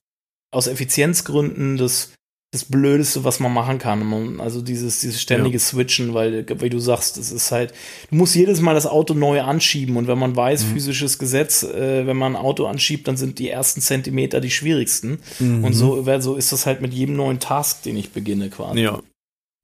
aus 0.51 0.67
Effizienzgründen 0.67 1.77
das 1.77 2.13
das 2.51 2.65
Blödeste, 2.65 3.23
was 3.23 3.39
man 3.39 3.53
machen 3.53 3.77
kann. 3.77 4.39
Also 4.39 4.61
dieses, 4.61 5.01
dieses 5.01 5.21
ständige 5.21 5.57
ja. 5.57 5.63
Switchen, 5.63 6.15
weil, 6.15 6.45
wie 6.61 6.69
du 6.69 6.79
sagst, 6.79 7.17
es 7.17 7.31
ist 7.31 7.51
halt, 7.51 7.73
du 8.09 8.15
musst 8.15 8.33
jedes 8.33 8.59
Mal 8.59 8.73
das 8.73 8.87
Auto 8.87 9.13
neu 9.13 9.41
anschieben 9.41 9.97
und 9.97 10.07
wenn 10.07 10.17
man 10.17 10.35
weiß, 10.35 10.65
mhm. 10.65 10.73
physisches 10.73 11.19
Gesetz, 11.19 11.61
äh, 11.61 12.07
wenn 12.07 12.17
man 12.17 12.35
ein 12.35 12.41
Auto 12.41 12.65
anschiebt, 12.65 13.07
dann 13.07 13.17
sind 13.17 13.37
die 13.37 13.49
ersten 13.49 13.81
Zentimeter 13.81 14.41
die 14.41 14.49
schwierigsten. 14.49 15.19
Mhm. 15.37 15.63
Und 15.63 15.73
so, 15.73 16.03
so 16.19 16.35
ist 16.35 16.51
das 16.51 16.65
halt 16.65 16.81
mit 16.81 16.93
jedem 16.93 17.15
neuen 17.15 17.39
Task, 17.39 17.83
den 17.83 17.97
ich 17.97 18.11
beginne 18.11 18.49
quasi. 18.49 18.79
Ja. 18.79 18.99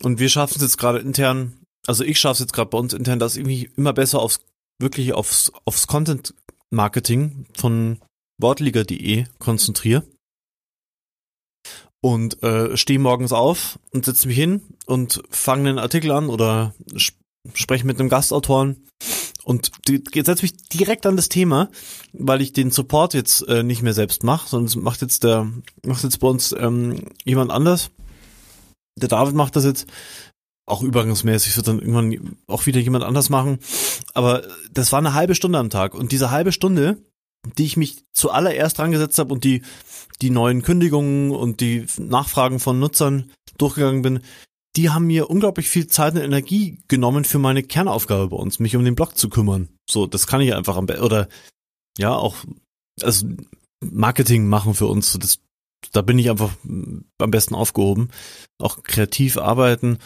Und 0.04 0.19
wir 0.19 0.30
schaffen 0.30 0.54
es 0.58 0.62
jetzt 0.62 0.78
gerade 0.78 1.00
intern, 1.00 1.54
also 1.88 2.04
ich 2.04 2.19
schaffe 2.19 2.34
es 2.34 2.39
jetzt 2.41 2.54
gerade 2.54 2.69
bei 2.69 2.78
uns 2.78 2.93
intern, 2.93 3.17
dass 3.17 3.36
ich 3.36 3.45
mich 3.45 3.76
immer 3.78 3.93
besser 3.93 4.19
aufs, 4.19 4.41
wirklich 4.80 5.13
aufs, 5.13 5.52
aufs 5.63 5.88
Content 5.88 6.36
Marketing 6.69 7.45
von 7.56 7.98
Wortliga.de 8.39 9.26
konzentriere 9.39 10.04
und 12.06 12.44
äh, 12.44 12.78
stehe 12.78 13.00
morgens 13.00 13.32
auf 13.32 13.80
und 13.91 14.06
setze 14.06 14.28
mich 14.28 14.38
hin 14.38 14.62
und 14.86 15.24
fange 15.32 15.70
einen 15.70 15.80
Artikel 15.80 16.12
an 16.12 16.30
oder 16.30 16.76
spreche 17.56 17.88
mit 17.88 18.00
einem 18.00 18.10
Gastautoren 18.10 18.86
und 19.44 19.72
setze 20.13 20.44
mich 20.44 20.56
direkt 20.68 21.08
an 21.08 21.15
das 21.15 21.30
Thema, 21.30 21.72
weil 22.13 22.44
ich 22.44 22.54
den 22.54 22.70
Support 22.70 23.15
jetzt 23.15 23.48
äh, 23.48 23.63
nicht 23.63 23.82
mehr 23.82 23.96
selbst 23.96 24.24
mache, 24.24 24.48
sondern 24.48 24.84
macht 24.84 25.02
jetzt 25.02 25.24
der 25.24 25.52
macht 25.84 26.04
jetzt 26.04 26.20
bei 26.20 26.28
uns 26.28 26.52
ähm, 26.56 27.06
jemand 27.24 27.50
anders. 27.50 27.89
Der 28.96 29.10
David 29.10 29.34
macht 29.34 29.56
das 29.56 29.65
jetzt 29.65 29.88
auch 30.68 30.84
übergangsmäßig, 30.84 31.58
wird 31.58 31.68
dann 31.68 31.80
irgendwann 31.80 32.38
auch 32.46 32.68
wieder 32.68 32.82
jemand 32.82 33.04
anders 33.04 33.32
machen. 33.32 33.58
Aber 34.13 34.44
das 34.72 34.91
war 34.91 35.00
eine 35.00 35.15
halbe 35.15 35.34
Stunde 35.34 35.58
am 35.58 35.72
Tag 35.72 35.96
und 35.96 36.12
diese 36.12 36.30
halbe 36.30 36.52
Stunde, 36.52 37.00
die 37.58 37.66
ich 37.66 37.78
mich 37.78 38.04
zuallererst 38.14 38.78
dran 38.78 38.92
gesetzt 38.92 39.20
habe 39.20 39.34
und 39.34 39.44
die 39.44 39.62
die 40.22 40.30
neuen 40.30 40.62
Kündigungen 40.62 41.32
und 41.32 41.60
die 41.60 41.86
Nachfragen 41.98 42.60
von 42.60 42.80
Nutzern 42.80 43.32
durchgegangen 43.58 44.02
bin, 44.02 44.20
die 44.76 44.90
haben 44.90 45.08
mir 45.08 45.30
unglaublich 45.30 45.70
viel 45.70 45.88
Zeit 45.88 46.16
und 46.16 46.22
Energie 46.22 46.80
genommen 46.88 47.24
für 47.24 47.40
meine 47.40 47.64
Kernaufgabe 47.64 48.30
bei 48.30 48.38
uns, 48.38 48.60
mich 48.60 48.76
um 48.76 48.84
den 48.84 48.96
Blog 48.96 49.18
zu 49.18 49.30
kümmern. 49.30 49.70
So, 49.90 50.06
das 50.06 50.28
kann 50.28 50.42
ich 50.42 50.54
einfach 50.54 50.76
am 50.76 50.86
besten, 50.86 51.04
oder 51.04 51.30
ja, 51.98 52.14
auch 52.14 52.36
also 53.02 53.28
Marketing 53.80 54.48
machen 54.48 54.74
für 54.74 54.88
uns. 54.88 55.18
Das, 55.20 55.40
da 55.92 56.02
bin 56.02 56.20
ich 56.20 56.30
einfach 56.30 56.52
am 56.66 57.32
besten 57.32 57.56
aufgehoben. 57.56 58.10
Auch 58.58 58.84
kreativ 58.84 59.38
arbeiten. 59.38 60.00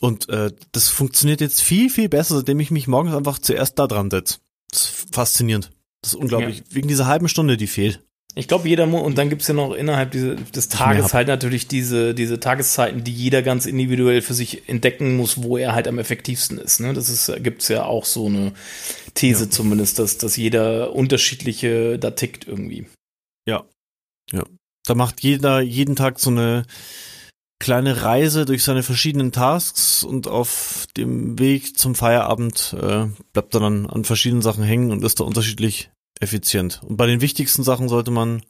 Und 0.00 0.28
äh, 0.28 0.52
das 0.72 0.88
funktioniert 0.88 1.40
jetzt 1.40 1.62
viel, 1.62 1.90
viel 1.90 2.08
besser, 2.08 2.36
seitdem 2.36 2.60
ich 2.60 2.70
mich 2.70 2.86
morgens 2.86 3.14
einfach 3.14 3.38
zuerst 3.38 3.78
da 3.78 3.86
dran 3.86 4.10
setze. 4.10 4.38
Das 4.70 4.84
ist 4.84 5.14
faszinierend. 5.14 5.70
Das 6.04 6.12
ist 6.12 6.20
unglaublich. 6.20 6.58
Ja. 6.58 6.64
Wegen 6.68 6.86
dieser 6.86 7.06
halben 7.06 7.28
Stunde, 7.28 7.56
die 7.56 7.66
fehlt. 7.66 8.00
Ich 8.34 8.46
glaube, 8.46 8.68
jeder 8.68 8.84
muss, 8.84 9.02
und 9.02 9.16
dann 9.16 9.30
gibt's 9.30 9.48
ja 9.48 9.54
noch 9.54 9.72
innerhalb 9.72 10.10
diese, 10.10 10.34
des 10.34 10.68
Tages 10.68 11.14
halt 11.14 11.28
natürlich 11.28 11.66
diese, 11.66 12.14
diese 12.14 12.40
Tageszeiten, 12.40 13.04
die 13.04 13.12
jeder 13.12 13.40
ganz 13.40 13.64
individuell 13.64 14.20
für 14.20 14.34
sich 14.34 14.68
entdecken 14.68 15.16
muss, 15.16 15.42
wo 15.42 15.56
er 15.56 15.72
halt 15.72 15.88
am 15.88 15.98
effektivsten 15.98 16.58
ist. 16.58 16.80
Ne? 16.80 16.92
Das 16.92 17.08
ist, 17.08 17.32
gibt's 17.42 17.68
ja 17.68 17.84
auch 17.84 18.04
so 18.04 18.26
eine 18.26 18.52
These 19.14 19.44
ja. 19.44 19.50
zumindest, 19.50 19.98
dass, 19.98 20.18
dass 20.18 20.36
jeder 20.36 20.92
unterschiedliche 20.92 21.98
da 21.98 22.10
tickt 22.10 22.46
irgendwie. 22.46 22.86
Ja. 23.48 23.64
Ja. 24.30 24.44
Da 24.84 24.94
macht 24.94 25.22
jeder 25.22 25.60
jeden 25.60 25.96
Tag 25.96 26.20
so 26.20 26.28
eine 26.28 26.66
kleine 27.60 28.02
Reise 28.02 28.44
durch 28.44 28.62
seine 28.62 28.82
verschiedenen 28.82 29.32
Tasks 29.32 30.02
und 30.02 30.28
auf 30.28 30.86
dem 30.98 31.38
Weg 31.38 31.78
zum 31.78 31.94
Feierabend 31.94 32.76
äh, 32.78 33.06
bleibt 33.32 33.54
er 33.54 33.60
dann 33.60 33.86
an 33.86 34.04
verschiedenen 34.04 34.42
Sachen 34.42 34.64
hängen 34.64 34.90
und 34.90 35.02
ist 35.02 35.20
da 35.20 35.24
unterschiedlich 35.24 35.90
effizient. 36.20 36.82
Und 36.82 36.96
bei 36.96 37.06
den 37.06 37.20
wichtigsten 37.20 37.62
Sachen 37.62 37.88
sollte 37.88 38.10
man 38.10 38.42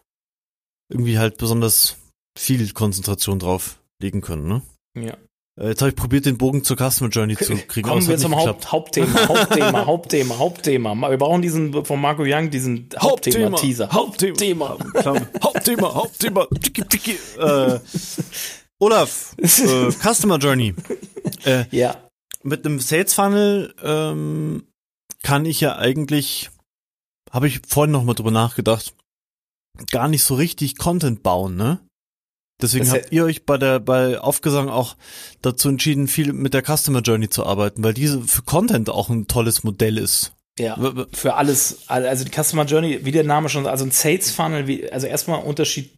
irgendwie 0.88 1.18
halt 1.18 1.38
besonders 1.38 1.96
viel 2.36 2.72
Konzentration 2.72 3.38
drauf 3.38 3.78
legen 4.00 4.20
können, 4.20 4.48
ne? 4.48 4.62
Ja. 4.96 5.16
Äh, 5.60 5.68
jetzt 5.68 5.82
habe 5.82 5.90
ich 5.90 5.96
probiert, 5.96 6.26
den 6.26 6.36
Bogen 6.36 6.64
zur 6.64 6.76
Customer 6.76 7.10
Journey 7.10 7.36
zu 7.36 7.56
kriegen. 7.56 7.88
Kommen 7.88 8.06
wir 8.06 8.18
zum 8.18 8.34
Haupt, 8.34 8.72
Hauptthema, 8.72 9.28
Hauptthema, 9.28 9.86
Hauptthema, 9.86 10.38
Hauptthema. 10.38 11.10
Wir 11.10 11.18
brauchen 11.18 11.42
diesen 11.42 11.84
von 11.84 12.00
Marco 12.00 12.22
Young, 12.26 12.50
diesen 12.50 12.88
Hauptthema-Teaser. 12.98 13.90
Hauptthema. 13.90 14.76
Hauptthema, 15.42 15.94
Hauptthema. 15.94 16.46
Tiki, 16.60 16.82
tiki. 16.84 17.18
Äh, 17.38 17.78
Olaf, 18.80 19.34
äh, 19.38 19.90
Customer 19.92 20.38
Journey. 20.38 20.74
Äh, 21.46 21.64
ja. 21.70 22.08
Mit 22.42 22.64
einem 22.64 22.80
Sales 22.80 23.12
Funnel 23.12 23.74
ähm, 23.82 24.66
kann 25.22 25.44
ich 25.44 25.60
ja 25.60 25.76
eigentlich, 25.76 26.50
habe 27.34 27.48
ich 27.48 27.60
vorhin 27.66 27.90
noch 27.90 28.04
mal 28.04 28.14
drüber 28.14 28.30
nachgedacht, 28.30 28.94
gar 29.90 30.08
nicht 30.08 30.22
so 30.22 30.36
richtig 30.36 30.78
Content 30.78 31.22
bauen, 31.22 31.56
ne? 31.56 31.80
Deswegen 32.62 32.88
habt 32.88 33.10
ihr 33.10 33.24
euch 33.24 33.44
bei 33.44 33.58
der 33.58 33.80
bei 33.80 34.20
Aufgesang 34.20 34.68
auch 34.68 34.96
dazu 35.42 35.68
entschieden, 35.68 36.06
viel 36.06 36.32
mit 36.32 36.54
der 36.54 36.62
Customer 36.62 37.00
Journey 37.00 37.28
zu 37.28 37.44
arbeiten, 37.44 37.82
weil 37.82 37.94
diese 37.94 38.22
für 38.22 38.42
Content 38.42 38.88
auch 38.88 39.10
ein 39.10 39.26
tolles 39.26 39.64
Modell 39.64 39.98
ist. 39.98 40.32
Ja, 40.56 40.78
für 41.12 41.34
alles, 41.34 41.88
also 41.88 42.24
die 42.24 42.30
Customer 42.30 42.64
Journey, 42.64 43.04
wie 43.04 43.10
der 43.10 43.24
Name 43.24 43.48
schon, 43.48 43.66
also 43.66 43.84
ein 43.84 43.90
Sales 43.90 44.30
Funnel, 44.30 44.68
wie, 44.68 44.88
also 44.88 45.08
erstmal 45.08 45.42
Unterschied. 45.42 45.96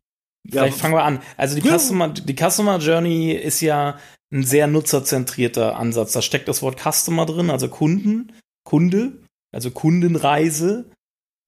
Vielleicht 0.49 0.79
ja. 0.79 0.83
fangen 0.83 0.95
wir 0.95 1.05
an. 1.05 1.21
Also 1.37 1.61
die 1.61 1.67
ja. 1.67 1.79
Customer, 1.79 2.09
die 2.09 2.35
Customer 2.35 2.79
Journey 2.79 3.33
ist 3.33 3.61
ja 3.61 3.99
ein 4.33 4.45
sehr 4.45 4.67
nutzerzentrierter 4.67 5.77
Ansatz. 5.77 6.13
Da 6.13 6.23
steckt 6.23 6.49
das 6.49 6.63
Wort 6.63 6.81
Customer 6.81 7.27
drin, 7.27 7.51
also 7.51 7.69
Kunden, 7.69 8.33
Kunde, 8.65 9.13
also 9.53 9.71
Kundenreise. 9.71 10.87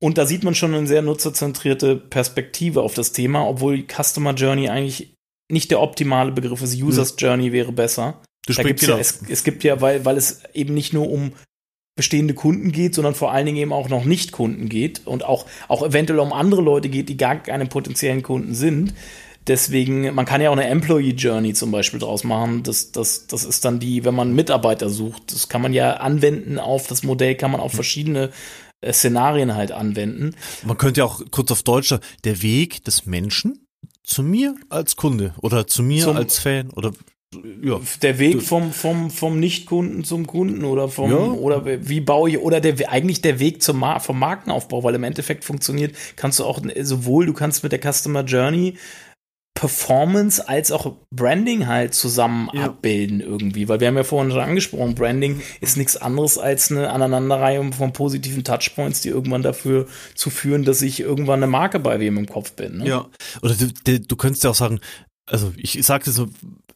Und 0.00 0.16
da 0.16 0.26
sieht 0.26 0.44
man 0.44 0.54
schon 0.54 0.74
eine 0.74 0.86
sehr 0.86 1.02
nutzerzentrierte 1.02 1.96
Perspektive 1.96 2.82
auf 2.82 2.94
das 2.94 3.12
Thema, 3.12 3.46
obwohl 3.46 3.84
Customer 3.84 4.32
Journey 4.32 4.68
eigentlich 4.68 5.14
nicht 5.50 5.70
der 5.70 5.80
optimale 5.80 6.32
Begriff 6.32 6.62
ist. 6.62 6.80
Users 6.80 7.10
hm. 7.10 7.16
Journey 7.18 7.52
wäre 7.52 7.72
besser. 7.72 8.20
Du 8.46 8.52
da 8.52 8.62
gibt's 8.62 8.86
ja, 8.86 8.98
es, 8.98 9.20
es 9.28 9.44
gibt 9.44 9.64
ja, 9.64 9.80
weil, 9.80 10.04
weil 10.04 10.16
es 10.16 10.42
eben 10.54 10.74
nicht 10.74 10.92
nur 10.92 11.10
um 11.10 11.32
bestehende 11.96 12.32
Kunden 12.32 12.70
geht, 12.70 12.94
sondern 12.94 13.14
vor 13.14 13.32
allen 13.32 13.46
Dingen 13.46 13.58
eben 13.58 13.72
auch 13.72 13.88
noch 13.88 14.04
Nicht-Kunden 14.04 14.68
geht 14.68 15.04
und 15.04 15.24
auch, 15.24 15.46
auch 15.66 15.84
eventuell 15.84 16.20
um 16.20 16.32
andere 16.32 16.62
Leute 16.62 16.88
geht, 16.88 17.08
die 17.08 17.16
gar 17.16 17.36
keine 17.36 17.66
potenziellen 17.66 18.22
Kunden 18.22 18.54
sind. 18.54 18.94
Deswegen, 19.48 20.14
man 20.14 20.24
kann 20.24 20.40
ja 20.40 20.50
auch 20.50 20.56
eine 20.56 20.66
Employee 20.66 21.14
Journey 21.14 21.54
zum 21.54 21.72
Beispiel 21.72 21.98
draus 21.98 22.22
machen. 22.22 22.62
Das, 22.62 22.92
das, 22.92 23.26
das 23.26 23.44
ist 23.44 23.64
dann 23.64 23.80
die, 23.80 24.04
wenn 24.04 24.14
man 24.14 24.34
Mitarbeiter 24.34 24.90
sucht. 24.90 25.32
Das 25.32 25.48
kann 25.48 25.62
man 25.62 25.72
ja 25.72 25.94
anwenden 25.94 26.58
auf 26.58 26.86
das 26.86 27.02
Modell, 27.02 27.34
kann 27.34 27.50
man 27.50 27.60
auf 27.60 27.72
hm. 27.72 27.76
verschiedene 27.76 28.30
Szenarien 28.84 29.54
halt 29.54 29.72
anwenden. 29.72 30.34
Man 30.64 30.78
könnte 30.78 31.00
ja 31.00 31.04
auch 31.04 31.22
kurz 31.30 31.50
auf 31.50 31.62
Deutsch 31.62 31.88
sagen, 31.88 32.02
der 32.24 32.42
Weg 32.42 32.84
des 32.84 33.06
Menschen 33.06 33.66
zu 34.04 34.22
mir 34.22 34.54
als 34.68 34.96
Kunde 34.96 35.34
oder 35.42 35.66
zu 35.66 35.82
mir 35.82 36.04
Zum, 36.04 36.16
als 36.16 36.38
Fan 36.38 36.70
oder 36.70 36.92
ja. 37.62 37.78
Der 38.00 38.18
Weg 38.18 38.40
vom, 38.40 38.72
vom, 38.72 39.10
vom 39.10 39.38
Nicht-Kunden 39.38 40.02
zum 40.02 40.26
Kunden 40.26 40.64
oder 40.64 40.88
vom, 40.88 41.10
ja. 41.10 41.18
oder 41.18 41.62
wie 41.86 42.00
baue 42.00 42.30
ich, 42.30 42.38
oder 42.38 42.60
der, 42.60 42.90
eigentlich 42.90 43.20
der 43.20 43.38
Weg 43.38 43.62
zum 43.62 43.84
vom 44.00 44.18
Markenaufbau, 44.18 44.82
weil 44.82 44.94
im 44.94 45.04
Endeffekt 45.04 45.44
funktioniert, 45.44 45.94
kannst 46.16 46.38
du 46.38 46.44
auch 46.44 46.58
sowohl, 46.80 47.26
du 47.26 47.34
kannst 47.34 47.62
mit 47.62 47.72
der 47.72 47.80
Customer 47.92 48.24
Journey 48.24 48.78
Performance 49.58 50.48
als 50.48 50.70
auch 50.70 50.94
Branding 51.10 51.66
halt 51.66 51.92
zusammen 51.92 52.48
ja. 52.52 52.66
abbilden 52.66 53.20
irgendwie, 53.20 53.68
weil 53.68 53.80
wir 53.80 53.88
haben 53.88 53.96
ja 53.96 54.04
vorhin 54.04 54.30
schon 54.30 54.40
angesprochen, 54.40 54.94
Branding 54.94 55.42
ist 55.60 55.76
nichts 55.76 55.96
anderes 55.96 56.38
als 56.38 56.70
eine 56.70 56.90
Aneinanderreihung 56.90 57.72
von 57.72 57.92
positiven 57.92 58.44
Touchpoints, 58.44 59.00
die 59.00 59.08
irgendwann 59.08 59.42
dafür 59.42 59.86
zu 60.14 60.30
führen, 60.30 60.64
dass 60.64 60.80
ich 60.80 61.00
irgendwann 61.00 61.42
eine 61.42 61.50
Marke 61.50 61.80
bei 61.80 61.98
wem 61.98 62.18
im 62.18 62.26
Kopf 62.26 62.52
bin. 62.52 62.78
Ne? 62.78 62.86
Ja, 62.86 63.06
oder 63.42 63.56
du, 63.56 63.98
du 63.98 64.16
könntest 64.16 64.44
ja 64.44 64.50
auch 64.50 64.54
sagen, 64.54 64.78
also 65.26 65.52
ich, 65.56 65.72
das 65.84 66.04
so 66.04 66.28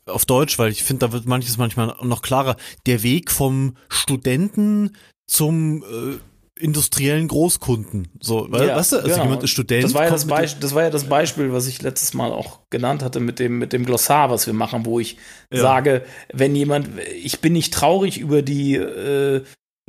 auf 0.06 0.26
Deutsch, 0.26 0.58
weil 0.58 0.72
ich 0.72 0.82
finde, 0.82 1.06
da 1.06 1.12
wird 1.12 1.24
manches 1.24 1.58
manchmal 1.58 1.94
noch 2.02 2.20
klarer, 2.20 2.56
der 2.86 3.04
Weg 3.04 3.30
vom 3.30 3.76
Studenten 3.90 4.96
zum 5.28 5.84
äh, 5.84 6.18
industriellen 6.62 7.26
Großkunden. 7.26 8.08
So, 8.20 8.46
ja, 8.46 8.76
weißt 8.76 8.92
du, 8.92 8.96
also 8.98 9.08
genau. 9.08 9.24
jemand 9.24 9.42
ist 9.42 9.50
Student. 9.50 9.82
Das 9.82 9.94
war, 9.94 10.04
ja 10.04 10.10
das, 10.10 10.26
Beisp 10.26 10.60
das 10.60 10.74
war 10.74 10.84
ja 10.84 10.90
das 10.90 11.04
Beispiel, 11.04 11.52
was 11.52 11.66
ich 11.66 11.82
letztes 11.82 12.14
Mal 12.14 12.30
auch 12.30 12.60
genannt 12.70 13.02
hatte 13.02 13.18
mit 13.18 13.40
dem, 13.40 13.58
mit 13.58 13.72
dem 13.72 13.84
Glossar, 13.84 14.30
was 14.30 14.46
wir 14.46 14.54
machen, 14.54 14.86
wo 14.86 15.00
ich 15.00 15.16
ja. 15.50 15.60
sage, 15.60 16.04
wenn 16.32 16.54
jemand, 16.54 16.88
ich 17.20 17.40
bin 17.40 17.52
nicht 17.52 17.74
traurig 17.74 18.18
über 18.18 18.42
die 18.42 18.76
äh, 18.76 19.42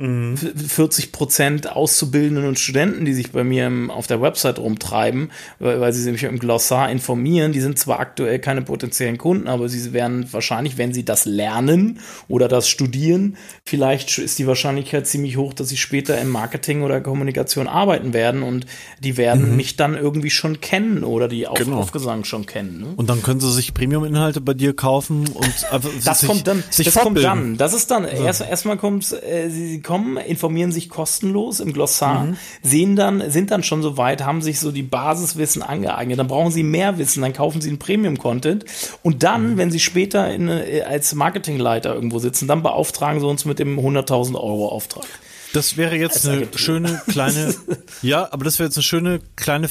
mhm. 1.06 1.12
Prozent 1.12 1.70
Auszubildenden 1.70 2.46
und 2.46 2.58
Studenten, 2.58 3.04
die 3.04 3.14
sich 3.14 3.30
bei 3.30 3.44
mir 3.44 3.68
im, 3.68 3.92
auf 3.92 4.08
der 4.08 4.20
Website 4.20 4.58
rumtreiben, 4.58 5.30
weil, 5.60 5.80
weil 5.80 5.92
sie 5.92 6.02
sich 6.02 6.24
im 6.24 6.40
Glossar 6.40 6.90
informieren. 6.90 7.52
Die 7.52 7.60
sind 7.60 7.78
zwar 7.78 8.00
aktuell 8.00 8.40
keine 8.40 8.62
potenziellen 8.62 9.18
Kunden, 9.18 9.46
aber 9.46 9.68
sie 9.68 9.92
werden 9.92 10.26
wahrscheinlich, 10.32 10.78
wenn 10.78 10.92
sie 10.92 11.04
das 11.04 11.26
lernen 11.26 12.00
oder 12.26 12.48
das 12.48 12.68
studieren, 12.68 13.36
vielleicht 13.64 14.18
ist 14.18 14.40
die 14.40 14.48
Wahrscheinlichkeit 14.48 15.06
ziemlich 15.06 15.36
hoch, 15.36 15.54
dass 15.54 15.68
sie 15.68 15.76
später 15.76 16.20
im 16.20 16.30
Marketing 16.30 16.82
oder 16.82 17.00
Kommunikation 17.00 17.68
arbeiten 17.68 18.12
werden 18.12 18.42
und 18.42 18.66
die 18.98 19.16
werden 19.16 19.50
mhm. 19.50 19.56
mich 19.56 19.76
dann 19.76 19.94
irgendwie 19.94 20.30
schon 20.30 20.60
kennen 20.60 21.04
oder 21.04 21.28
die 21.28 21.46
Auf 21.46 21.56
genau. 21.56 21.78
Aufgesang 21.78 22.24
schon 22.24 22.46
kennen. 22.46 22.80
Ne? 22.80 22.86
Und 22.96 23.08
dann 23.08 23.22
können 23.22 23.38
sie 23.38 23.52
sich 23.52 23.74
Premium-Inhalte 23.74 24.40
bei 24.40 24.54
dir 24.54 24.74
kaufen 24.74 25.28
und 25.28 25.72
einfach 25.72 25.90
das 26.04 26.18
sich, 26.18 26.28
kommt 26.28 26.48
dann, 26.48 26.64
sich 26.68 26.86
das 26.86 26.94
kommt 26.94 27.22
dann. 27.22 27.56
Das 27.58 27.74
ist 27.74 27.92
dann 27.92 28.02
ja. 28.02 28.24
erst 28.24 28.40
erstmal 28.40 28.76
kommt 28.76 29.12
äh, 29.22 29.48
sie 29.50 29.83
kommen, 29.84 30.16
informieren 30.16 30.72
sich 30.72 30.88
kostenlos 30.88 31.60
im 31.60 31.72
Glossar, 31.72 32.24
mhm. 32.24 32.36
sehen 32.62 32.96
dann, 32.96 33.30
sind 33.30 33.50
dann 33.50 33.62
schon 33.62 33.82
so 33.82 33.96
weit, 33.96 34.24
haben 34.24 34.42
sich 34.42 34.58
so 34.58 34.72
die 34.72 34.82
Basiswissen 34.82 35.62
angeeignet. 35.62 36.18
Dann 36.18 36.26
brauchen 36.26 36.50
sie 36.50 36.64
mehr 36.64 36.98
Wissen, 36.98 37.22
dann 37.22 37.32
kaufen 37.32 37.60
sie 37.60 37.68
einen 37.68 37.78
Premium-Content. 37.78 38.64
Und 39.02 39.22
dann, 39.22 39.52
mhm. 39.52 39.56
wenn 39.58 39.70
sie 39.70 39.80
später 39.80 40.32
in, 40.32 40.48
äh, 40.48 40.82
als 40.86 41.14
Marketingleiter 41.14 41.94
irgendwo 41.94 42.18
sitzen, 42.18 42.48
dann 42.48 42.62
beauftragen 42.62 43.20
sie 43.20 43.26
uns 43.26 43.44
mit 43.44 43.58
dem 43.58 43.78
100.000 43.78 44.34
Euro 44.34 44.68
Auftrag. 44.68 45.06
Das 45.54 45.76
wäre 45.76 45.96
jetzt 45.96 46.26
eine 46.26 46.48
schöne 46.56 47.00
kleine, 47.08 47.54
ja, 48.02 48.30
aber 48.32 48.44
das 48.44 48.58
wäre 48.58 48.66
jetzt 48.66 48.76
eine 48.76 48.82
schöne 48.82 49.20
kleine, 49.36 49.68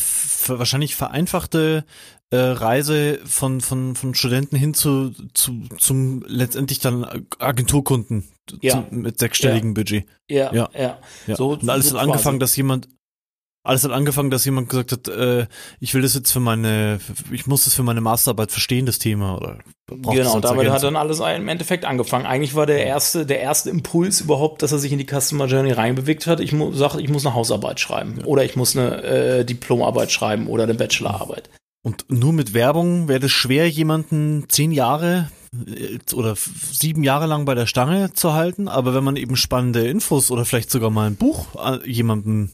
wahrscheinlich 0.48 0.96
vereinfachte 0.96 1.84
äh, 2.30 2.38
Reise 2.38 3.20
von, 3.26 3.60
von, 3.60 3.96
von 3.96 4.16
Studenten 4.16 4.56
hin 4.56 4.74
zu, 4.74 5.12
zu 5.34 5.68
zum 5.78 6.24
letztendlich 6.26 6.80
dann 6.80 7.26
Agenturkunden 7.38 8.30
ja. 8.62 8.72
zu, 8.90 8.96
mit 8.96 9.20
sechsstelligem 9.20 9.72
ja. 9.72 9.74
Budget. 9.74 10.06
Ja, 10.30 10.54
ja, 10.54 10.70
ja. 10.74 11.00
ja. 11.28 11.36
So, 11.36 11.50
Und 11.50 11.70
alles 11.70 11.90
so 11.90 12.00
hat 12.00 12.08
angefangen, 12.08 12.40
dass 12.40 12.56
jemand 12.56 12.88
alles 13.64 13.86
hat 13.86 13.92
angefangen, 13.92 14.30
dass 14.30 14.44
jemand 14.44 14.68
gesagt 14.68 14.92
hat, 14.92 15.08
äh, 15.08 15.48
ich 15.80 15.94
will 15.94 16.02
das 16.02 16.14
jetzt 16.14 16.32
für 16.32 16.42
meine, 16.42 17.00
ich 17.32 17.48
muss 17.48 17.64
das 17.64 17.74
für 17.74 17.84
meine 17.84 18.02
Masterarbeit 18.02 18.52
verstehen, 18.52 18.86
das 18.86 19.00
Thema. 19.00 19.38
Oder 19.38 19.60
genau, 19.88 20.40
damit 20.42 20.70
hat 20.70 20.84
dann 20.84 20.98
alles 20.98 21.22
im 21.22 21.48
Endeffekt 21.48 21.86
angefangen. 21.86 22.26
Eigentlich 22.26 22.56
war 22.56 22.66
der 22.66 22.86
erste, 22.86 23.26
der 23.26 23.40
erste 23.40 23.70
Impuls 23.70 24.20
überhaupt, 24.20 24.62
dass 24.62 24.74
er 24.74 24.80
sich 24.80 24.92
in 24.92 24.98
die 24.98 25.08
Customer 25.08 25.46
Journey 25.46 25.72
reinbewegt 25.72 26.28
hat. 26.28 26.42
Ich 26.42 26.52
muss, 26.52 26.78
sag, 26.78 26.96
ich 26.96 27.10
muss 27.10 27.26
eine 27.26 27.36
Hausarbeit 27.36 27.80
schreiben 27.80 28.16
ja. 28.20 28.26
oder 28.26 28.44
ich 28.44 28.58
muss 28.58 28.76
eine 28.76 29.02
äh, 29.02 29.46
Diplomarbeit 29.46 30.12
schreiben 30.12 30.48
oder 30.48 30.64
eine 30.64 30.74
Bachelorarbeit. 30.74 31.50
Und 31.84 32.06
nur 32.10 32.34
mit 32.34 32.54
Werbung 32.54 33.08
wäre 33.08 33.26
es 33.26 33.32
schwer, 33.32 33.70
jemanden 33.70 34.46
zehn 34.50 34.72
Jahre 34.72 35.30
oder 36.14 36.36
sieben 36.36 37.04
Jahre 37.04 37.28
lang 37.28 37.46
bei 37.46 37.56
der 37.56 37.66
Stange 37.66 38.14
zu 38.14 38.34
halten. 38.34 38.68
Aber 38.68 38.94
wenn 38.94 39.04
man 39.04 39.16
eben 39.16 39.36
spannende 39.36 39.88
Infos 39.88 40.32
oder 40.32 40.46
vielleicht 40.46 40.72
sogar 40.72 40.90
mal 40.90 41.08
ein 41.08 41.16
Buch 41.16 41.48
äh, 41.56 41.90
jemandem 41.90 42.52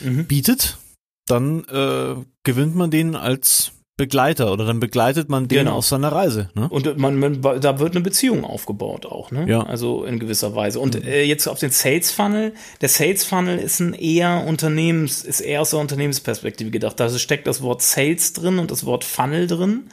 mhm. 0.00 0.26
bietet, 0.26 0.78
dann 1.26 1.64
äh, 1.64 2.16
gewinnt 2.42 2.76
man 2.76 2.90
den 2.90 3.16
als 3.16 3.72
Begleiter 3.96 4.52
oder 4.52 4.66
dann 4.66 4.80
begleitet 4.80 5.28
man 5.28 5.46
den 5.46 5.58
genau. 5.58 5.76
auf 5.76 5.86
seiner 5.86 6.10
Reise. 6.10 6.50
Ne? 6.54 6.68
Und 6.68 6.98
man, 6.98 7.16
man, 7.16 7.40
da 7.40 7.78
wird 7.78 7.94
eine 7.94 8.02
Beziehung 8.02 8.44
aufgebaut 8.44 9.06
auch, 9.06 9.30
ne? 9.30 9.48
Ja. 9.48 9.62
Also 9.62 10.04
in 10.04 10.18
gewisser 10.18 10.56
Weise. 10.56 10.80
Und 10.80 10.96
mhm. 10.96 11.06
äh, 11.06 11.22
jetzt 11.22 11.46
auf 11.46 11.60
den 11.60 11.70
Sales 11.70 12.10
Funnel. 12.10 12.54
Der 12.80 12.88
Sales 12.88 13.24
Funnel 13.24 13.56
ist 13.58 13.78
ein 13.78 13.94
eher 13.94 14.44
Unternehmens, 14.48 15.22
ist 15.22 15.40
eher 15.40 15.60
aus 15.60 15.70
der 15.70 15.78
Unternehmensperspektive 15.78 16.72
gedacht. 16.72 16.98
Da 16.98 17.08
steckt 17.08 17.46
das 17.46 17.62
Wort 17.62 17.82
Sales 17.82 18.32
drin 18.32 18.58
und 18.58 18.72
das 18.72 18.84
Wort 18.84 19.04
Funnel 19.04 19.46
drin. 19.46 19.84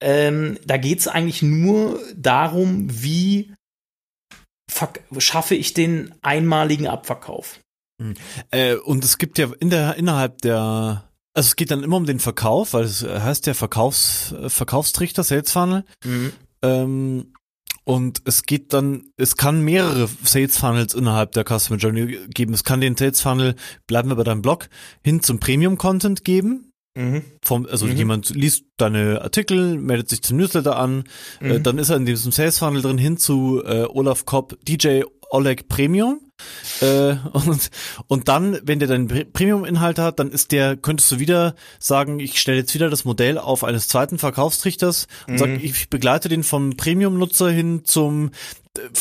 Ähm, 0.00 0.58
da 0.64 0.76
geht 0.76 1.00
es 1.00 1.08
eigentlich 1.08 1.42
nur 1.42 2.00
darum, 2.14 2.86
wie 2.90 3.52
schaffe 5.18 5.54
ich 5.54 5.74
den 5.74 6.14
einmaligen 6.22 6.86
Abverkauf. 6.86 7.58
Mhm. 8.00 8.14
Äh, 8.50 8.74
und 8.74 9.04
es 9.04 9.18
gibt 9.18 9.38
ja 9.38 9.50
in 9.58 9.70
der, 9.70 9.96
innerhalb 9.96 10.40
der 10.42 11.08
also 11.38 11.48
es 11.48 11.56
geht 11.56 11.70
dann 11.70 11.84
immer 11.84 11.96
um 11.96 12.06
den 12.06 12.18
Verkauf, 12.18 12.72
weil 12.72 12.82
es 12.82 13.04
heißt 13.04 13.46
ja 13.46 13.54
Verkaufs, 13.54 14.34
Verkaufstrichter, 14.48 15.22
Sales 15.22 15.52
Funnel. 15.52 15.84
Mhm. 16.04 16.32
Ähm, 16.62 17.32
und 17.84 18.22
es 18.24 18.42
geht 18.42 18.72
dann, 18.72 19.04
es 19.16 19.36
kann 19.36 19.62
mehrere 19.62 20.08
Sales 20.24 20.58
Funnels 20.58 20.94
innerhalb 20.94 21.32
der 21.32 21.44
Customer 21.44 21.78
Journey 21.78 22.18
geben. 22.28 22.54
Es 22.54 22.64
kann 22.64 22.80
den 22.80 22.96
Sales 22.96 23.20
Funnel, 23.20 23.54
bleiben 23.86 24.08
wir 24.08 24.16
bei 24.16 24.24
deinem 24.24 24.42
Blog, 24.42 24.68
hin 25.04 25.22
zum 25.22 25.38
Premium 25.38 25.78
Content 25.78 26.24
geben. 26.24 26.67
Mhm. 26.98 27.22
Vom, 27.42 27.66
also 27.66 27.86
mhm. 27.86 27.96
jemand 27.96 28.30
liest 28.30 28.64
deine 28.76 29.22
Artikel, 29.22 29.78
meldet 29.78 30.08
sich 30.08 30.20
zum 30.22 30.36
Newsletter 30.36 30.76
an, 30.76 31.04
äh, 31.40 31.44
mhm. 31.44 31.50
äh, 31.52 31.60
dann 31.60 31.78
ist 31.78 31.90
er 31.90 31.96
in 31.96 32.06
diesem 32.06 32.32
Sales 32.32 32.58
Funnel 32.58 32.82
drin 32.82 32.98
hin 32.98 33.16
zu 33.16 33.62
äh, 33.64 33.84
Olaf 33.84 34.26
Kopp 34.26 34.58
DJ 34.66 35.02
Oleg 35.30 35.68
Premium. 35.68 36.20
Äh, 36.80 37.16
und, 37.32 37.70
und 38.08 38.28
dann, 38.28 38.58
wenn 38.64 38.80
der 38.80 38.88
deinen 38.88 39.06
Premium-Inhalt 39.32 40.00
hat, 40.00 40.18
dann 40.18 40.32
ist 40.32 40.50
der, 40.50 40.76
könntest 40.76 41.12
du 41.12 41.20
wieder 41.20 41.54
sagen, 41.78 42.18
ich 42.18 42.40
stelle 42.40 42.58
jetzt 42.58 42.74
wieder 42.74 42.90
das 42.90 43.04
Modell 43.04 43.38
auf 43.38 43.62
eines 43.62 43.86
zweiten 43.86 44.18
Verkaufstrichters 44.18 45.06
und 45.28 45.34
mhm. 45.34 45.38
sag, 45.38 45.62
ich 45.62 45.88
begleite 45.90 46.28
den 46.28 46.42
vom 46.42 46.76
Premium-Nutzer 46.76 47.50
hin 47.50 47.82
zum, 47.84 48.30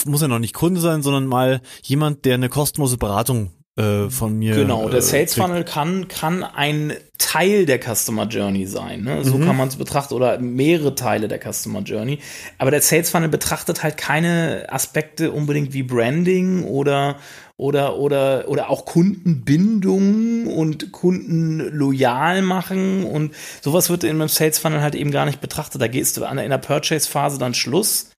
muss 0.06 0.22
ja 0.22 0.28
noch 0.28 0.38
nicht 0.38 0.54
Kunde 0.54 0.82
sein, 0.82 1.02
sondern 1.02 1.26
mal 1.26 1.62
jemand, 1.82 2.26
der 2.26 2.36
eine 2.36 2.50
kostenlose 2.50 2.98
Beratung 2.98 3.54
äh, 3.78 4.10
von 4.10 4.38
mir. 4.38 4.56
Genau, 4.56 4.90
der 4.90 5.00
äh, 5.00 5.02
Sales 5.04 5.36
Funnel 5.36 5.64
kann, 5.64 6.08
kann 6.08 6.44
ein 6.44 6.94
Teil 7.18 7.66
der 7.66 7.80
Customer 7.80 8.26
Journey 8.28 8.66
sein. 8.66 9.04
Ne? 9.04 9.24
So 9.24 9.38
mhm. 9.38 9.46
kann 9.46 9.56
man 9.56 9.68
es 9.68 9.76
betrachten 9.76 10.14
oder 10.14 10.40
mehrere 10.40 10.96
Teile 10.96 11.28
der 11.28 11.40
Customer 11.40 11.82
Journey. 11.82 12.20
Aber 12.58 12.72
der 12.72 12.82
Sales 12.82 13.10
Funnel 13.10 13.30
betrachtet 13.30 13.84
halt 13.84 13.98
keine 13.98 14.66
Aspekte 14.70 15.32
unbedingt 15.32 15.74
wie 15.74 15.84
Branding 15.84 16.64
oder 16.64 17.18
oder 17.58 17.98
oder 17.98 18.48
oder 18.48 18.70
auch 18.70 18.86
Kundenbindung 18.86 20.48
und 20.48 20.92
Kunden 20.92 21.60
loyal 21.60 22.42
machen 22.42 23.04
und 23.04 23.34
sowas 23.62 23.90
wird 23.90 24.04
in 24.04 24.12
einem 24.22 24.28
Sales 24.28 24.60
Funnel 24.60 24.82
halt 24.82 24.96
eben 24.96 25.12
gar 25.12 25.26
nicht 25.26 25.42
betrachtet. 25.42 25.82
Da 25.82 25.88
gehst 25.88 26.18
du 26.18 26.26
an 26.26 26.38
in 26.38 26.50
der 26.50 26.58
Purchase 26.60 27.10
Phase 27.10 27.38
dann 27.40 27.54
Schluss 27.54 28.12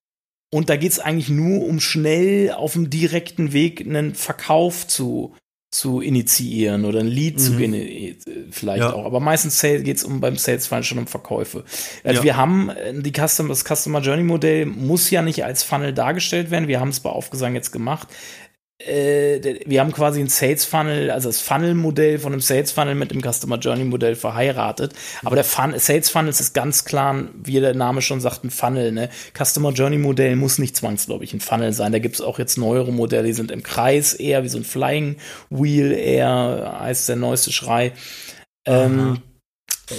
und 0.51 0.69
da 0.69 0.75
geht 0.77 0.91
es 0.91 0.99
eigentlich 0.99 1.29
nur 1.29 1.65
um 1.65 1.79
schnell 1.79 2.51
auf 2.51 2.73
dem 2.73 2.89
direkten 2.89 3.53
Weg 3.53 3.81
einen 3.81 4.15
Verkauf 4.15 4.87
zu 4.87 5.35
zu 5.71 6.01
initiieren 6.01 6.83
oder 6.83 6.99
ein 6.99 7.07
Lead 7.07 7.35
mhm. 7.35 7.39
zu 7.39 7.53
vielleicht 8.51 8.81
ja. 8.81 8.93
auch. 8.93 9.05
Aber 9.05 9.19
meistens 9.19 9.61
geht 9.61 9.97
es 9.97 10.03
um 10.03 10.19
beim 10.19 10.35
Sales 10.35 10.65
Funnel 10.65 10.83
schon 10.83 10.97
um 10.97 11.07
Verkäufe. 11.07 11.63
Also 12.03 12.19
ja. 12.19 12.23
wir 12.23 12.37
haben 12.37 12.69
äh, 12.69 12.93
die 12.99 13.11
Custom, 13.11 13.49
das 13.49 13.63
Customer 13.63 14.01
Journey 14.01 14.23
Modell 14.23 14.65
muss 14.65 15.11
ja 15.11 15.21
nicht 15.21 15.45
als 15.45 15.63
Funnel 15.63 15.93
dargestellt 15.93 16.49
werden. 16.49 16.67
Wir 16.67 16.79
haben 16.79 16.89
es 16.89 16.99
bei 16.99 17.11
Aufgesang 17.11 17.53
jetzt 17.53 17.71
gemacht 17.71 18.07
äh, 18.09 18.48
wir 18.81 19.81
haben 19.81 19.91
quasi 19.91 20.21
ein 20.21 20.29
Sales 20.29 20.63
Funnel, 20.63 21.11
also 21.11 21.27
das 21.27 21.41
Funnel-Modell 21.41 22.17
von 22.17 22.31
einem 22.31 22.41
Sales 22.41 22.71
Funnel 22.71 22.95
mit 22.95 23.11
dem 23.11 23.21
Customer 23.21 23.57
Journey 23.57 23.83
Modell 23.83 24.15
verheiratet. 24.15 24.93
Aber 25.21 25.35
der 25.35 25.43
Fun 25.43 25.73
Sales 25.77 26.09
Funnel 26.09 26.29
ist 26.29 26.53
ganz 26.53 26.85
klar, 26.85 27.25
wie 27.33 27.59
der 27.59 27.75
Name 27.75 28.01
schon 28.01 28.21
sagt, 28.21 28.45
ein 28.45 28.51
Funnel. 28.51 28.93
Ne? 28.93 29.09
Customer 29.37 29.71
Journey 29.71 29.97
Modell 29.97 30.37
muss 30.37 30.59
nicht 30.59 30.77
zwangsläufig 30.77 31.33
ein 31.33 31.41
Funnel 31.41 31.73
sein. 31.73 31.91
Da 31.91 31.99
gibt 31.99 32.15
es 32.15 32.21
auch 32.21 32.39
jetzt 32.39 32.57
neuere 32.57 32.93
Modelle, 32.93 33.27
die 33.27 33.33
sind 33.33 33.51
im 33.51 33.63
Kreis 33.63 34.13
eher 34.13 34.45
wie 34.45 34.49
so 34.49 34.57
ein 34.57 34.63
Flying 34.63 35.17
Wheel, 35.49 35.91
eher 35.91 36.79
als 36.79 37.05
der 37.05 37.17
neueste 37.17 37.51
Schrei. 37.51 37.91
Ähm, 38.65 39.21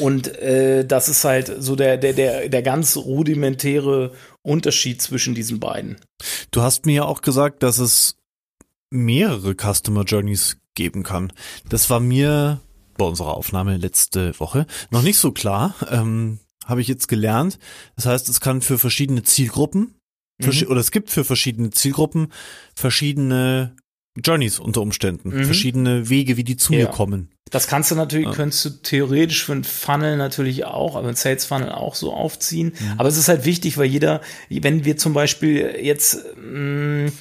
und 0.00 0.38
äh, 0.38 0.86
das 0.86 1.10
ist 1.10 1.24
halt 1.24 1.52
so 1.58 1.76
der, 1.76 1.98
der, 1.98 2.14
der, 2.14 2.48
der 2.48 2.62
ganz 2.62 2.96
rudimentäre 2.96 4.12
Unterschied 4.42 5.02
zwischen 5.02 5.34
diesen 5.34 5.60
beiden. 5.60 5.98
Du 6.50 6.62
hast 6.62 6.86
mir 6.86 6.94
ja 6.94 7.04
auch 7.04 7.20
gesagt, 7.20 7.62
dass 7.62 7.78
es 7.78 8.16
mehrere 8.90 9.54
Customer 9.54 10.04
Journeys 10.04 10.58
geben 10.74 11.02
kann. 11.02 11.32
Das 11.68 11.90
war 11.90 12.00
mir 12.00 12.60
bei 12.96 13.04
unserer 13.04 13.34
Aufnahme 13.34 13.76
letzte 13.76 14.38
Woche 14.38 14.66
noch 14.90 15.02
nicht 15.02 15.18
so 15.18 15.32
klar. 15.32 15.74
Ähm, 15.90 16.38
Habe 16.66 16.80
ich 16.80 16.88
jetzt 16.88 17.08
gelernt. 17.08 17.58
Das 17.96 18.06
heißt, 18.06 18.28
es 18.28 18.40
kann 18.40 18.60
für 18.60 18.78
verschiedene 18.78 19.22
Zielgruppen 19.22 19.94
mhm. 20.38 20.66
oder 20.68 20.80
es 20.80 20.90
gibt 20.90 21.10
für 21.10 21.24
verschiedene 21.24 21.70
Zielgruppen 21.70 22.32
verschiedene 22.74 23.74
Journeys 24.18 24.58
unter 24.58 24.82
Umständen, 24.82 25.30
mhm. 25.30 25.44
verschiedene 25.44 26.08
Wege, 26.08 26.36
wie 26.36 26.44
die 26.44 26.56
zu 26.56 26.72
ja. 26.72 26.80
mir 26.80 26.86
kommen. 26.86 27.30
Das 27.50 27.66
kannst 27.66 27.90
du 27.90 27.96
natürlich, 27.96 28.26
ja. 28.26 28.32
könntest 28.32 28.64
du 28.64 28.70
theoretisch 28.70 29.44
für 29.44 29.52
ein 29.52 29.64
Funnel 29.64 30.16
natürlich 30.16 30.66
auch, 30.66 30.94
aber 30.94 31.08
ein 31.08 31.16
Sales 31.16 31.44
Funnel 31.44 31.70
auch 31.70 31.96
so 31.96 32.12
aufziehen. 32.12 32.72
Mhm. 32.78 32.94
Aber 32.98 33.08
es 33.08 33.16
ist 33.16 33.28
halt 33.28 33.44
wichtig, 33.44 33.76
weil 33.76 33.86
jeder, 33.86 34.20
wenn 34.48 34.84
wir 34.84 34.96
zum 34.96 35.14
Beispiel 35.14 35.76
jetzt 35.80 36.24
mh, 36.36 37.06
mm, 37.08 37.12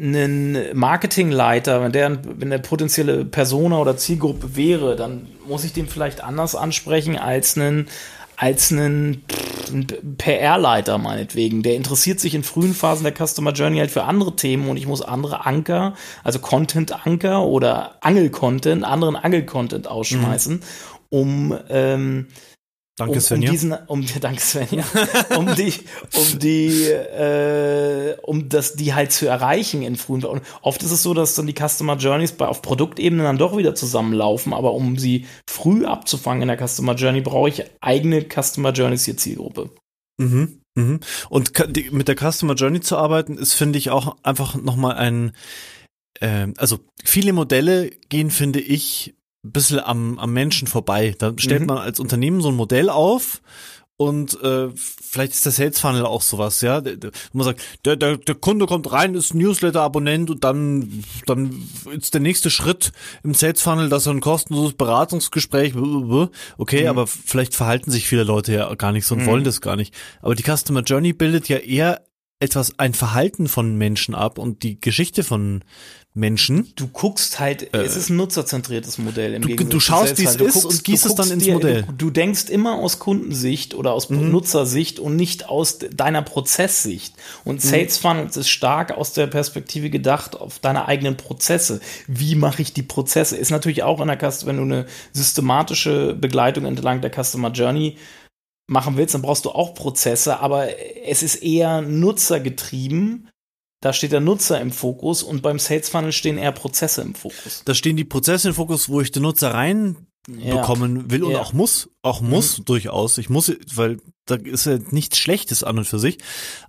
einen 0.00 0.76
Marketingleiter, 0.78 1.82
wenn 1.82 1.92
der, 1.92 2.18
wenn 2.24 2.50
der 2.50 2.58
potenzielle 2.58 3.24
Persona 3.24 3.78
oder 3.78 3.96
Zielgruppe 3.96 4.54
wäre, 4.54 4.94
dann 4.94 5.26
muss 5.46 5.64
ich 5.64 5.72
den 5.72 5.88
vielleicht 5.88 6.22
anders 6.22 6.54
ansprechen 6.54 7.18
als 7.18 7.56
einen, 7.56 7.88
als 8.36 8.70
einen 8.70 9.24
PR-Leiter 10.18 10.98
meinetwegen. 10.98 11.64
Der 11.64 11.74
interessiert 11.74 12.20
sich 12.20 12.36
in 12.36 12.44
frühen 12.44 12.74
Phasen 12.74 13.02
der 13.02 13.26
Customer 13.26 13.52
Journey 13.52 13.78
halt 13.78 13.90
für 13.90 14.04
andere 14.04 14.36
Themen 14.36 14.68
und 14.68 14.76
ich 14.76 14.86
muss 14.86 15.02
andere 15.02 15.44
Anker, 15.46 15.94
also 16.22 16.38
Content-Anker 16.38 17.42
oder 17.42 17.96
Angel-Content, 18.00 18.84
anderen 18.84 19.16
Angel-Content 19.16 19.88
ausschmeißen, 19.88 20.54
mhm. 20.54 20.62
um 21.10 21.58
ähm, 21.70 22.28
Danke, 22.98 23.14
um, 23.14 23.20
Svenja. 23.20 23.48
Um 23.48 23.52
diesen, 23.52 23.72
um, 23.86 24.04
danke, 24.20 24.40
Svenja. 24.40 24.84
um 25.36 25.54
die, 25.54 25.72
um 26.14 26.38
die, 26.40 26.84
äh, 26.84 28.16
um 28.22 28.48
das, 28.48 28.74
die 28.74 28.92
halt 28.92 29.12
zu 29.12 29.26
erreichen 29.26 29.82
in 29.82 29.96
frühen. 29.96 30.24
Und 30.24 30.42
oft 30.62 30.82
ist 30.82 30.90
es 30.90 31.02
so, 31.04 31.14
dass 31.14 31.36
dann 31.36 31.46
die 31.46 31.54
Customer 31.54 31.96
Journeys 31.96 32.32
bei, 32.32 32.46
auf 32.46 32.60
Produktebene 32.60 33.22
dann 33.22 33.38
doch 33.38 33.56
wieder 33.56 33.76
zusammenlaufen, 33.76 34.52
aber 34.52 34.74
um 34.74 34.98
sie 34.98 35.26
früh 35.48 35.86
abzufangen 35.86 36.42
in 36.42 36.48
der 36.48 36.68
Customer 36.68 36.94
Journey, 36.94 37.20
brauche 37.20 37.48
ich 37.48 37.64
eigene 37.80 38.22
Customer 38.22 38.72
Journeys 38.72 39.04
hier 39.04 39.16
Zielgruppe. 39.16 39.70
Mhm. 40.18 40.60
Mhm. 40.74 41.00
Und 41.28 41.52
mit 41.92 42.08
der 42.08 42.16
Customer 42.16 42.54
Journey 42.54 42.80
zu 42.80 42.96
arbeiten, 42.96 43.38
ist, 43.38 43.54
finde 43.54 43.78
ich, 43.78 43.90
auch 43.90 44.16
einfach 44.24 44.56
nochmal 44.56 44.96
ein, 44.96 45.32
äh, 46.20 46.48
also 46.56 46.80
viele 47.04 47.32
Modelle 47.32 47.90
gehen, 48.08 48.30
finde 48.30 48.60
ich, 48.60 49.14
bisschen 49.42 49.80
am, 49.80 50.18
am 50.18 50.32
Menschen 50.32 50.68
vorbei. 50.68 51.14
Da 51.18 51.32
stellt 51.36 51.62
mhm. 51.62 51.66
man 51.68 51.78
als 51.78 52.00
Unternehmen 52.00 52.40
so 52.40 52.48
ein 52.48 52.56
Modell 52.56 52.90
auf 52.90 53.40
und 54.00 54.40
äh, 54.44 54.68
vielleicht 54.76 55.32
ist 55.32 55.44
der 55.44 55.50
Sales 55.50 55.80
Funnel 55.80 56.06
auch 56.06 56.22
sowas, 56.22 56.60
ja. 56.60 56.80
Man 57.32 57.44
sagt, 57.44 57.60
der, 57.84 57.96
der, 57.96 58.16
der 58.16 58.36
Kunde 58.36 58.66
kommt 58.66 58.92
rein, 58.92 59.16
ist 59.16 59.34
Newsletter-Abonnent 59.34 60.30
und 60.30 60.44
dann, 60.44 61.02
dann 61.26 61.68
ist 61.90 62.14
der 62.14 62.20
nächste 62.20 62.48
Schritt 62.48 62.92
im 63.24 63.34
Sales 63.34 63.60
Funnel, 63.60 63.88
dass 63.88 64.06
er 64.06 64.12
ein 64.12 64.20
kostenloses 64.20 64.74
Beratungsgespräch, 64.74 65.74
okay, 66.58 66.82
mhm. 66.82 66.88
aber 66.88 67.08
vielleicht 67.08 67.56
verhalten 67.56 67.90
sich 67.90 68.06
viele 68.06 68.22
Leute 68.22 68.52
ja 68.52 68.72
gar 68.76 68.92
nicht 68.92 69.04
so 69.04 69.16
und 69.16 69.22
mhm. 69.22 69.26
wollen 69.26 69.44
das 69.44 69.60
gar 69.60 69.74
nicht. 69.74 69.92
Aber 70.22 70.36
die 70.36 70.44
Customer 70.44 70.82
Journey 70.82 71.12
bildet 71.12 71.48
ja 71.48 71.56
eher 71.56 72.04
etwas, 72.38 72.78
ein 72.78 72.94
Verhalten 72.94 73.48
von 73.48 73.74
Menschen 73.74 74.14
ab 74.14 74.38
und 74.38 74.62
die 74.62 74.80
Geschichte 74.80 75.24
von 75.24 75.64
Menschen. 76.14 76.72
Du 76.74 76.88
guckst 76.88 77.38
halt, 77.38 77.74
äh, 77.74 77.82
es 77.82 77.96
ist 77.96 78.10
ein 78.10 78.16
nutzerzentriertes 78.16 78.98
Modell 78.98 79.34
im 79.34 79.42
du, 79.42 79.64
du 79.64 79.80
schaust, 79.80 80.18
wie 80.18 80.24
es 80.24 80.36
ist 80.36 80.64
und 80.64 80.84
gießt 80.84 81.06
es 81.06 81.14
dann 81.14 81.30
ins 81.30 81.44
dir, 81.44 81.54
Modell. 81.54 81.82
Du, 81.82 81.92
du, 81.92 82.10
denkst 82.10 82.48
immer 82.48 82.74
aus 82.74 82.98
Kundensicht 82.98 83.74
oder 83.74 83.92
aus 83.92 84.10
mhm. 84.10 84.30
Nutzersicht 84.30 84.98
und 84.98 85.16
nicht 85.16 85.48
aus 85.48 85.78
deiner 85.78 86.22
Prozesssicht. 86.22 87.14
Und 87.44 87.56
mhm. 87.56 87.68
Sales 87.68 87.98
Funnels 87.98 88.36
ist 88.36 88.48
stark 88.48 88.92
aus 88.92 89.12
der 89.12 89.28
Perspektive 89.28 89.90
gedacht 89.90 90.34
auf 90.34 90.58
deine 90.58 90.86
eigenen 90.86 91.16
Prozesse. 91.16 91.80
Wie 92.06 92.34
mache 92.34 92.62
ich 92.62 92.72
die 92.72 92.82
Prozesse? 92.82 93.36
Ist 93.36 93.50
natürlich 93.50 93.82
auch 93.84 94.00
in 94.00 94.08
der 94.08 94.18
Customer, 94.18 94.50
wenn 94.50 94.56
du 94.56 94.74
eine 94.74 94.86
systematische 95.12 96.14
Begleitung 96.14 96.64
entlang 96.64 97.00
der 97.00 97.12
Customer 97.12 97.50
Journey 97.50 97.96
machen 98.66 98.96
willst, 98.96 99.14
dann 99.14 99.22
brauchst 99.22 99.44
du 99.44 99.50
auch 99.50 99.74
Prozesse, 99.74 100.40
aber 100.40 100.68
es 101.06 101.22
ist 101.22 101.36
eher 101.36 101.80
nutzergetrieben 101.80 103.28
da 103.80 103.92
steht 103.92 104.12
der 104.12 104.20
Nutzer 104.20 104.60
im 104.60 104.72
Fokus 104.72 105.22
und 105.22 105.42
beim 105.42 105.58
Sales 105.58 105.88
Funnel 105.88 106.12
stehen 106.12 106.38
eher 106.38 106.52
Prozesse 106.52 107.02
im 107.02 107.14
Fokus. 107.14 107.62
Da 107.64 107.74
stehen 107.74 107.96
die 107.96 108.04
Prozesse 108.04 108.48
im 108.48 108.54
Fokus, 108.54 108.88
wo 108.88 109.00
ich 109.00 109.12
den 109.12 109.22
Nutzer 109.22 109.54
rein 109.54 110.08
bekommen 110.28 111.10
will 111.10 111.22
und 111.22 111.32
ja. 111.32 111.40
auch 111.40 111.54
muss, 111.54 111.88
auch 112.02 112.20
muss 112.20 112.58
mhm. 112.58 112.64
durchaus. 112.66 113.16
Ich 113.16 113.30
muss, 113.30 113.50
weil 113.74 113.98
da 114.26 114.34
ist 114.34 114.66
ja 114.66 114.78
nichts 114.90 115.18
Schlechtes 115.18 115.64
an 115.64 115.78
und 115.78 115.86
für 115.86 115.98
sich, 115.98 116.18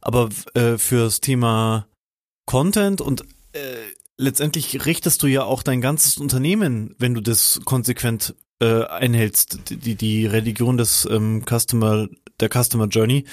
aber 0.01 0.30
äh, 0.53 0.78
fürs 0.78 1.20
Thema 1.20 1.88
Content 2.45 3.01
und 3.01 3.24
äh, 3.51 3.60
letztendlich 4.18 4.86
richtest 4.86 5.24
du 5.24 5.28
ja 5.28 5.43
auch 5.43 5.62
dein 5.62 5.82
ganzes 5.82 6.18
Unternehmen, 6.18 6.95
wenn 6.99 7.14
du 7.14 7.22
das 7.22 7.60
konsequent 7.66 8.34
äh, 8.62 8.86
einhältst, 8.86 9.60
die 9.70 9.95
die 9.95 10.26
Religion 10.26 10.78
des 10.78 11.07
ähm, 11.10 11.43
Customer 11.45 12.07
der 12.39 12.49
Customer 12.49 12.88
Journey 12.88 13.26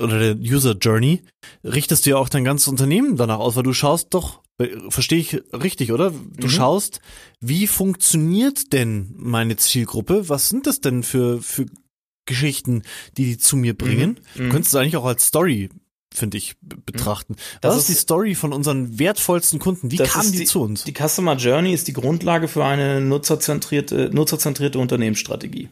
oder 0.00 0.18
der 0.18 0.36
User 0.36 0.76
Journey, 0.76 1.22
richtest 1.64 2.06
du 2.06 2.10
ja 2.10 2.16
auch 2.16 2.28
dein 2.28 2.44
ganzes 2.44 2.68
Unternehmen 2.68 3.16
danach 3.16 3.38
aus, 3.38 3.56
weil 3.56 3.62
du 3.62 3.72
schaust 3.72 4.14
doch, 4.14 4.42
verstehe 4.88 5.18
ich 5.18 5.42
richtig, 5.52 5.92
oder? 5.92 6.10
Du 6.10 6.46
mhm. 6.46 6.50
schaust, 6.50 7.00
wie 7.40 7.66
funktioniert 7.66 8.72
denn 8.72 9.14
meine 9.16 9.56
Zielgruppe? 9.56 10.28
Was 10.28 10.48
sind 10.48 10.66
das 10.66 10.80
denn 10.80 11.02
für, 11.02 11.40
für 11.40 11.66
Geschichten, 12.26 12.82
die 13.16 13.24
die 13.24 13.38
zu 13.38 13.56
mir 13.56 13.76
bringen? 13.76 14.20
Mhm. 14.34 14.44
Du 14.44 14.48
könntest 14.50 14.74
es 14.74 14.80
eigentlich 14.80 14.96
auch 14.96 15.04
als 15.06 15.26
Story 15.26 15.70
finde 16.14 16.38
ich, 16.38 16.56
betrachten. 16.60 17.36
Das 17.60 17.74
Was 17.74 17.80
ist 17.80 17.88
die 17.90 18.00
Story 18.00 18.34
von 18.34 18.52
unseren 18.52 18.98
wertvollsten 18.98 19.58
Kunden? 19.58 19.90
Wie 19.90 19.98
kamen 19.98 20.32
die, 20.32 20.38
die, 20.38 20.44
zu 20.44 20.62
uns? 20.62 20.84
Die 20.84 20.94
Customer 20.94 21.36
Journey 21.36 21.72
ist 21.72 21.86
die 21.88 21.92
Grundlage 21.92 22.48
für 22.48 22.64
eine 22.64 23.00
nutzerzentrierte, 23.00 24.10
nutzerzentrierte 24.12 24.78
Unternehmensstrategie. 24.78 25.68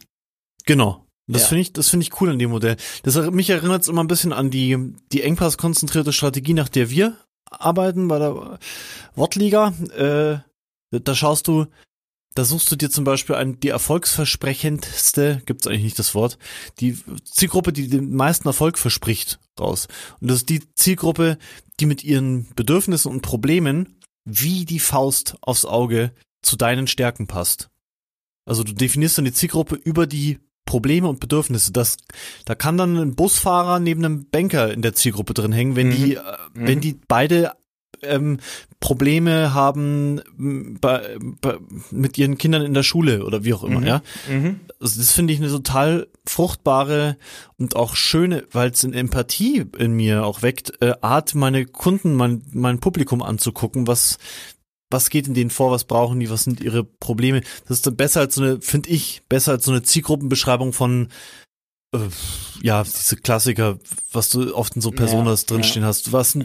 Genau. 0.67 1.06
Das 1.29 1.43
ja. 1.43 1.49
finde 1.49 1.63
ich, 1.63 1.73
das 1.73 1.89
finde 1.89 2.05
ich 2.05 2.21
cool 2.21 2.31
an 2.31 2.39
dem 2.39 2.51
Modell. 2.51 2.77
Das 3.03 3.17
mich 3.31 3.51
erinnert 3.51 3.83
es 3.83 3.89
immer 3.89 4.03
ein 4.03 4.09
bisschen 4.09 4.33
an 4.33 4.51
die 4.51 4.95
die 5.13 5.23
Engpass-konzentrierte 5.23 6.13
Strategie, 6.13 6.55
nach 6.55 6.69
der 6.69 6.91
wir 6.91 7.17
arbeiten 7.51 8.09
bei 8.09 8.19
der 8.19 8.59
Wortliga. 9.15 9.73
Äh, 9.97 10.39
da 10.91 11.15
schaust 11.15 11.49
du, 11.49 11.67
da 12.35 12.45
suchst 12.45 12.71
du 12.71 12.77
dir 12.77 12.91
zum 12.91 13.05
Beispiel 13.05 13.35
ein, 13.35 13.59
die 13.59 13.69
erfolgsversprechendste, 13.69 15.43
gibt's 15.47 15.67
eigentlich 15.67 15.83
nicht 15.83 15.99
das 15.99 16.15
Wort, 16.15 16.39
die 16.81 16.99
Zielgruppe, 17.25 17.73
die 17.73 17.89
den 17.89 18.15
meisten 18.15 18.47
Erfolg 18.47 18.79
verspricht, 18.79 19.41
raus. 19.59 19.89
Und 20.21 20.29
das 20.29 20.39
ist 20.39 20.49
die 20.49 20.63
Zielgruppe, 20.75 21.39
die 21.81 21.87
mit 21.87 22.05
ihren 22.05 22.47
Bedürfnissen 22.55 23.11
und 23.11 23.23
Problemen 23.23 23.97
wie 24.25 24.65
die 24.65 24.81
Faust 24.81 25.37
aufs 25.41 25.65
Auge 25.65 26.13
zu 26.43 26.57
deinen 26.57 26.87
Stärken 26.87 27.27
passt. 27.27 27.71
Also 28.45 28.65
du 28.65 28.73
definierst 28.73 29.19
dann 29.19 29.25
die 29.25 29.33
Zielgruppe 29.33 29.77
über 29.77 30.07
die 30.07 30.39
Probleme 30.67 31.09
und 31.09 31.21
Bedürfnisse. 31.21 31.73
Das, 31.73 31.97
da 32.45 32.55
kann 32.55 32.77
dann 32.77 32.97
ein 32.97 33.15
Busfahrer 33.15 33.81
neben 33.81 34.05
einem 34.05 34.27
Banker 34.29 34.73
in 34.73 34.83
der 34.83 34.93
Zielgruppe 34.93 35.33
drin 35.33 35.53
hängen, 35.53 35.77
wenn 35.77 35.89
mhm. 35.89 35.93
die, 35.93 36.15
äh, 36.17 36.21
mhm. 36.55 36.67
wenn 36.67 36.81
die 36.81 36.99
beide 37.09 37.53
ähm, 38.03 38.39
Probleme 38.79 39.55
haben 39.55 40.21
bei, 40.81 41.17
bei, 41.41 41.57
mit 41.91 42.19
ihren 42.19 42.37
Kindern 42.37 42.63
in 42.63 42.75
der 42.75 42.83
Schule 42.83 43.25
oder 43.25 43.45
wie 43.45 43.55
auch 43.55 43.65
immer, 43.65 43.81
mhm. 43.81 43.87
ja. 43.87 44.03
Also 44.81 45.01
das 45.01 45.13
finde 45.13 45.33
ich 45.33 45.41
eine 45.41 45.49
total 45.49 46.09
fruchtbare 46.27 47.17
und 47.57 47.75
auch 47.75 47.97
schöne, 47.97 48.45
weil 48.53 48.71
es 48.71 48.85
eine 48.85 48.97
Empathie 48.97 49.65
in 49.79 49.93
mir 49.95 50.27
auch 50.27 50.43
weckt, 50.43 50.83
äh, 50.83 50.93
Art, 51.01 51.35
meine 51.35 51.65
Kunden, 51.65 52.15
mein, 52.15 52.43
mein 52.53 52.79
Publikum 52.79 53.23
anzugucken, 53.23 53.87
was, 53.87 54.19
was 54.91 55.11
geht 55.11 55.27
in 55.27 55.35
denen 55.35 55.51
vor, 55.51 55.71
was 55.71 55.85
brauchen 55.85 56.21
die, 56.21 56.31
was 56.31 56.45
sind 56.45 56.61
ihre 56.61 56.85
Probleme. 56.85 57.43
Das 57.67 57.79
ist 57.79 57.97
besser 57.97 58.21
als 58.21 58.37
so 58.37 58.43
eine, 58.43 58.61
finde 58.61 58.91
ich, 58.91 59.23
besser 59.29 59.53
als 59.53 59.65
so 59.65 59.73
eine 59.73 59.83
Zielgruppenbeschreibung 59.83 60.73
von 60.73 61.09
äh, 61.93 61.99
ja, 62.63 62.83
diese 62.83 63.17
Klassiker, 63.17 63.79
was 64.13 64.31
du 64.31 64.55
oft 64.55 64.77
in 64.77 64.83
so 64.83 64.91
Personas 64.91 65.43
ja, 65.43 65.55
drinstehen 65.55 65.83
ja. 65.83 65.89
hast. 65.89 66.13
Was 66.13 66.35
ja. 66.35 66.45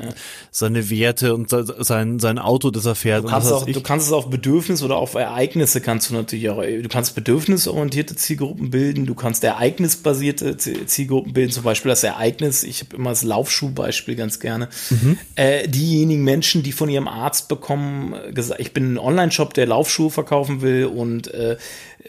seine 0.51 0.89
Werte 0.89 1.33
und 1.33 1.49
sein, 1.49 2.19
sein 2.19 2.39
Auto, 2.39 2.71
das 2.71 2.85
er 2.85 2.95
fährt. 2.95 3.23
Du 3.23 3.29
kannst, 3.29 3.51
auch, 3.51 3.65
du 3.65 3.81
kannst 3.81 4.07
es 4.07 4.13
auf 4.13 4.29
Bedürfnis 4.29 4.83
oder 4.83 4.97
auf 4.97 5.15
Ereignisse 5.15 5.81
kannst 5.81 6.09
du 6.09 6.13
natürlich 6.13 6.49
auch, 6.49 6.61
du 6.61 6.87
kannst 6.89 7.15
bedürfnisorientierte 7.15 8.15
Zielgruppen 8.15 8.69
bilden, 8.69 9.05
du 9.05 9.15
kannst 9.15 9.43
ereignisbasierte 9.43 10.57
Zielgruppen 10.57 11.33
bilden, 11.33 11.51
zum 11.51 11.63
Beispiel 11.63 11.89
das 11.89 12.03
Ereignis, 12.03 12.63
ich 12.63 12.81
habe 12.81 12.95
immer 12.95 13.11
das 13.11 13.23
Laufschuhbeispiel 13.23 14.15
ganz 14.15 14.39
gerne. 14.39 14.69
Mhm. 14.89 15.17
Äh, 15.35 15.67
diejenigen 15.67 16.23
Menschen, 16.23 16.63
die 16.63 16.71
von 16.71 16.89
ihrem 16.89 17.07
Arzt 17.07 17.47
bekommen, 17.47 18.15
gesagt, 18.33 18.59
ich 18.59 18.73
bin 18.73 18.93
ein 18.93 18.97
Online-Shop, 18.97 19.53
der 19.53 19.67
Laufschuhe 19.67 20.09
verkaufen 20.09 20.61
will 20.61 20.85
und 20.85 21.33
äh, 21.33 21.57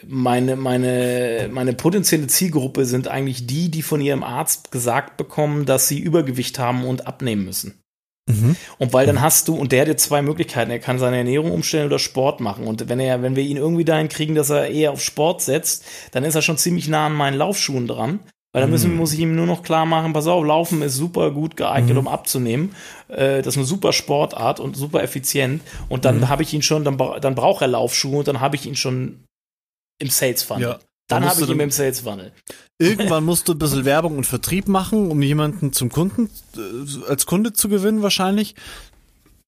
meine, 0.07 0.55
meine, 0.55 1.49
meine 1.51 1.73
potenzielle 1.73 2.27
Zielgruppe 2.27 2.85
sind 2.85 3.07
eigentlich 3.07 3.45
die, 3.45 3.69
die 3.69 3.81
von 3.81 3.92
ihrem 4.01 4.23
Arzt 4.23 4.71
gesagt 4.71 5.17
bekommen, 5.17 5.65
dass 5.65 5.87
sie 5.87 5.99
Übergewicht 5.99 6.59
haben 6.59 6.85
und 6.85 7.07
abnehmen 7.07 7.45
müssen. 7.45 7.79
Mhm. 8.29 8.55
Und 8.77 8.93
weil 8.93 9.05
dann 9.05 9.21
hast 9.21 9.47
du, 9.47 9.55
und 9.55 9.71
der 9.71 9.81
hat 9.81 9.87
jetzt 9.87 10.05
zwei 10.05 10.21
Möglichkeiten, 10.21 10.71
er 10.71 10.79
kann 10.79 10.99
seine 10.99 11.17
Ernährung 11.17 11.51
umstellen 11.51 11.87
oder 11.87 11.99
Sport 11.99 12.39
machen. 12.39 12.65
Und 12.65 12.87
wenn 12.87 12.99
er, 12.99 13.21
wenn 13.21 13.35
wir 13.35 13.43
ihn 13.43 13.57
irgendwie 13.57 13.85
dahin 13.85 14.07
kriegen, 14.07 14.35
dass 14.35 14.49
er 14.49 14.69
eher 14.69 14.91
auf 14.91 15.01
Sport 15.01 15.41
setzt, 15.41 15.85
dann 16.11 16.23
ist 16.23 16.35
er 16.35 16.41
schon 16.41 16.57
ziemlich 16.57 16.87
nah 16.87 17.07
an 17.07 17.13
meinen 17.13 17.37
Laufschuhen 17.37 17.87
dran. 17.87 18.19
Weil 18.53 18.61
dann 18.61 18.69
müssen, 18.69 18.91
mhm. 18.91 18.97
muss 18.97 19.13
ich 19.13 19.19
ihm 19.19 19.35
nur 19.35 19.47
noch 19.47 19.63
klar 19.63 19.87
machen, 19.87 20.13
pass 20.13 20.27
auf, 20.27 20.45
Laufen 20.45 20.83
ist 20.83 20.95
super 20.95 21.31
gut 21.31 21.57
geeignet, 21.57 21.93
mhm. 21.93 22.01
um 22.01 22.07
abzunehmen. 22.07 22.75
Äh, 23.07 23.41
das 23.41 23.55
ist 23.55 23.57
eine 23.57 23.65
super 23.65 23.93
Sportart 23.93 24.59
und 24.59 24.77
super 24.77 25.01
effizient. 25.01 25.63
Und 25.89 26.05
dann 26.05 26.19
mhm. 26.19 26.29
habe 26.29 26.43
ich 26.43 26.53
ihn 26.53 26.61
schon, 26.61 26.83
dann, 26.83 26.97
dann 26.97 27.33
braucht 27.33 27.63
er 27.63 27.67
Laufschuhe 27.67 28.19
und 28.19 28.27
dann 28.27 28.41
habe 28.41 28.55
ich 28.55 28.67
ihn 28.67 28.75
schon 28.75 29.23
im 29.99 30.09
Sales 30.09 30.43
Funnel. 30.43 30.63
Ja, 30.63 30.79
dann 31.07 31.25
habe 31.25 31.41
ich 31.41 31.49
ihn 31.49 31.59
im 31.59 31.71
Sales 31.71 32.01
Funnel. 32.01 32.31
Irgendwann 32.79 33.23
musst 33.23 33.47
du 33.47 33.53
ein 33.53 33.59
bisschen 33.59 33.85
Werbung 33.85 34.17
und 34.17 34.25
Vertrieb 34.25 34.67
machen, 34.67 35.11
um 35.11 35.21
jemanden 35.21 35.73
zum 35.73 35.89
Kunden, 35.89 36.29
äh, 36.55 37.09
als 37.09 37.25
Kunde 37.25 37.53
zu 37.53 37.69
gewinnen 37.69 38.01
wahrscheinlich. 38.01 38.55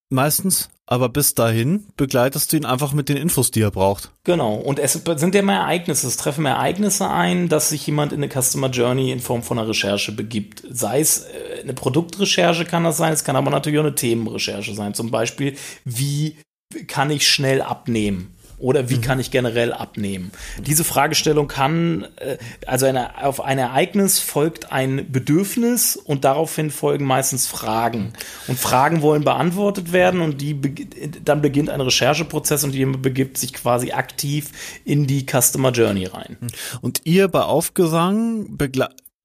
Meistens. 0.09 0.69
Aber 0.87 1.09
bis 1.09 1.33
dahin 1.33 1.87
begleitest 1.97 2.53
du 2.53 2.57
ihn 2.57 2.65
einfach 2.65 2.93
mit 2.93 3.09
den 3.09 3.17
Infos, 3.17 3.49
die 3.49 3.61
er 3.61 3.71
braucht. 3.71 4.11
Genau. 4.23 4.53
Und 4.53 4.77
es 4.77 4.93
sind 4.93 5.33
ja 5.33 5.41
immer 5.41 5.53
Ereignisse. 5.55 6.07
Es 6.07 6.17
treffen 6.17 6.45
Ereignisse 6.45 7.09
ein, 7.09 7.49
dass 7.49 7.69
sich 7.69 7.87
jemand 7.87 8.13
in 8.13 8.23
eine 8.23 8.31
Customer 8.31 8.69
Journey 8.69 9.11
in 9.11 9.19
Form 9.19 9.41
von 9.41 9.57
einer 9.57 9.67
Recherche 9.67 10.11
begibt. 10.11 10.61
Sei 10.69 10.99
es 10.99 11.21
äh, 11.21 11.61
eine 11.63 11.73
Produktrecherche 11.73 12.65
kann 12.65 12.83
das 12.83 12.97
sein, 12.97 13.13
es 13.13 13.23
kann 13.23 13.35
aber 13.35 13.49
natürlich 13.49 13.79
auch 13.79 13.83
eine 13.83 13.95
Themenrecherche 13.95 14.75
sein. 14.75 14.93
Zum 14.93 15.09
Beispiel, 15.09 15.55
wie 15.85 16.37
kann 16.85 17.09
ich 17.09 17.27
schnell 17.27 17.63
abnehmen? 17.63 18.34
Oder 18.57 18.89
wie 18.89 18.97
mhm. 18.97 19.01
kann 19.01 19.19
ich 19.19 19.31
generell 19.31 19.73
abnehmen? 19.73 20.31
Diese 20.65 20.83
Fragestellung 20.83 21.47
kann, 21.47 22.07
äh, 22.17 22.37
also 22.65 22.85
eine, 22.85 23.23
auf 23.23 23.41
ein 23.41 23.57
Ereignis 23.57 24.19
folgt 24.19 24.71
ein 24.71 25.11
Bedürfnis 25.11 25.97
und 25.97 26.23
daraufhin 26.23 26.71
folgen 26.71 27.05
meistens 27.05 27.47
Fragen. 27.47 28.13
Und 28.47 28.59
Fragen 28.59 29.01
wollen 29.01 29.23
beantwortet 29.23 29.91
werden 29.91 30.21
und 30.21 30.41
die 30.41 30.59
dann 31.23 31.41
beginnt 31.41 31.69
ein 31.69 31.81
Rechercheprozess 31.81 32.63
und 32.63 32.73
jemand 32.73 33.01
begibt 33.01 33.37
sich 33.37 33.53
quasi 33.53 33.91
aktiv 33.91 34.51
in 34.85 35.07
die 35.07 35.25
Customer 35.25 35.71
Journey 35.71 36.05
rein. 36.05 36.37
Und 36.81 37.01
ihr 37.05 37.27
bei 37.27 37.41
Aufgesang 37.41 38.57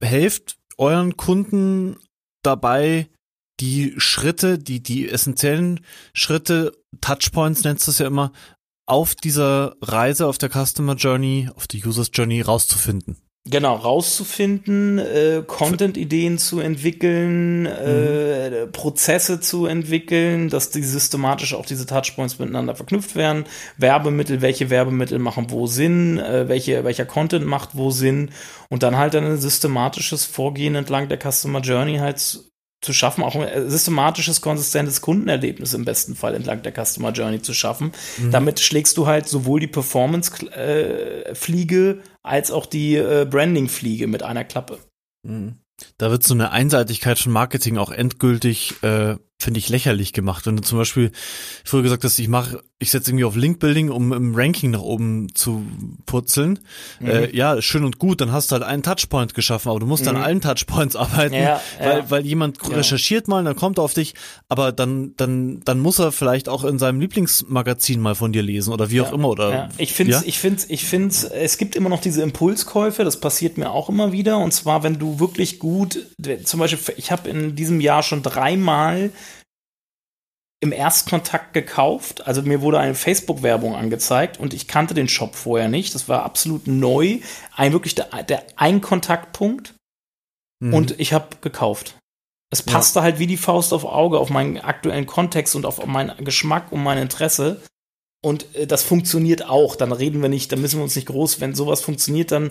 helft 0.02 0.56
euren 0.76 1.16
Kunden 1.16 1.96
dabei, 2.42 3.08
die 3.60 3.94
Schritte, 3.98 4.58
die, 4.58 4.82
die 4.82 5.08
essentiellen 5.08 5.80
Schritte, 6.14 6.72
Touchpoints 7.00 7.62
nennst 7.64 7.86
du 7.86 7.90
es 7.90 7.98
ja 7.98 8.06
immer, 8.06 8.32
auf 8.90 9.14
dieser 9.14 9.76
Reise, 9.80 10.26
auf 10.26 10.38
der 10.38 10.50
Customer 10.50 10.94
Journey, 10.94 11.48
auf 11.54 11.66
der 11.68 11.86
Users 11.86 12.10
Journey 12.12 12.40
rauszufinden. 12.40 13.16
Genau, 13.46 13.74
rauszufinden, 13.76 14.98
äh, 14.98 15.42
Content-Ideen 15.46 16.36
zu 16.36 16.60
entwickeln, 16.60 17.64
äh, 17.64 18.66
mhm. 18.66 18.72
Prozesse 18.72 19.40
zu 19.40 19.64
entwickeln, 19.64 20.50
dass 20.50 20.70
die 20.70 20.82
systematisch 20.82 21.54
auch 21.54 21.64
diese 21.64 21.86
Touchpoints 21.86 22.38
miteinander 22.38 22.74
verknüpft 22.74 23.16
werden, 23.16 23.44
Werbemittel, 23.78 24.42
welche 24.42 24.68
Werbemittel 24.68 25.18
machen 25.18 25.46
wo 25.48 25.66
Sinn, 25.66 26.18
äh, 26.18 26.48
welche, 26.48 26.84
welcher 26.84 27.06
Content 27.06 27.46
macht 27.46 27.70
wo 27.72 27.90
Sinn 27.90 28.30
und 28.68 28.82
dann 28.82 28.98
halt 28.98 29.16
ein 29.16 29.38
systematisches 29.38 30.26
Vorgehen 30.26 30.74
entlang 30.74 31.08
der 31.08 31.18
Customer 31.18 31.60
Journey 31.60 31.96
halt 31.96 32.49
zu 32.80 32.92
schaffen, 32.92 33.22
auch 33.22 33.36
ein 33.36 33.68
systematisches, 33.68 34.40
konsistentes 34.40 35.02
Kundenerlebnis 35.02 35.74
im 35.74 35.84
besten 35.84 36.16
Fall 36.16 36.34
entlang 36.34 36.62
der 36.62 36.72
Customer 36.72 37.12
Journey 37.12 37.42
zu 37.42 37.52
schaffen. 37.52 37.92
Mhm. 38.18 38.30
Damit 38.30 38.60
schlägst 38.60 38.96
du 38.96 39.06
halt 39.06 39.28
sowohl 39.28 39.60
die 39.60 39.66
Performance-Fliege 39.66 41.90
äh, 41.90 41.98
als 42.22 42.50
auch 42.50 42.64
die 42.66 42.96
äh, 42.96 43.26
Branding-Fliege 43.28 44.06
mit 44.06 44.22
einer 44.22 44.44
Klappe. 44.44 44.78
Mhm. 45.22 45.58
Da 45.98 46.10
wird 46.10 46.22
so 46.22 46.32
eine 46.34 46.50
Einseitigkeit 46.50 47.18
von 47.18 47.32
Marketing 47.32 47.78
auch 47.78 47.90
endgültig 47.90 48.74
äh, 48.82 49.16
finde 49.40 49.58
ich 49.58 49.68
lächerlich 49.68 50.12
gemacht. 50.12 50.46
Wenn 50.46 50.56
du 50.56 50.62
zum 50.62 50.78
Beispiel 50.78 51.12
früher 51.64 51.82
gesagt 51.82 52.04
hast, 52.04 52.18
ich 52.18 52.28
mache, 52.28 52.62
ich 52.78 52.90
setze 52.90 53.10
irgendwie 53.10 53.24
auf 53.24 53.36
Link-Building, 53.36 53.90
um 53.90 54.12
im 54.12 54.34
Ranking 54.34 54.70
nach 54.70 54.80
oben 54.80 55.34
zu 55.34 55.64
purzeln. 56.06 56.58
Mhm. 57.00 57.06
Äh, 57.06 57.36
ja, 57.36 57.60
schön 57.62 57.84
und 57.84 57.98
gut, 57.98 58.20
dann 58.20 58.32
hast 58.32 58.50
du 58.50 58.54
halt 58.54 58.62
einen 58.62 58.82
Touchpoint 58.82 59.34
geschaffen, 59.34 59.70
aber 59.70 59.80
du 59.80 59.86
musst 59.86 60.04
mhm. 60.04 60.10
an 60.10 60.16
allen 60.16 60.40
Touchpoints 60.40 60.96
arbeiten, 60.96 61.34
ja, 61.34 61.60
weil, 61.78 61.98
ja. 61.98 62.10
weil 62.10 62.26
jemand 62.26 62.58
ja. 62.62 62.76
recherchiert 62.76 63.28
mal, 63.28 63.42
dann 63.44 63.56
kommt 63.56 63.78
er 63.78 63.82
auf 63.82 63.94
dich, 63.94 64.14
aber 64.48 64.72
dann, 64.72 65.14
dann, 65.16 65.60
dann 65.64 65.80
muss 65.80 65.98
er 65.98 66.12
vielleicht 66.12 66.48
auch 66.48 66.64
in 66.64 66.78
seinem 66.78 67.00
Lieblingsmagazin 67.00 68.00
mal 68.00 68.14
von 68.14 68.32
dir 68.32 68.42
lesen 68.42 68.72
oder 68.72 68.90
wie 68.90 69.00
auch 69.00 69.12
immer. 69.12 69.28
Oder, 69.28 69.50
ja. 69.50 69.68
Ich 69.78 69.92
finde, 69.92 70.22
ich 70.24 70.38
finde, 70.38 70.62
ich 70.68 70.84
finde, 70.84 71.14
es 71.34 71.58
gibt 71.58 71.76
immer 71.76 71.88
noch 71.88 72.00
diese 72.00 72.22
Impulskäufe, 72.22 73.04
das 73.04 73.20
passiert 73.20 73.58
mir 73.58 73.70
auch 73.70 73.88
immer 73.88 74.12
wieder. 74.12 74.38
Und 74.38 74.52
zwar, 74.52 74.82
wenn 74.82 74.98
du 74.98 75.18
wirklich 75.18 75.58
gut, 75.58 76.06
zum 76.44 76.60
Beispiel, 76.60 76.94
ich 76.96 77.10
habe 77.10 77.28
in 77.28 77.56
diesem 77.56 77.80
Jahr 77.80 78.02
schon 78.02 78.22
dreimal 78.22 79.10
im 80.60 80.72
Erstkontakt 80.72 81.54
gekauft. 81.54 82.26
Also 82.26 82.42
mir 82.42 82.60
wurde 82.60 82.78
eine 82.78 82.94
Facebook-Werbung 82.94 83.74
angezeigt 83.74 84.38
und 84.38 84.52
ich 84.52 84.68
kannte 84.68 84.94
den 84.94 85.08
Shop 85.08 85.34
vorher 85.34 85.68
nicht. 85.68 85.94
Das 85.94 86.08
war 86.08 86.22
absolut 86.22 86.66
neu. 86.66 87.20
Ein 87.56 87.72
wirklich 87.72 87.94
der, 87.94 88.22
der 88.24 88.44
ein 88.56 88.82
Kontaktpunkt. 88.82 89.74
Mhm. 90.62 90.74
Und 90.74 91.00
ich 91.00 91.14
habe 91.14 91.36
gekauft. 91.40 91.96
Es 92.52 92.62
passte 92.62 92.98
ja. 92.98 93.04
halt 93.04 93.18
wie 93.18 93.26
die 93.26 93.36
Faust 93.36 93.72
auf 93.72 93.84
Auge 93.84 94.18
auf 94.18 94.28
meinen 94.28 94.58
aktuellen 94.58 95.06
Kontext 95.06 95.54
und 95.56 95.64
auf 95.64 95.84
meinen 95.86 96.24
Geschmack 96.24 96.72
und 96.72 96.82
mein 96.82 96.98
Interesse. 96.98 97.62
Und 98.22 98.54
äh, 98.54 98.66
das 98.66 98.82
funktioniert 98.82 99.48
auch. 99.48 99.76
Dann 99.76 99.92
reden 99.92 100.20
wir 100.20 100.28
nicht, 100.28 100.52
dann 100.52 100.60
müssen 100.60 100.78
wir 100.78 100.84
uns 100.84 100.96
nicht 100.96 101.08
groß, 101.08 101.40
wenn 101.40 101.54
sowas 101.54 101.80
funktioniert, 101.80 102.32
dann 102.32 102.50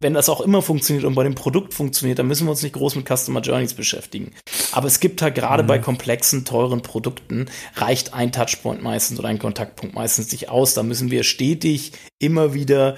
wenn 0.00 0.14
das 0.14 0.28
auch 0.28 0.40
immer 0.40 0.60
funktioniert 0.60 1.04
und 1.04 1.14
bei 1.14 1.24
dem 1.24 1.34
Produkt 1.34 1.72
funktioniert, 1.72 2.18
dann 2.18 2.26
müssen 2.26 2.46
wir 2.46 2.50
uns 2.50 2.62
nicht 2.62 2.74
groß 2.74 2.96
mit 2.96 3.08
Customer 3.08 3.40
Journeys 3.40 3.74
beschäftigen. 3.74 4.32
Aber 4.72 4.86
es 4.86 5.00
gibt 5.00 5.22
halt 5.22 5.34
gerade 5.34 5.62
mhm. 5.62 5.68
bei 5.68 5.78
komplexen, 5.78 6.44
teuren 6.44 6.82
Produkten, 6.82 7.46
reicht 7.74 8.12
ein 8.12 8.32
Touchpoint 8.32 8.82
meistens 8.82 9.18
oder 9.18 9.28
ein 9.28 9.38
Kontaktpunkt 9.38 9.94
meistens 9.94 10.32
nicht 10.32 10.48
aus. 10.48 10.74
Da 10.74 10.82
müssen 10.82 11.10
wir 11.10 11.24
stetig 11.24 11.92
immer 12.18 12.54
wieder 12.54 12.96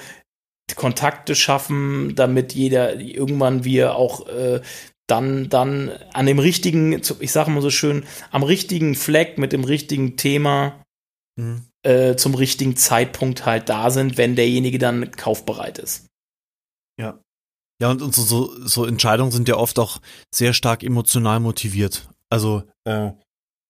Kontakte 0.75 1.35
schaffen, 1.37 2.15
damit 2.17 2.55
jeder 2.55 2.99
irgendwann 2.99 3.65
wir 3.65 3.95
auch 3.95 4.27
äh, 4.27 4.61
dann 5.07 5.49
dann 5.49 5.93
an 6.13 6.27
dem 6.27 6.41
richtigen, 6.41 7.01
ich 7.21 7.31
sage 7.31 7.51
mal 7.51 7.63
so 7.63 7.71
schön, 7.71 8.05
am 8.33 8.43
richtigen 8.43 8.95
Fleck 8.97 9.39
mit 9.39 9.53
dem 9.53 9.63
richtigen 9.63 10.17
Thema 10.17 10.83
mhm. 11.37 11.67
äh, 11.85 12.17
zum 12.17 12.35
richtigen 12.35 12.77
Zeitpunkt 12.77 13.47
halt 13.47 13.69
da 13.69 13.91
sind, 13.91 14.19
wenn 14.19 14.35
derjenige 14.35 14.79
dann 14.79 15.13
kaufbereit 15.13 15.79
ist. 15.79 16.07
Ja. 16.99 17.21
Ja, 17.81 17.91
und, 17.91 18.01
und 18.01 18.15
so, 18.15 18.23
so, 18.23 18.67
so 18.67 18.87
Entscheidungen 18.87 19.33
sind 19.33 19.49
ja 19.49 19.57
oft 19.57 19.79
auch 19.79 20.01
sehr 20.35 20.55
stark 20.55 20.83
emotional 20.83 21.41
motiviert. 21.41 22.09
Also, 22.31 22.65
äh, 22.85 23.11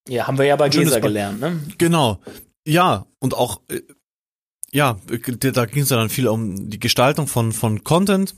ja, 0.09 0.27
haben 0.27 0.39
wir 0.39 0.45
ja 0.45 0.57
bei 0.57 0.69
Gläser 0.69 1.01
gelernt, 1.01 1.41
ne? 1.41 1.61
Genau. 1.79 2.21
Ja, 2.67 3.07
und 3.19 3.35
auch, 3.35 3.61
äh, 3.69 3.83
ja, 4.73 4.99
da 5.05 5.67
ging 5.67 5.83
es 5.83 5.91
ja 5.91 5.97
dann 5.97 6.11
viel 6.11 6.29
um 6.29 6.71
die 6.71 6.79
Gestaltung 6.79 7.27
von, 7.27 7.53
von 7.53 7.83
Content, 7.83 8.37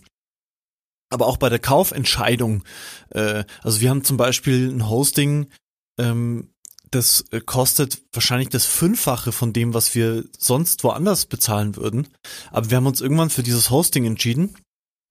aber 1.10 1.26
auch 1.26 1.36
bei 1.36 1.48
der 1.48 1.58
Kaufentscheidung. 1.58 2.64
Äh, 3.10 3.44
also 3.62 3.80
wir 3.80 3.90
haben 3.90 4.04
zum 4.04 4.16
Beispiel 4.16 4.70
ein 4.70 4.88
Hosting, 4.88 5.50
ähm, 5.98 6.50
das 6.90 7.26
äh, 7.32 7.40
kostet 7.40 8.02
wahrscheinlich 8.12 8.48
das 8.48 8.64
Fünffache 8.64 9.32
von 9.32 9.52
dem, 9.52 9.74
was 9.74 9.94
wir 9.94 10.24
sonst 10.38 10.84
woanders 10.84 11.26
bezahlen 11.26 11.76
würden. 11.76 12.08
Aber 12.50 12.70
wir 12.70 12.78
haben 12.78 12.86
uns 12.86 13.00
irgendwann 13.02 13.30
für 13.30 13.42
dieses 13.42 13.70
Hosting 13.70 14.06
entschieden, 14.06 14.54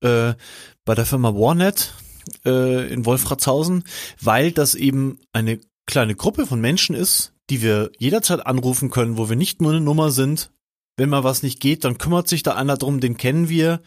äh, 0.01 0.33
bei 0.85 0.95
der 0.95 1.05
Firma 1.05 1.33
Warnet 1.33 1.93
äh, 2.45 2.91
in 2.91 3.05
Wolfratshausen, 3.05 3.83
weil 4.21 4.51
das 4.51 4.75
eben 4.75 5.19
eine 5.33 5.59
kleine 5.85 6.15
Gruppe 6.15 6.45
von 6.45 6.61
Menschen 6.61 6.95
ist, 6.95 7.33
die 7.49 7.61
wir 7.61 7.91
jederzeit 7.97 8.45
anrufen 8.45 8.89
können, 8.89 9.17
wo 9.17 9.29
wir 9.29 9.35
nicht 9.35 9.61
nur 9.61 9.71
eine 9.71 9.81
Nummer 9.81 10.11
sind. 10.11 10.51
Wenn 10.97 11.09
mal 11.09 11.23
was 11.23 11.43
nicht 11.43 11.59
geht, 11.59 11.83
dann 11.83 11.97
kümmert 11.97 12.27
sich 12.27 12.43
da 12.43 12.55
einer 12.55 12.77
drum, 12.77 12.99
den 12.99 13.17
kennen 13.17 13.49
wir. 13.49 13.81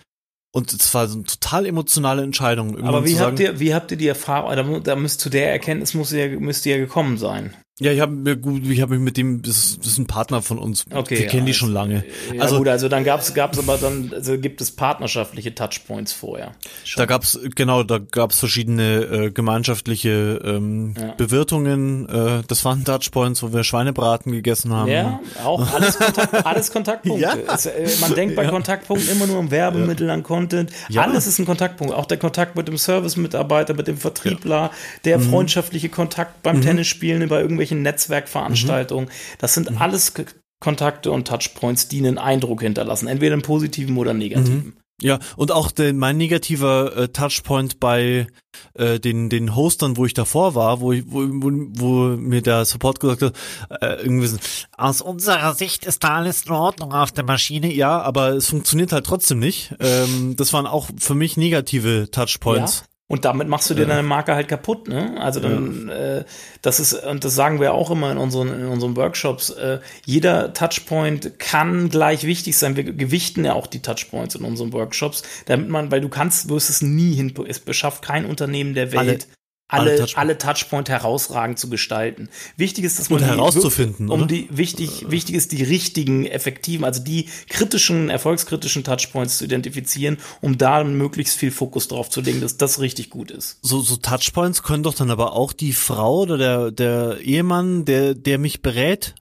Und 0.52 0.72
es 0.72 0.94
war 0.94 1.06
so 1.06 1.16
eine 1.16 1.24
total 1.24 1.66
emotionale 1.66 2.22
Entscheidung. 2.22 2.82
Aber 2.82 3.04
wie 3.04 3.20
habt 3.20 3.38
ihr, 3.38 3.60
wie 3.60 3.74
habt 3.74 3.90
ihr 3.92 3.96
die 3.96 4.08
Erfahrung, 4.08 4.56
da, 4.56 4.80
da 4.80 4.96
müsst 4.96 5.20
zu 5.20 5.30
der 5.30 5.52
Erkenntnis 5.52 5.94
muss 5.94 6.12
ihr, 6.12 6.40
müsst 6.40 6.66
ihr 6.66 6.76
ja 6.76 6.80
gekommen 6.80 7.18
sein. 7.18 7.54
Ja, 7.80 7.92
ich 7.92 8.00
habe 8.00 8.12
mir 8.12 8.36
gut, 8.36 8.62
ich 8.66 8.82
habe 8.82 8.94
mich 8.94 9.02
mit 9.02 9.16
dem, 9.16 9.40
das 9.40 9.78
ist, 9.82 9.98
ein 9.98 10.06
Partner 10.06 10.42
von 10.42 10.58
uns. 10.58 10.84
Okay, 10.92 11.18
wir 11.18 11.26
kennen 11.28 11.46
ja, 11.46 11.46
die 11.46 11.54
schon 11.54 11.72
lange. 11.72 12.04
Ja, 12.34 12.42
also 12.42 12.58
gut, 12.58 12.68
also 12.68 12.90
dann 12.90 13.04
gab's 13.04 13.32
gab's 13.32 13.58
aber 13.58 13.78
dann 13.78 14.12
also 14.14 14.36
gibt 14.36 14.60
es 14.60 14.70
partnerschaftliche 14.70 15.54
Touchpoints 15.54 16.12
vorher. 16.12 16.52
Schon. 16.84 17.00
Da 17.00 17.06
gab's 17.06 17.38
genau, 17.54 17.82
da 17.82 17.98
gab's 17.98 18.38
verschiedene 18.38 19.00
äh, 19.00 19.30
gemeinschaftliche 19.30 20.42
ähm, 20.44 20.94
ja. 20.98 21.14
Bewirtungen. 21.16 22.06
Äh, 22.06 22.42
das 22.46 22.66
waren 22.66 22.84
Touchpoints, 22.84 23.42
wo 23.42 23.54
wir 23.54 23.64
Schweinebraten 23.64 24.30
gegessen 24.32 24.74
haben. 24.74 24.90
Ja, 24.90 25.20
auch 25.42 25.72
alles, 25.72 25.98
Kontakt, 25.98 26.46
alles 26.46 26.72
Kontaktpunkte. 26.72 27.22
ja. 27.46 27.54
es, 27.54 27.64
äh, 27.64 27.88
man 28.02 28.14
denkt 28.14 28.36
bei 28.36 28.46
Kontaktpunkten 28.46 29.10
immer 29.10 29.26
nur 29.26 29.38
um 29.38 29.50
Werbemittel, 29.50 30.10
an 30.10 30.22
Content. 30.22 30.70
Alles 30.94 31.26
ist 31.26 31.38
ein 31.38 31.46
Kontaktpunkt. 31.46 31.94
Auch 31.94 32.04
der 32.04 32.18
Kontakt 32.18 32.56
mit 32.56 32.68
dem 32.68 32.76
Service-Mitarbeiter, 32.76 33.72
mit 33.72 33.86
dem 33.88 33.96
Vertriebler, 33.96 34.70
der 35.06 35.16
mhm. 35.16 35.30
freundschaftliche 35.30 35.88
Kontakt 35.88 36.42
beim 36.42 36.58
mhm. 36.58 36.62
Tennisspielen, 36.62 37.26
bei 37.28 37.40
irgendwelchen 37.40 37.69
irgendwelchen 37.70 37.82
Netzwerkveranstaltungen. 37.82 39.06
Mhm. 39.06 39.38
Das 39.38 39.54
sind 39.54 39.70
mhm. 39.70 39.78
alles 39.78 40.12
Kontakte 40.60 41.10
und 41.10 41.26
Touchpoints, 41.26 41.88
die 41.88 41.98
einen 41.98 42.18
Eindruck 42.18 42.62
hinterlassen, 42.62 43.08
entweder 43.08 43.34
einen 43.34 43.42
positiven 43.42 43.96
oder 43.96 44.12
negativen. 44.12 44.56
Mhm. 44.56 44.72
Ja, 45.02 45.18
und 45.38 45.50
auch 45.50 45.70
den, 45.70 45.96
mein 45.96 46.18
negativer 46.18 46.94
äh, 46.94 47.08
Touchpoint 47.08 47.80
bei 47.80 48.26
äh, 48.74 49.00
den, 49.00 49.30
den 49.30 49.56
Hostern, 49.56 49.96
wo 49.96 50.04
ich 50.04 50.12
davor 50.12 50.54
war, 50.54 50.80
wo, 50.80 50.92
ich, 50.92 51.04
wo, 51.06 51.20
wo, 51.20 51.50
wo 51.50 52.16
mir 52.18 52.42
der 52.42 52.66
Support 52.66 53.00
gesagt 53.00 53.22
hat, 53.22 53.34
äh, 53.80 54.02
irgendwie 54.02 54.26
so, 54.26 54.36
aus 54.76 55.00
unserer 55.00 55.54
Sicht 55.54 55.86
ist 55.86 56.04
da 56.04 56.16
alles 56.16 56.42
in 56.42 56.52
Ordnung 56.52 56.92
auf 56.92 57.12
der 57.12 57.24
Maschine, 57.24 57.72
ja, 57.72 57.98
aber 58.02 58.32
es 58.32 58.50
funktioniert 58.50 58.92
halt 58.92 59.06
trotzdem 59.06 59.38
nicht. 59.38 59.74
Ähm, 59.80 60.36
das 60.36 60.52
waren 60.52 60.66
auch 60.66 60.90
für 60.98 61.14
mich 61.14 61.38
negative 61.38 62.10
Touchpoints. 62.10 62.80
Ja? 62.80 62.89
Und 63.10 63.24
damit 63.24 63.48
machst 63.48 63.68
du 63.68 63.74
dir 63.74 63.86
deine 63.86 64.04
Marke 64.04 64.36
halt 64.36 64.46
kaputt, 64.46 64.86
ne? 64.86 65.20
Also 65.20 65.40
dann, 65.40 65.88
ja. 65.88 66.18
äh, 66.18 66.24
das 66.62 66.78
ist, 66.78 66.92
und 66.92 67.24
das 67.24 67.34
sagen 67.34 67.60
wir 67.60 67.74
auch 67.74 67.90
immer 67.90 68.12
in 68.12 68.18
unseren, 68.18 68.54
in 68.54 68.66
unseren 68.68 68.94
Workshops, 68.94 69.50
äh, 69.50 69.80
jeder 70.06 70.54
Touchpoint 70.54 71.40
kann 71.40 71.88
gleich 71.88 72.22
wichtig 72.22 72.56
sein. 72.56 72.76
Wir 72.76 72.84
gewichten 72.84 73.44
ja 73.44 73.54
auch 73.54 73.66
die 73.66 73.82
Touchpoints 73.82 74.36
in 74.36 74.44
unseren 74.44 74.72
Workshops, 74.72 75.24
damit 75.46 75.68
man, 75.68 75.90
weil 75.90 76.00
du 76.00 76.08
kannst, 76.08 76.50
wirst 76.50 76.70
es 76.70 76.82
nie 76.82 77.12
hin, 77.14 77.34
es 77.48 77.58
beschafft 77.58 78.04
kein 78.04 78.26
Unternehmen 78.26 78.74
der 78.74 78.92
Welt, 78.92 79.26
Alle 79.70 79.90
alle, 79.90 79.98
Touchpoint. 79.98 80.18
alle 80.18 80.38
Touchpoint 80.38 80.88
herausragend 80.88 81.58
zu 81.58 81.70
gestalten. 81.70 82.28
Wichtig 82.56 82.84
ist, 82.84 82.98
dass 82.98 83.08
man 83.08 83.22
Und 83.22 83.28
herauszufinden, 83.28 84.08
die, 84.08 84.12
um 84.12 84.28
die 84.28 84.48
wichtig 84.50 85.06
wichtig 85.08 85.36
ist 85.36 85.52
die 85.52 85.62
richtigen 85.62 86.26
effektiven, 86.26 86.84
also 86.84 87.02
die 87.02 87.28
kritischen 87.48 88.10
erfolgskritischen 88.10 88.84
Touchpoints 88.84 89.38
zu 89.38 89.44
identifizieren, 89.44 90.18
um 90.40 90.58
da 90.58 90.82
möglichst 90.82 91.36
viel 91.36 91.50
Fokus 91.50 91.88
drauf 91.88 92.10
zu 92.10 92.20
legen, 92.20 92.40
dass 92.40 92.56
das 92.56 92.80
richtig 92.80 93.10
gut 93.10 93.30
ist. 93.30 93.58
So 93.62 93.80
so 93.80 93.96
Touchpoints 93.96 94.62
können 94.62 94.82
doch 94.82 94.94
dann 94.94 95.10
aber 95.10 95.34
auch 95.34 95.52
die 95.52 95.72
Frau 95.72 96.20
oder 96.20 96.38
der 96.38 96.70
der 96.72 97.20
Ehemann, 97.20 97.84
der 97.84 98.14
der 98.14 98.38
mich 98.38 98.62
berät 98.62 99.14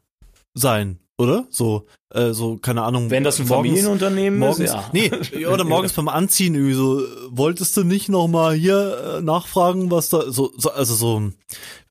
sein 0.53 0.99
oder? 1.19 1.47
So, 1.49 1.85
äh, 2.13 2.31
so, 2.31 2.57
keine 2.57 2.83
Ahnung. 2.83 3.09
Wenn 3.09 3.25
das 3.25 3.39
ein 3.39 3.47
morgens, 3.47 3.67
Familienunternehmen 3.67 4.39
morgens, 4.39 4.59
ist, 4.59 4.73
ja. 4.73 4.89
Nee, 4.93 5.11
oder 5.45 5.65
morgens 5.65 5.91
beim 5.93 6.07
Anziehen 6.07 6.55
irgendwie 6.55 6.73
so, 6.73 7.01
wolltest 7.29 7.75
du 7.75 7.83
nicht 7.83 8.07
nochmal 8.07 8.55
hier 8.55 9.17
äh, 9.17 9.21
nachfragen, 9.21 9.91
was 9.91 10.09
da, 10.09 10.31
so, 10.31 10.51
so, 10.57 10.71
also 10.71 10.95
so 10.95 11.31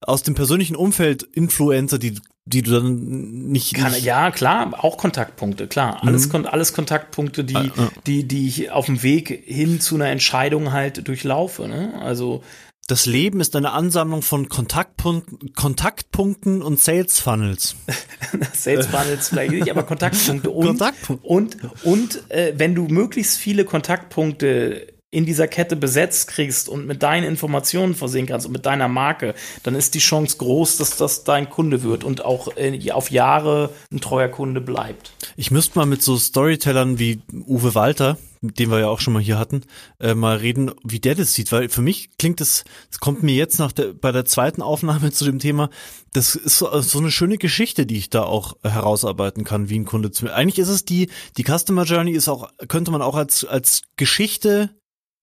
aus 0.00 0.22
dem 0.22 0.34
persönlichen 0.34 0.76
Umfeld 0.76 1.22
Influencer, 1.22 1.98
die, 1.98 2.14
die 2.46 2.62
du 2.62 2.70
dann 2.70 3.48
nicht, 3.50 3.74
Kann, 3.74 3.92
nicht 3.92 4.04
Ja, 4.04 4.30
klar, 4.30 4.72
auch 4.82 4.96
Kontaktpunkte, 4.96 5.66
klar. 5.66 6.02
Alles, 6.02 6.32
mhm. 6.32 6.46
alles 6.46 6.72
Kontaktpunkte, 6.72 7.44
die, 7.44 7.56
ah, 7.56 7.70
ah. 7.76 7.88
die, 8.06 8.26
die 8.26 8.48
ich 8.48 8.70
auf 8.70 8.86
dem 8.86 9.02
Weg 9.02 9.42
hin 9.44 9.78
zu 9.78 9.96
einer 9.96 10.08
Entscheidung 10.08 10.72
halt 10.72 11.06
durchlaufe, 11.06 11.68
ne? 11.68 12.00
Also, 12.00 12.42
das 12.88 13.04
Leben 13.04 13.40
ist 13.40 13.54
eine 13.54 13.72
Ansammlung 13.72 14.22
von 14.22 14.48
Kontaktpunkten, 14.48 15.52
Kontaktpunkten 15.54 16.62
und 16.62 16.80
Sales 16.80 17.20
Funnels. 17.20 17.76
Sales 18.54 18.86
Funnels 18.86 19.28
vielleicht 19.28 19.52
nicht, 19.52 19.70
aber 19.70 19.82
Kontaktpunkte 19.82 20.50
und 20.50 20.66
Kontaktpunkt. 20.66 21.24
und 21.24 21.56
und 21.84 22.30
äh, 22.30 22.54
wenn 22.56 22.74
du 22.74 22.88
möglichst 22.88 23.36
viele 23.36 23.66
Kontaktpunkte 23.66 24.88
in 25.10 25.26
dieser 25.26 25.48
Kette 25.48 25.76
besetzt 25.76 26.28
kriegst 26.28 26.68
und 26.68 26.86
mit 26.86 27.02
deinen 27.02 27.24
Informationen 27.24 27.94
versehen 27.94 28.26
kannst 28.26 28.46
und 28.46 28.52
mit 28.52 28.66
deiner 28.66 28.88
Marke, 28.88 29.34
dann 29.62 29.74
ist 29.74 29.94
die 29.94 30.00
Chance 30.00 30.36
groß, 30.38 30.78
dass 30.78 30.96
das 30.96 31.24
dein 31.24 31.48
Kunde 31.48 31.82
wird 31.82 32.04
und 32.04 32.24
auch 32.24 32.56
äh, 32.56 32.90
auf 32.92 33.10
Jahre 33.10 33.70
ein 33.90 34.00
treuer 34.00 34.28
Kunde 34.28 34.60
bleibt. 34.60 35.12
Ich 35.36 35.50
müsste 35.50 35.78
mal 35.78 35.86
mit 35.86 36.02
so 36.02 36.16
Storytellern 36.16 36.98
wie 36.98 37.20
Uwe 37.46 37.74
Walter, 37.74 38.18
den 38.40 38.70
wir 38.70 38.80
ja 38.80 38.88
auch 38.88 39.00
schon 39.00 39.12
mal 39.12 39.22
hier 39.22 39.38
hatten, 39.38 39.62
äh, 40.00 40.14
mal 40.14 40.36
reden, 40.36 40.70
wie 40.84 41.00
der 41.00 41.14
das 41.14 41.34
sieht, 41.34 41.52
weil 41.52 41.68
für 41.68 41.82
mich 41.82 42.16
klingt 42.18 42.40
es, 42.40 42.64
es 42.90 43.00
kommt 43.00 43.22
mir 43.22 43.34
jetzt 43.34 43.58
nach 43.58 43.72
der, 43.72 43.94
bei 43.94 44.12
der 44.12 44.24
zweiten 44.24 44.62
Aufnahme 44.62 45.12
zu 45.12 45.24
dem 45.24 45.38
Thema, 45.38 45.70
das 46.12 46.34
ist 46.34 46.58
so, 46.58 46.80
so 46.80 46.98
eine 46.98 47.10
schöne 47.10 47.38
Geschichte, 47.38 47.86
die 47.86 47.98
ich 47.98 48.10
da 48.10 48.22
auch 48.22 48.56
herausarbeiten 48.62 49.44
kann, 49.44 49.68
wie 49.68 49.78
ein 49.78 49.84
Kunde 49.84 50.10
zu 50.10 50.24
mir. 50.24 50.34
Eigentlich 50.34 50.58
ist 50.58 50.68
es 50.68 50.84
die, 50.84 51.10
die 51.36 51.44
Customer 51.44 51.84
Journey 51.84 52.12
ist 52.12 52.28
auch, 52.28 52.48
könnte 52.68 52.90
man 52.90 53.02
auch 53.02 53.14
als, 53.14 53.44
als 53.44 53.82
Geschichte 53.96 54.77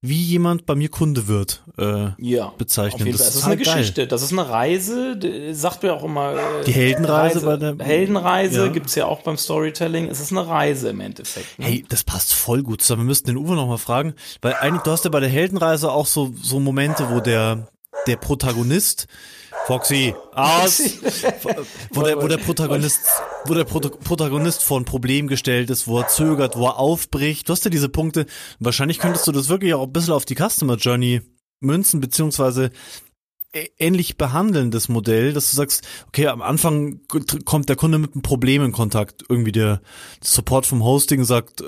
wie 0.07 0.21
jemand 0.21 0.65
bei 0.65 0.75
mir 0.75 0.89
Kunde 0.89 1.27
wird, 1.27 1.63
äh, 1.77 2.09
ja, 2.17 2.53
bezeichnen. 2.57 3.11
Das, 3.11 3.19
das, 3.19 3.35
ist 3.35 3.43
eine 3.43 3.57
geil. 3.57 3.77
Geschichte, 3.77 4.07
das 4.07 4.21
ist 4.21 4.31
eine 4.31 4.49
Reise, 4.49 5.17
sagt 5.53 5.83
mir 5.83 5.93
auch 5.93 6.03
immer. 6.03 6.33
Äh, 6.33 6.65
Die 6.65 6.71
Heldenreise 6.71 7.45
Reise, 7.45 7.45
bei 7.45 7.57
der. 7.57 7.85
Heldenreise 7.85 8.65
ja. 8.65 8.71
gibt's 8.71 8.95
ja 8.95 9.05
auch 9.05 9.21
beim 9.21 9.37
Storytelling. 9.37 10.07
Es 10.07 10.19
ist 10.19 10.31
eine 10.31 10.47
Reise 10.47 10.89
im 10.89 10.99
Endeffekt. 10.99 11.59
Ne? 11.59 11.65
Hey, 11.65 11.85
das 11.89 12.03
passt 12.03 12.33
voll 12.33 12.63
gut 12.63 12.81
zusammen. 12.81 13.03
Wir 13.03 13.07
müssten 13.07 13.27
den 13.27 13.37
Uwe 13.37 13.55
nochmal 13.55 13.77
fragen, 13.77 14.13
weil 14.41 14.53
eigentlich, 14.53 14.83
du 14.83 14.91
hast 14.91 15.05
ja 15.05 15.09
bei 15.09 15.19
der 15.19 15.29
Heldenreise 15.29 15.91
auch 15.91 16.05
so, 16.05 16.33
so 16.41 16.59
Momente, 16.59 17.09
wo 17.09 17.19
der, 17.19 17.67
der 18.07 18.17
Protagonist 18.17 19.07
Foxy, 19.65 20.13
aus! 20.33 20.79
wo, 21.91 22.03
der, 22.03 22.21
wo 22.21 22.27
der 22.27 22.37
Protagonist, 22.37 22.99
wo 23.45 23.53
der 23.53 23.63
Protagonist 23.63 24.63
vor 24.63 24.79
ein 24.79 24.85
Problem 24.85 25.27
gestellt 25.27 25.69
ist, 25.69 25.87
wo 25.87 25.99
er 25.99 26.07
zögert, 26.07 26.55
wo 26.55 26.67
er 26.67 26.77
aufbricht. 26.77 27.49
Du 27.49 27.53
hast 27.53 27.65
ja 27.65 27.71
diese 27.71 27.89
Punkte. 27.89 28.25
Wahrscheinlich 28.59 28.99
könntest 28.99 29.25
du 29.27 29.31
das 29.31 29.49
wirklich 29.49 29.73
auch 29.73 29.83
ein 29.83 29.93
bisschen 29.93 30.13
auf 30.13 30.25
die 30.25 30.35
Customer 30.35 30.75
Journey 30.75 31.21
münzen, 31.61 31.99
beziehungsweise 31.99 32.69
ähnlich 33.77 34.17
behandelndes 34.17 34.89
Modell, 34.89 35.33
dass 35.33 35.51
du 35.51 35.55
sagst, 35.57 35.87
okay, 36.07 36.27
am 36.27 36.41
Anfang 36.41 37.01
kommt 37.45 37.69
der 37.69 37.75
Kunde 37.75 37.97
mit 37.97 38.13
einem 38.13 38.21
Problem 38.21 38.63
in 38.63 38.71
Kontakt. 38.71 39.23
Irgendwie 39.29 39.51
der 39.51 39.81
Support 40.21 40.65
vom 40.65 40.83
Hosting 40.83 41.23
sagt, 41.23 41.61
äh, 41.61 41.65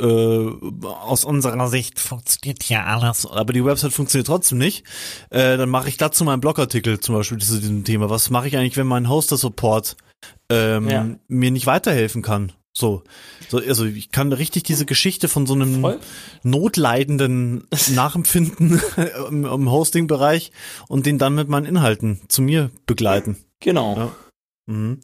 aus 0.84 1.26
unserer 1.26 1.68
Sicht 1.68 2.00
funktioniert 2.00 2.64
ja 2.66 2.86
alles, 2.86 3.26
aber 3.26 3.54
die 3.54 3.66
Website 3.66 3.94
funktioniert 3.94 4.28
trotzdem 4.28 4.58
nicht. 4.58 4.86
Äh, 5.30 5.58
dann 5.58 5.70
mache 5.70 5.90
ich 5.90 5.98
dazu 5.98 6.24
meinen 6.24 6.42
Blogartikel 6.42 7.00
zum 7.00 7.16
Beispiel 7.16 7.38
zu 7.38 7.60
diesem 7.60 7.84
Thema. 7.84 8.10
Was 8.10 8.30
mache 8.30 8.48
ich 8.48 8.58
eigentlich, 8.58 8.78
wenn 8.78 8.88
mein 8.88 9.10
Hoster-Support 9.10 9.98
ähm, 10.50 10.90
ja. 10.90 11.08
mir 11.28 11.52
nicht 11.52 11.66
weiterhelfen 11.66 12.22
kann? 12.22 12.52
So, 12.78 13.02
so, 13.50 13.58
also 13.58 13.86
ich 13.86 14.12
kann 14.12 14.32
richtig 14.32 14.62
diese 14.62 14.86
Geschichte 14.86 15.28
von 15.28 15.48
so 15.48 15.56
einem 15.56 15.82
Voll. 15.82 16.00
Notleidenden 16.44 17.68
nachempfinden 17.96 18.80
im, 19.30 19.46
im 19.46 19.72
Hosting-Bereich 19.72 20.52
und 20.88 21.08
den 21.08 21.18
dann 21.18 21.34
mit 21.34 21.50
meinen 21.50 21.66
Inhalten 21.66 22.22
zu 22.28 22.44
mir 22.44 22.70
begleiten. 22.86 23.38
Genau. 23.62 23.98
Ja. 23.98 24.16
Mhm. 24.68 25.00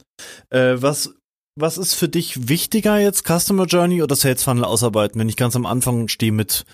Äh, 0.51 0.75
was, 0.83 1.15
was 1.55 1.79
ist 1.79 1.95
für 1.95 2.07
dich 2.07 2.47
wichtiger 2.47 2.99
jetzt, 2.99 3.25
Customer 3.25 3.65
Journey 3.65 4.03
oder 4.03 4.15
Sales 4.15 4.43
Funnel 4.43 4.65
ausarbeiten, 4.65 5.19
wenn 5.19 5.29
ich 5.29 5.35
ganz 5.35 5.55
am 5.55 5.65
Anfang 5.65 6.09
stehe 6.09 6.31
mit, 6.31 6.65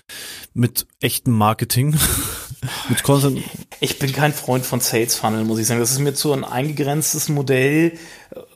mit 0.52 0.86
echtem 1.00 1.32
Marketing? 1.32 1.96
mit 2.88 3.02
Content? 3.02 3.42
Ich 3.80 3.98
bin 3.98 4.12
kein 4.12 4.32
Freund 4.32 4.66
von 4.66 4.80
Sales 4.80 5.16
Funnel, 5.16 5.44
muss 5.44 5.58
ich 5.58 5.66
sagen. 5.66 5.80
Das 5.80 5.92
ist 5.92 5.98
mir 5.98 6.14
zu 6.14 6.32
ein 6.32 6.44
eingegrenztes 6.44 7.28
Modell, 7.28 7.92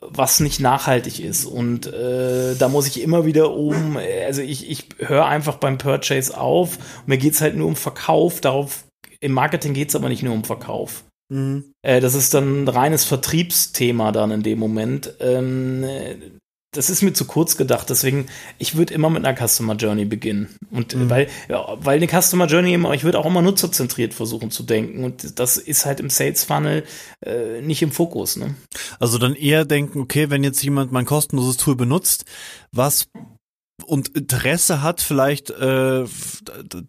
was 0.01 0.39
nicht 0.39 0.59
nachhaltig 0.59 1.19
ist. 1.19 1.45
Und 1.45 1.87
äh, 1.87 2.55
da 2.55 2.69
muss 2.69 2.87
ich 2.87 3.01
immer 3.01 3.25
wieder 3.25 3.51
um, 3.51 3.97
also 3.97 4.41
ich, 4.41 4.69
ich 4.69 4.89
höre 4.99 5.25
einfach 5.25 5.55
beim 5.55 5.77
Purchase 5.77 6.37
auf. 6.37 6.77
Mir 7.05 7.17
geht's 7.17 7.41
halt 7.41 7.55
nur 7.55 7.67
um 7.67 7.75
Verkauf. 7.75 8.41
Darauf, 8.41 8.85
im 9.19 9.31
Marketing 9.31 9.73
geht's 9.73 9.95
aber 9.95 10.09
nicht 10.09 10.23
nur 10.23 10.33
um 10.33 10.43
Verkauf. 10.43 11.03
Mhm. 11.29 11.73
Äh, 11.81 12.01
das 12.01 12.13
ist 12.13 12.33
dann 12.33 12.63
ein 12.63 12.67
reines 12.67 13.05
Vertriebsthema 13.05 14.11
dann 14.11 14.31
in 14.31 14.43
dem 14.43 14.59
Moment. 14.59 15.13
Ähm, 15.19 15.85
das 16.75 16.89
ist 16.89 17.01
mir 17.01 17.13
zu 17.13 17.25
kurz 17.25 17.57
gedacht. 17.57 17.89
Deswegen, 17.89 18.27
ich 18.57 18.75
würde 18.75 18.93
immer 18.93 19.09
mit 19.09 19.25
einer 19.25 19.35
Customer 19.35 19.75
Journey 19.75 20.05
beginnen. 20.05 20.55
Und 20.71 20.95
mhm. 20.95 21.09
weil, 21.09 21.27
ja, 21.49 21.77
weil 21.79 21.97
eine 21.97 22.07
Customer 22.07 22.47
Journey 22.47 22.73
immer, 22.73 22.93
ich 22.93 23.03
würde 23.03 23.19
auch 23.19 23.25
immer 23.25 23.41
nutzerzentriert 23.41 24.13
versuchen 24.13 24.51
zu 24.51 24.63
denken. 24.63 25.03
Und 25.03 25.39
das 25.39 25.57
ist 25.57 25.85
halt 25.85 25.99
im 25.99 26.09
Sales 26.09 26.43
Funnel 26.43 26.83
äh, 27.25 27.61
nicht 27.61 27.81
im 27.81 27.91
Fokus. 27.91 28.35
Ne? 28.35 28.55
Also 28.99 29.17
dann 29.17 29.35
eher 29.35 29.65
denken, 29.65 29.99
okay, 29.99 30.29
wenn 30.29 30.43
jetzt 30.43 30.63
jemand 30.63 30.91
mein 30.91 31.05
kostenloses 31.05 31.57
Tool 31.57 31.75
benutzt, 31.75 32.25
was 32.71 33.07
und 33.83 34.09
Interesse 34.09 34.81
hat, 34.81 35.01
vielleicht 35.01 35.49
äh, 35.49 36.05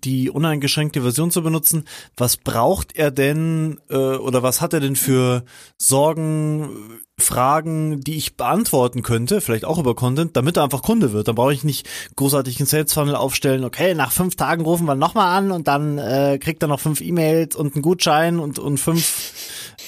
die 0.05 0.31
uneingeschränkte 0.31 1.03
Version 1.03 1.31
zu 1.31 1.43
benutzen, 1.43 1.85
was 2.17 2.37
braucht 2.37 2.95
er 2.95 3.11
denn 3.11 3.81
äh, 3.91 3.97
oder 3.97 4.43
was 4.43 4.61
hat 4.61 4.73
er 4.73 4.81
denn 4.81 4.97
für 4.97 5.45
Sorgen, 5.79 7.01
Fragen, 7.19 8.01
die 8.01 8.17
ich 8.17 8.37
beantworten 8.37 9.03
könnte, 9.03 9.41
vielleicht 9.41 9.65
auch 9.65 9.79
über 9.79 9.95
Content, 9.95 10.37
damit 10.37 10.59
er 10.59 10.65
einfach 10.65 10.83
Kunde 10.83 11.13
wird. 11.13 11.29
Dann 11.29 11.35
brauche 11.35 11.55
ich 11.55 11.65
nicht 11.65 11.89
großartig 12.17 12.59
einen 12.61 12.67
Sales 12.67 12.93
Funnel 12.93 13.17
aufstellen, 13.17 13.65
okay, 13.65 13.95
nach 13.95 14.13
fünf 14.13 14.37
Tagen 14.37 14.65
rufen 14.65 14.87
wir 14.87 14.95
nochmal 14.95 15.37
an 15.37 15.51
und 15.51 15.67
dann 15.67 15.97
äh, 15.97 16.39
kriegt 16.39 16.63
er 16.63 16.69
noch 16.69 16.81
fünf 16.81 17.01
E-Mails 17.01 17.57
und 17.57 17.75
einen 17.75 17.83
Gutschein 17.83 18.39
und, 18.39 18.59
und 18.59 18.79
fünf, 18.79 19.33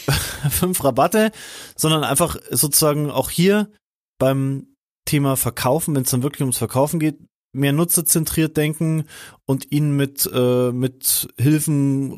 fünf 0.51 0.83
Rabatte, 0.83 1.31
sondern 1.77 2.03
einfach 2.03 2.39
sozusagen 2.51 3.11
auch 3.11 3.29
hier 3.29 3.71
beim 4.19 4.75
Thema 5.05 5.37
Verkaufen, 5.37 5.95
wenn 5.95 6.03
es 6.03 6.11
dann 6.11 6.23
wirklich 6.23 6.43
ums 6.43 6.59
Verkaufen 6.59 6.99
geht, 6.99 7.19
mehr 7.53 7.73
nutzerzentriert 7.73 8.57
denken 8.57 9.05
und 9.45 9.71
ihn 9.71 9.97
mit, 9.97 10.29
äh, 10.33 10.73
mit 10.73 11.29
Hilfen 11.39 12.17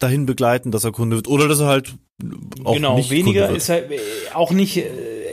dahin 0.00 0.26
begleiten, 0.26 0.70
dass 0.72 0.84
er 0.84 0.92
Kunde 0.92 1.16
wird. 1.16 1.28
Oder 1.28 1.46
dass 1.46 1.60
er 1.60 1.66
halt 1.66 1.94
auch 2.64 2.74
genau, 2.74 2.96
nicht 2.96 3.10
weniger 3.10 3.46
Kunde 3.46 3.54
wird. 3.54 3.62
ist 3.62 3.68
halt 3.68 3.90
auch 4.34 4.50
nicht 4.50 4.78
äh, 4.78 4.88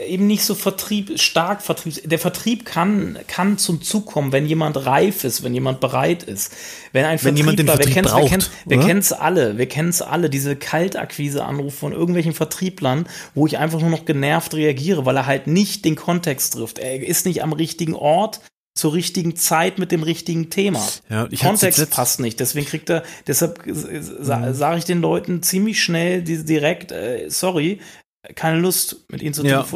eben 0.08 0.26
nicht 0.26 0.44
so 0.44 0.54
Vertrieb, 0.54 1.18
stark 1.20 1.62
Vertrieb. 1.62 2.08
Der 2.08 2.18
Vertrieb 2.18 2.64
kann, 2.64 3.18
kann 3.28 3.58
zum 3.58 3.82
Zug 3.82 4.06
kommen, 4.06 4.32
wenn 4.32 4.46
jemand 4.46 4.84
reif 4.86 5.24
ist, 5.24 5.42
wenn 5.42 5.54
jemand 5.54 5.80
bereit 5.80 6.22
ist. 6.22 6.52
Wenn 6.92 7.04
ein 7.04 7.22
wenn 7.22 7.36
jemand 7.36 7.58
den 7.58 7.66
Vertrieb 7.66 7.94
wir 7.94 8.02
braucht, 8.02 8.22
wir, 8.22 8.38
kenn, 8.38 8.44
wir 8.66 8.80
kennen's 8.80 9.12
alle, 9.12 9.58
wir 9.58 9.66
kennen 9.66 9.90
es 9.90 10.02
alle, 10.02 10.30
diese 10.30 10.56
Kaltakquise-Anrufe 10.56 11.76
von 11.76 11.92
irgendwelchen 11.92 12.32
Vertrieblern, 12.32 13.06
wo 13.34 13.46
ich 13.46 13.58
einfach 13.58 13.80
nur 13.80 13.90
noch 13.90 14.04
genervt 14.04 14.54
reagiere, 14.54 15.06
weil 15.06 15.16
er 15.16 15.26
halt 15.26 15.46
nicht 15.46 15.84
den 15.84 15.96
Kontext 15.96 16.54
trifft. 16.54 16.78
Er 16.78 17.06
ist 17.06 17.26
nicht 17.26 17.42
am 17.42 17.52
richtigen 17.52 17.94
Ort, 17.94 18.40
zur 18.78 18.94
richtigen 18.94 19.34
Zeit 19.34 19.78
mit 19.78 19.90
dem 19.90 20.04
richtigen 20.04 20.50
Thema. 20.50 20.86
Ja, 21.10 21.28
Kontext 21.40 21.90
passt 21.90 22.20
nicht. 22.20 22.38
Deswegen 22.38 22.66
kriegt 22.66 22.88
er, 22.88 23.02
deshalb 23.26 23.60
sa 23.66 24.38
mhm. 24.38 24.54
sage 24.54 24.78
ich 24.78 24.84
den 24.84 25.00
Leuten 25.00 25.42
ziemlich 25.42 25.82
schnell 25.82 26.22
direkt, 26.22 26.92
äh, 26.92 27.28
sorry, 27.28 27.80
keine 28.36 28.60
Lust, 28.60 29.04
mit 29.10 29.20
ihnen 29.22 29.34
zu 29.34 29.44
ja. 29.44 29.66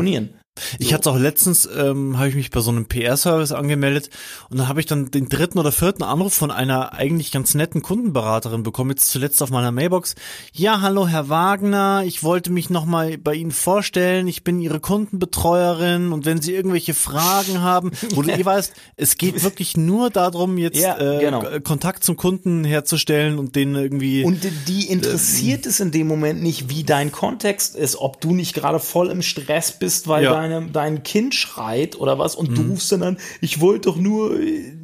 Ich 0.78 0.88
so. 0.88 0.94
hatte 0.94 1.10
auch 1.10 1.18
letztens, 1.18 1.66
ähm, 1.66 2.18
habe 2.18 2.28
ich 2.28 2.34
mich 2.34 2.50
bei 2.50 2.60
so 2.60 2.70
einem 2.70 2.84
PR-Service 2.84 3.52
angemeldet 3.52 4.10
und 4.50 4.58
dann 4.58 4.68
habe 4.68 4.80
ich 4.80 4.86
dann 4.86 5.10
den 5.10 5.30
dritten 5.30 5.58
oder 5.58 5.72
vierten 5.72 6.02
Anruf 6.02 6.34
von 6.34 6.50
einer 6.50 6.92
eigentlich 6.92 7.32
ganz 7.32 7.54
netten 7.54 7.80
Kundenberaterin 7.80 8.62
bekommen, 8.62 8.90
jetzt 8.90 9.08
zuletzt 9.08 9.42
auf 9.42 9.48
meiner 9.48 9.72
Mailbox. 9.72 10.14
Ja, 10.52 10.82
hallo 10.82 11.08
Herr 11.08 11.30
Wagner, 11.30 12.02
ich 12.04 12.22
wollte 12.22 12.50
mich 12.50 12.68
nochmal 12.68 13.16
bei 13.16 13.34
Ihnen 13.34 13.50
vorstellen, 13.50 14.28
ich 14.28 14.44
bin 14.44 14.60
Ihre 14.60 14.78
Kundenbetreuerin 14.78 16.12
und 16.12 16.26
wenn 16.26 16.42
Sie 16.42 16.52
irgendwelche 16.52 16.92
Fragen 16.92 17.62
haben, 17.62 17.90
wo 18.10 18.20
du 18.20 18.30
eh 18.38 18.44
weißt, 18.44 18.74
es 18.96 19.16
geht 19.16 19.42
wirklich 19.42 19.78
nur 19.78 20.10
darum, 20.10 20.58
jetzt 20.58 20.78
ja, 20.78 20.98
äh, 20.98 21.20
genau. 21.20 21.44
Kontakt 21.64 22.04
zum 22.04 22.18
Kunden 22.18 22.64
herzustellen 22.64 23.38
und 23.38 23.56
den 23.56 23.74
irgendwie... 23.74 24.22
Und 24.22 24.40
die 24.68 24.88
interessiert 24.88 25.64
äh, 25.64 25.70
es 25.70 25.80
in 25.80 25.92
dem 25.92 26.08
Moment 26.08 26.42
nicht, 26.42 26.68
wie 26.68 26.84
dein 26.84 27.10
Kontext 27.10 27.74
ist, 27.74 27.96
ob 27.96 28.20
du 28.20 28.34
nicht 28.34 28.52
gerade 28.52 28.80
voll 28.80 29.08
im 29.08 29.22
Stress 29.22 29.72
bist, 29.72 30.08
weil 30.08 30.24
ja 30.24 30.41
deine, 30.42 30.70
dein 30.70 31.02
Kind 31.02 31.34
schreit 31.34 31.96
oder 31.96 32.18
was 32.18 32.34
und 32.34 32.50
mhm. 32.50 32.54
du 32.54 32.62
rufst 32.72 32.92
dann 32.92 33.02
an, 33.02 33.18
ich 33.40 33.60
wollte 33.60 33.88
doch 33.90 33.96
nur, 33.96 34.38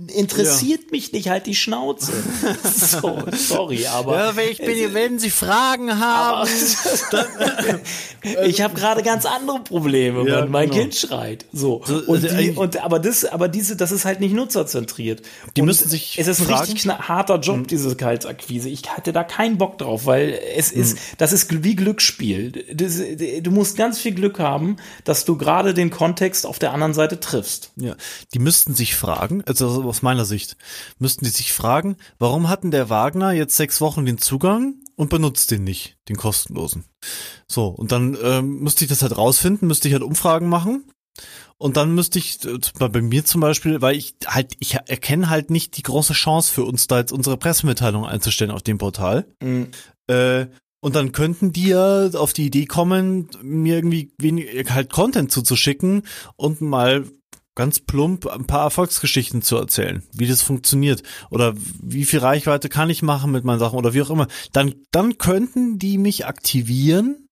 interessiert 0.08 0.80
ja. 0.84 0.88
mich 0.90 1.12
nicht, 1.12 1.28
halt 1.28 1.46
die 1.46 1.54
Schnauze. 1.54 2.12
so, 2.64 3.22
sorry, 3.32 3.86
aber. 3.86 4.16
Ja, 4.16 4.36
wenn, 4.36 4.48
ich 4.50 4.58
bin, 4.58 4.94
wenn 4.94 5.18
Sie 5.18 5.30
Fragen 5.30 5.98
haben. 5.98 6.48
ich 8.44 8.60
habe 8.62 8.74
gerade 8.74 9.02
ganz 9.02 9.26
andere 9.26 9.60
Probleme, 9.60 10.28
ja, 10.28 10.42
wenn 10.42 10.50
mein 10.50 10.70
genau. 10.70 10.82
Kind 10.82 10.94
schreit. 10.94 11.46
So. 11.52 11.82
Und, 12.06 12.24
also, 12.24 12.36
die, 12.36 12.50
und 12.50 12.82
aber 12.82 12.98
das, 12.98 13.24
aber 13.24 13.48
diese, 13.48 13.76
das 13.76 13.92
ist 13.92 14.04
halt 14.04 14.20
nicht 14.20 14.34
nutzerzentriert. 14.34 15.22
Die 15.56 15.60
und 15.60 15.66
müssen 15.66 15.88
sich. 15.88 16.18
Es 16.18 16.26
ist 16.26 16.40
ein 16.40 16.46
fragen. 16.46 16.72
richtig 16.72 16.88
harter 16.88 17.38
Job, 17.38 17.58
mhm. 17.58 17.66
diese 17.66 17.94
Kaltakquise. 17.94 18.68
Ich 18.68 18.88
hatte 18.88 19.12
da 19.12 19.24
keinen 19.24 19.58
Bock 19.58 19.78
drauf, 19.78 20.06
weil 20.06 20.38
es 20.56 20.74
mhm. 20.74 20.80
ist, 20.80 20.98
das 21.18 21.32
ist 21.32 21.62
wie 21.62 21.76
Glücksspiel. 21.76 22.64
Das, 22.74 23.00
du 23.42 23.50
musst 23.50 23.76
ganz 23.76 23.98
viel 23.98 24.12
Glück 24.12 24.38
haben, 24.38 24.76
dass 25.04 25.24
du 25.24 25.36
gerade 25.36 25.68
gerade 25.68 25.74
den 25.74 25.90
Kontext 25.90 26.46
auf 26.46 26.58
der 26.58 26.72
anderen 26.72 26.94
Seite 26.94 27.20
triffst. 27.20 27.72
Ja, 27.76 27.96
die 28.32 28.38
müssten 28.38 28.74
sich 28.74 28.94
fragen, 28.94 29.42
also 29.46 29.84
aus 29.98 30.02
meiner 30.02 30.24
Sicht, 30.24 30.56
müssten 30.98 31.24
die 31.24 31.30
sich 31.30 31.52
fragen, 31.52 31.96
warum 32.18 32.48
hatten 32.48 32.70
der 32.70 32.88
Wagner 32.88 33.32
jetzt 33.32 33.56
sechs 33.56 33.80
Wochen 33.80 34.06
den 34.06 34.18
Zugang 34.18 34.74
und 34.94 35.10
benutzt 35.10 35.50
den 35.50 35.64
nicht, 35.64 35.96
den 36.08 36.16
kostenlosen. 36.16 36.84
So, 37.48 37.66
und 37.66 37.90
dann 37.90 38.16
ähm, 38.22 38.60
müsste 38.60 38.84
ich 38.84 38.88
das 38.88 39.02
halt 39.02 39.16
rausfinden, 39.16 39.66
müsste 39.66 39.88
ich 39.88 39.94
halt 39.94 40.04
Umfragen 40.04 40.48
machen. 40.48 40.84
Und 41.56 41.76
dann 41.76 41.96
müsste 41.96 42.20
ich, 42.20 42.44
äh, 42.44 42.58
bei 42.78 43.02
mir 43.02 43.24
zum 43.24 43.40
Beispiel, 43.40 43.82
weil 43.82 43.96
ich 43.96 44.14
halt, 44.24 44.54
ich 44.60 44.74
erkenne 44.74 45.28
halt 45.28 45.50
nicht 45.50 45.76
die 45.76 45.82
große 45.82 46.12
Chance 46.12 46.52
für 46.52 46.62
uns 46.62 46.86
da 46.86 46.98
jetzt 46.98 47.12
unsere 47.12 47.36
Pressemitteilung 47.36 48.06
einzustellen 48.06 48.52
auf 48.52 48.62
dem 48.62 48.78
Portal. 48.78 49.26
Mhm. 49.42 49.70
Äh, 50.06 50.46
und 50.80 50.94
dann 50.94 51.10
könnten 51.10 51.52
die 51.52 51.70
ja 51.70 52.06
auf 52.10 52.32
die 52.32 52.46
Idee 52.46 52.66
kommen, 52.66 53.28
mir 53.42 53.74
irgendwie 53.74 54.12
wenig, 54.18 54.70
halt 54.70 54.92
Content 54.92 55.32
zuzuschicken 55.32 56.04
und 56.36 56.60
mal 56.60 57.04
ganz 57.58 57.80
plump 57.80 58.28
ein 58.28 58.46
paar 58.46 58.62
Erfolgsgeschichten 58.62 59.42
zu 59.42 59.56
erzählen, 59.56 60.04
wie 60.12 60.28
das 60.28 60.42
funktioniert 60.42 61.02
oder 61.28 61.54
wie 61.82 62.04
viel 62.04 62.20
Reichweite 62.20 62.68
kann 62.68 62.88
ich 62.88 63.02
machen 63.02 63.32
mit 63.32 63.44
meinen 63.44 63.58
Sachen 63.58 63.76
oder 63.76 63.94
wie 63.94 64.02
auch 64.02 64.10
immer. 64.10 64.28
Dann, 64.52 64.76
dann 64.92 65.18
könnten 65.18 65.76
die 65.76 65.98
mich 65.98 66.24
aktivieren 66.24 67.26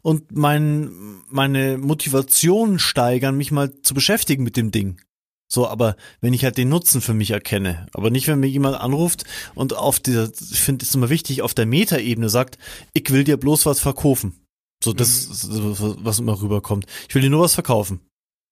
und 0.00 0.34
mein, 0.34 0.90
meine 1.28 1.76
Motivation 1.76 2.78
steigern, 2.78 3.36
mich 3.36 3.52
mal 3.52 3.70
zu 3.82 3.92
beschäftigen 3.92 4.44
mit 4.44 4.56
dem 4.56 4.70
Ding. 4.70 4.98
So, 5.46 5.68
aber 5.68 5.96
wenn 6.22 6.32
ich 6.32 6.44
halt 6.44 6.56
den 6.56 6.70
Nutzen 6.70 7.02
für 7.02 7.12
mich 7.12 7.32
erkenne, 7.32 7.86
aber 7.92 8.08
nicht, 8.08 8.28
wenn 8.28 8.40
mir 8.40 8.46
jemand 8.46 8.80
anruft 8.80 9.24
und 9.54 9.76
auf 9.76 10.00
dieser, 10.00 10.30
ich 10.50 10.60
finde 10.60 10.86
es 10.86 10.94
immer 10.94 11.10
wichtig, 11.10 11.42
auf 11.42 11.52
der 11.52 11.66
Metaebene 11.66 12.30
sagt, 12.30 12.56
ich 12.94 13.10
will 13.10 13.24
dir 13.24 13.36
bloß 13.36 13.66
was 13.66 13.78
verkaufen. 13.80 14.40
So, 14.82 14.94
das, 14.94 15.48
mhm. 15.48 15.96
was 15.98 16.18
immer 16.18 16.40
rüberkommt. 16.40 16.86
Ich 17.10 17.14
will 17.14 17.20
dir 17.20 17.28
nur 17.28 17.42
was 17.42 17.52
verkaufen. 17.52 18.00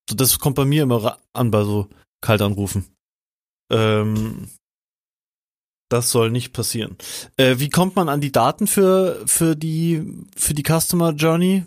So, 0.09 0.15
das 0.15 0.39
kommt 0.39 0.55
bei 0.55 0.65
mir 0.65 0.83
immer 0.83 1.19
an 1.33 1.51
bei 1.51 1.63
so 1.63 1.87
Kaltanrufen. 2.21 2.85
Ähm, 3.71 4.49
das 5.89 6.09
soll 6.09 6.31
nicht 6.31 6.51
passieren. 6.51 6.97
Äh, 7.37 7.59
wie 7.59 7.69
kommt 7.69 7.95
man 7.95 8.09
an 8.09 8.19
die 8.19 8.31
Daten 8.31 8.65
für, 8.65 9.21
für 9.27 9.55
die, 9.55 10.25
für 10.35 10.55
die 10.55 10.63
Customer 10.63 11.11
Journey? 11.11 11.65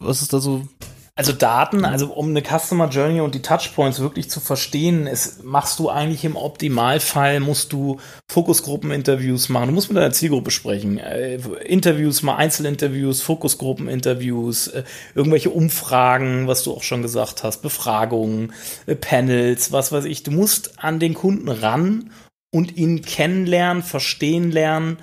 Was 0.00 0.22
ist 0.22 0.32
da 0.32 0.40
so 0.40 0.66
also 1.14 1.32
Daten, 1.32 1.84
also 1.84 2.10
um 2.14 2.30
eine 2.30 2.42
Customer 2.42 2.88
Journey 2.88 3.20
und 3.20 3.34
die 3.34 3.42
Touchpoints 3.42 4.00
wirklich 4.00 4.30
zu 4.30 4.40
verstehen, 4.40 5.06
ist, 5.06 5.44
machst 5.44 5.78
du 5.78 5.90
eigentlich 5.90 6.24
im 6.24 6.36
Optimalfall, 6.36 7.40
musst 7.40 7.74
du 7.74 8.00
Fokusgruppeninterviews 8.30 9.50
machen. 9.50 9.68
Du 9.68 9.74
musst 9.74 9.90
mit 9.90 9.98
deiner 9.98 10.12
Zielgruppe 10.12 10.50
sprechen. 10.50 10.96
Äh, 10.96 11.34
Interviews, 11.66 12.22
mal 12.22 12.36
Einzelinterviews, 12.36 13.20
Fokusgruppeninterviews, 13.20 14.68
äh, 14.68 14.84
irgendwelche 15.14 15.50
Umfragen, 15.50 16.48
was 16.48 16.62
du 16.62 16.72
auch 16.72 16.82
schon 16.82 17.02
gesagt 17.02 17.42
hast, 17.42 17.60
Befragungen, 17.60 18.54
äh, 18.86 18.94
Panels, 18.94 19.70
was 19.70 19.92
weiß 19.92 20.06
ich. 20.06 20.22
Du 20.22 20.30
musst 20.30 20.78
an 20.82 20.98
den 20.98 21.12
Kunden 21.12 21.50
ran 21.50 22.10
und 22.50 22.78
ihn 22.78 23.02
kennenlernen, 23.02 23.82
verstehen 23.82 24.50
lernen, 24.50 24.96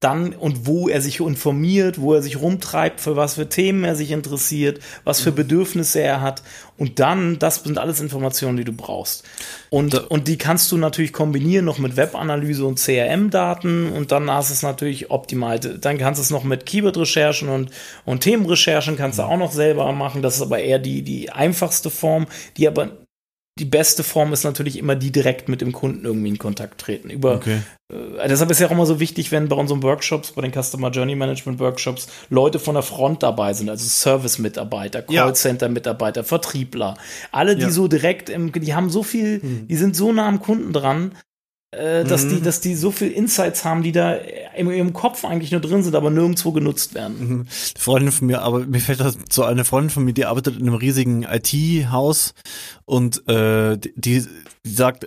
dann 0.00 0.32
und 0.32 0.66
wo 0.66 0.88
er 0.88 1.02
sich 1.02 1.20
informiert, 1.20 2.00
wo 2.00 2.14
er 2.14 2.22
sich 2.22 2.40
rumtreibt, 2.40 3.00
für 3.02 3.16
was 3.16 3.34
für 3.34 3.50
Themen 3.50 3.84
er 3.84 3.94
sich 3.94 4.10
interessiert, 4.10 4.80
was 5.04 5.20
für 5.20 5.30
mhm. 5.30 5.36
Bedürfnisse 5.36 6.00
er 6.00 6.22
hat. 6.22 6.42
Und 6.78 6.98
dann, 6.98 7.38
das 7.38 7.56
sind 7.56 7.76
alles 7.76 8.00
Informationen, 8.00 8.56
die 8.56 8.64
du 8.64 8.72
brauchst. 8.72 9.24
Und, 9.68 9.94
und 10.10 10.26
die 10.26 10.38
kannst 10.38 10.72
du 10.72 10.78
natürlich 10.78 11.12
kombinieren 11.12 11.66
noch 11.66 11.78
mit 11.78 11.98
Webanalyse 11.98 12.64
und 12.64 12.78
CRM-Daten 12.78 13.92
und 13.92 14.10
dann 14.10 14.30
hast 14.30 14.48
du 14.48 14.54
es 14.54 14.62
natürlich 14.62 15.10
optimal. 15.10 15.60
Dann 15.60 15.98
kannst 15.98 16.18
du 16.18 16.22
es 16.22 16.30
noch 16.30 16.44
mit 16.44 16.64
Keyword-Recherchen 16.64 17.50
und, 17.50 17.70
und 18.06 18.20
Themenrecherchen 18.20 18.96
kannst 18.96 19.18
du 19.18 19.22
mhm. 19.24 19.28
auch 19.28 19.38
noch 19.38 19.52
selber 19.52 19.92
machen. 19.92 20.22
Das 20.22 20.36
ist 20.36 20.42
aber 20.42 20.60
eher 20.60 20.78
die, 20.78 21.02
die 21.02 21.30
einfachste 21.30 21.90
Form, 21.90 22.26
die 22.56 22.66
aber 22.66 22.92
die 23.58 23.64
beste 23.64 24.02
Form 24.02 24.32
ist 24.32 24.44
natürlich 24.44 24.78
immer 24.78 24.96
die 24.96 25.10
direkt 25.10 25.48
mit 25.48 25.60
dem 25.60 25.72
Kunden 25.72 26.04
irgendwie 26.04 26.28
in 26.28 26.38
Kontakt 26.38 26.80
treten. 26.80 27.10
Über, 27.10 27.34
okay. 27.34 27.58
äh, 27.92 28.28
deshalb 28.28 28.50
ist 28.50 28.60
ja 28.60 28.68
auch 28.68 28.70
immer 28.70 28.86
so 28.86 29.00
wichtig, 29.00 29.32
wenn 29.32 29.48
bei 29.48 29.56
unseren 29.56 29.82
Workshops, 29.82 30.32
bei 30.32 30.42
den 30.42 30.52
Customer 30.52 30.90
Journey 30.90 31.14
Management 31.14 31.58
Workshops, 31.58 32.08
Leute 32.30 32.58
von 32.58 32.74
der 32.74 32.82
Front 32.82 33.22
dabei 33.22 33.52
sind, 33.52 33.68
also 33.68 33.86
Service-Mitarbeiter, 33.86 35.02
Callcenter-Mitarbeiter, 35.02 36.24
Vertriebler, 36.24 36.94
alle, 37.32 37.54
die 37.56 37.62
ja. 37.62 37.70
so 37.70 37.86
direkt 37.86 38.30
im, 38.30 38.52
die 38.52 38.74
haben 38.74 38.88
so 38.88 39.02
viel, 39.02 39.42
hm. 39.42 39.68
die 39.68 39.76
sind 39.76 39.94
so 39.94 40.12
nah 40.12 40.26
am 40.26 40.40
Kunden 40.40 40.72
dran, 40.72 41.12
äh, 41.72 42.04
dass, 42.04 42.24
mhm. 42.24 42.28
die, 42.30 42.40
dass 42.42 42.60
die 42.60 42.74
so 42.74 42.90
viel 42.90 43.12
Insights 43.12 43.64
haben, 43.64 43.82
die 43.82 43.92
da 43.92 44.14
in 44.14 44.70
ihrem 44.70 44.92
Kopf 44.92 45.24
eigentlich 45.24 45.52
nur 45.52 45.60
drin 45.60 45.82
sind, 45.82 45.94
aber 45.94 46.10
nirgendwo 46.10 46.50
genutzt 46.50 46.94
werden. 46.94 47.28
Mhm. 47.28 47.46
Freundin 47.48 48.12
von 48.12 48.26
mir, 48.26 48.42
aber 48.42 48.66
mir 48.66 48.80
fällt 48.80 49.00
das 49.00 49.16
so 49.30 49.44
eine 49.44 49.64
Freundin 49.64 49.90
von 49.90 50.04
mir, 50.04 50.12
die 50.12 50.26
arbeitet 50.26 50.56
in 50.56 50.62
einem 50.62 50.74
riesigen 50.74 51.22
IT-Haus 51.22 52.34
und 52.86 53.28
äh, 53.28 53.78
die, 53.78 53.92
die 53.94 54.26
sagt, 54.64 55.06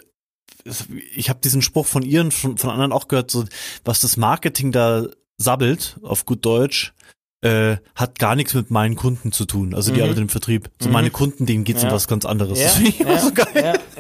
ich 1.14 1.30
habe 1.30 1.42
diesen 1.44 1.62
Spruch 1.62 1.86
von 1.86 2.04
ihr 2.04 2.22
und 2.22 2.34
von, 2.34 2.58
von 2.58 2.70
anderen 2.70 2.94
auch 2.94 3.10
gehört, 3.10 3.30
so 3.30 3.44
was 3.84 4.00
das 4.00 4.16
Marketing 4.16 4.72
da 4.72 5.08
sabbelt, 5.38 6.00
auf 6.02 6.26
gut 6.26 6.46
Deutsch, 6.46 6.94
äh, 7.44 7.78
hat 7.96 8.20
gar 8.20 8.36
nichts 8.36 8.54
mit 8.54 8.72
meinen 8.72 8.96
Kunden 8.96 9.32
zu 9.32 9.46
tun. 9.46 9.76
Also 9.76 9.92
die 9.92 9.98
mhm. 9.98 10.06
arbeiten 10.06 10.22
im 10.22 10.30
Vertrieb. 10.30 10.70
So 10.80 10.88
mhm. 10.88 10.94
meine 10.94 11.10
Kunden, 11.10 11.46
denen 11.46 11.64
geht's 11.64 11.82
ja. 11.82 11.90
um 11.90 11.94
was 11.94 12.08
ganz 12.08 12.26
anderes. 12.26 12.60
Ja, 12.60 12.72
ja, 13.06 13.20
so 13.20 13.32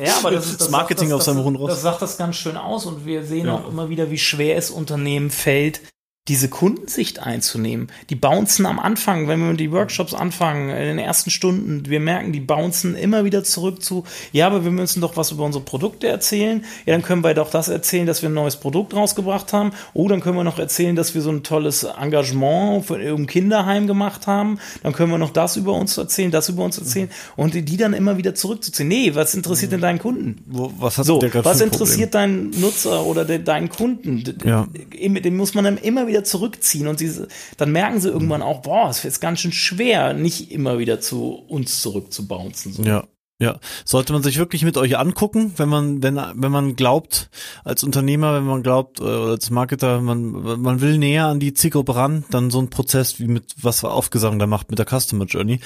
ja, 0.04 0.18
aber 0.18 0.32
das 0.32 0.46
ist 0.46 0.54
das, 0.54 0.58
das 0.60 0.70
Marketing 0.70 1.10
das, 1.10 1.18
auf 1.18 1.24
seinem 1.24 1.40
Rund 1.40 1.60
raus. 1.60 1.70
Das 1.70 1.82
sagt 1.82 2.02
das 2.02 2.18
ganz 2.18 2.38
schön 2.38 2.58
aus 2.58 2.86
und 2.86 3.06
wir 3.06 3.26
sehen 3.26 3.50
auch 3.50 3.68
immer 3.68 3.90
wieder, 3.90 4.10
wie 4.10 4.18
schwer 4.18 4.58
es 4.58 4.72
Unternehmen 4.72 5.30
fällt, 5.30 5.82
diese 6.30 6.48
Kundensicht 6.48 7.20
einzunehmen. 7.20 7.88
Die 8.10 8.16
bouncen 8.16 8.66
am 8.66 8.80
Anfang, 8.80 9.28
wenn 9.28 9.46
wir 9.46 9.54
die 9.56 9.74
Workshops 9.74 10.14
anfangen, 10.14 10.70
in 10.70 10.86
den 10.86 10.98
ersten 10.98 11.30
Stunden, 11.30 11.90
wir 11.90 12.00
merken, 12.00 12.32
die 12.32 12.40
bouncen 12.40 12.96
immer 12.96 13.26
wieder 13.26 13.44
zurück 13.44 13.84
zu, 13.84 14.06
ja, 14.32 14.48
aber 14.48 14.64
wir 14.64 14.72
müssen 14.72 15.02
doch 15.02 15.18
was 15.18 15.32
über 15.32 15.44
unsere 15.44 15.66
Produkte 15.66 16.08
erzählen. 16.08 16.64
Ja, 16.86 16.94
dann 16.94 17.02
können 17.02 17.26
wir 17.26 17.34
doch 17.34 17.50
das 17.50 17.68
erzählen, 17.68 18.08
dass 18.08 18.22
wir 18.22 18.30
ein 18.30 18.36
neues 18.36 18.56
Produkt 18.56 18.94
rausgebracht 18.94 19.52
haben. 19.52 19.72
Oh, 19.94 20.08
dann 20.08 20.22
können 20.22 20.38
wir 20.38 20.46
noch 20.46 20.60
erzählen, 20.60 20.96
dass 20.96 21.14
wir 21.14 21.22
so 21.22 21.30
ein 21.30 21.44
tolles 21.44 21.84
Engagement 21.84 22.86
für 22.86 23.02
irgendein 23.02 23.28
Kinderheim 23.28 23.88
gemacht 23.88 24.26
haben. 24.26 24.60
Dann 24.82 24.94
können 24.94 25.12
wir 25.12 25.18
noch 25.18 25.32
das 25.32 25.58
über 25.58 25.74
uns 25.74 25.98
erzählen, 25.98 26.32
das 26.32 26.48
über 26.48 26.64
uns 26.64 26.78
erzählen 26.78 27.10
und 27.36 27.54
die 27.54 27.78
dann 27.78 27.92
immer 27.92 28.16
wieder 28.16 28.34
zurückzuziehen. 28.34 28.88
Nee, 28.88 29.14
was 29.14 29.36
interessiert 29.36 29.74
denn 29.74 29.82
deinen 29.82 30.00
Kunden? 30.00 30.42
Was 30.48 30.98
hast 30.98 31.08
so, 31.08 31.22
was 31.22 31.60
interessiert 31.60 32.16
deinen 32.16 32.52
Nutzer 32.52 33.06
oder 33.06 33.26
de, 33.26 33.44
deinen 33.44 33.68
Kunden? 33.68 34.24
Ja. 34.46 34.68
Den 34.72 35.36
muss 35.36 35.54
man 35.54 35.66
dann 35.66 35.78
immer 35.78 36.08
wieder 36.08 36.13
wieder 36.14 36.24
zurückziehen 36.24 36.88
und 36.88 37.00
sie, 37.00 37.28
dann 37.58 37.72
merken 37.72 38.00
sie 38.00 38.10
irgendwann 38.10 38.42
auch, 38.42 38.62
boah, 38.62 38.90
es 38.90 39.04
ist 39.04 39.20
ganz 39.20 39.40
schön 39.40 39.52
schwer, 39.52 40.14
nicht 40.14 40.52
immer 40.52 40.80
wieder 40.80 41.02
zu 41.02 41.34
uns 41.48 41.82
zurückzubouncen. 41.82 42.74
So. 42.74 42.84
Ja. 42.84 43.04
Ja, 43.40 43.60
sollte 43.84 44.14
man 44.14 44.24
sich 44.24 44.38
wirklich 44.38 44.64
mit 44.64 44.78
euch 44.78 44.98
angucken, 44.98 45.54
wenn 45.58 45.68
man, 45.68 46.02
wenn, 46.04 46.16
wenn 46.16 46.52
man 46.52 46.76
glaubt, 46.78 47.30
als 47.66 47.84
Unternehmer, 47.84 48.36
wenn 48.36 48.46
man 48.46 48.64
glaubt, 48.64 49.00
äh, 49.00 49.04
oder 49.04 49.32
als 49.32 49.50
Marketer, 49.50 50.00
man, 50.00 50.62
man 50.62 50.80
will 50.80 50.98
näher 50.98 51.26
an 51.26 51.42
die 51.42 51.54
Zielgruppe 51.54 51.96
ran, 51.96 52.24
dann 52.30 52.52
so 52.52 52.62
ein 52.62 52.70
Prozess 52.70 53.20
wie 53.20 53.28
mit, 53.28 53.56
was 53.62 53.84
wir 53.84 53.92
aufgesagt 53.92 54.40
da 54.40 54.48
macht 54.48 54.70
mit 54.70 54.80
der 54.80 54.86
Customer 54.86 55.26
Journey. 55.26 55.60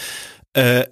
Äh, 0.54 0.86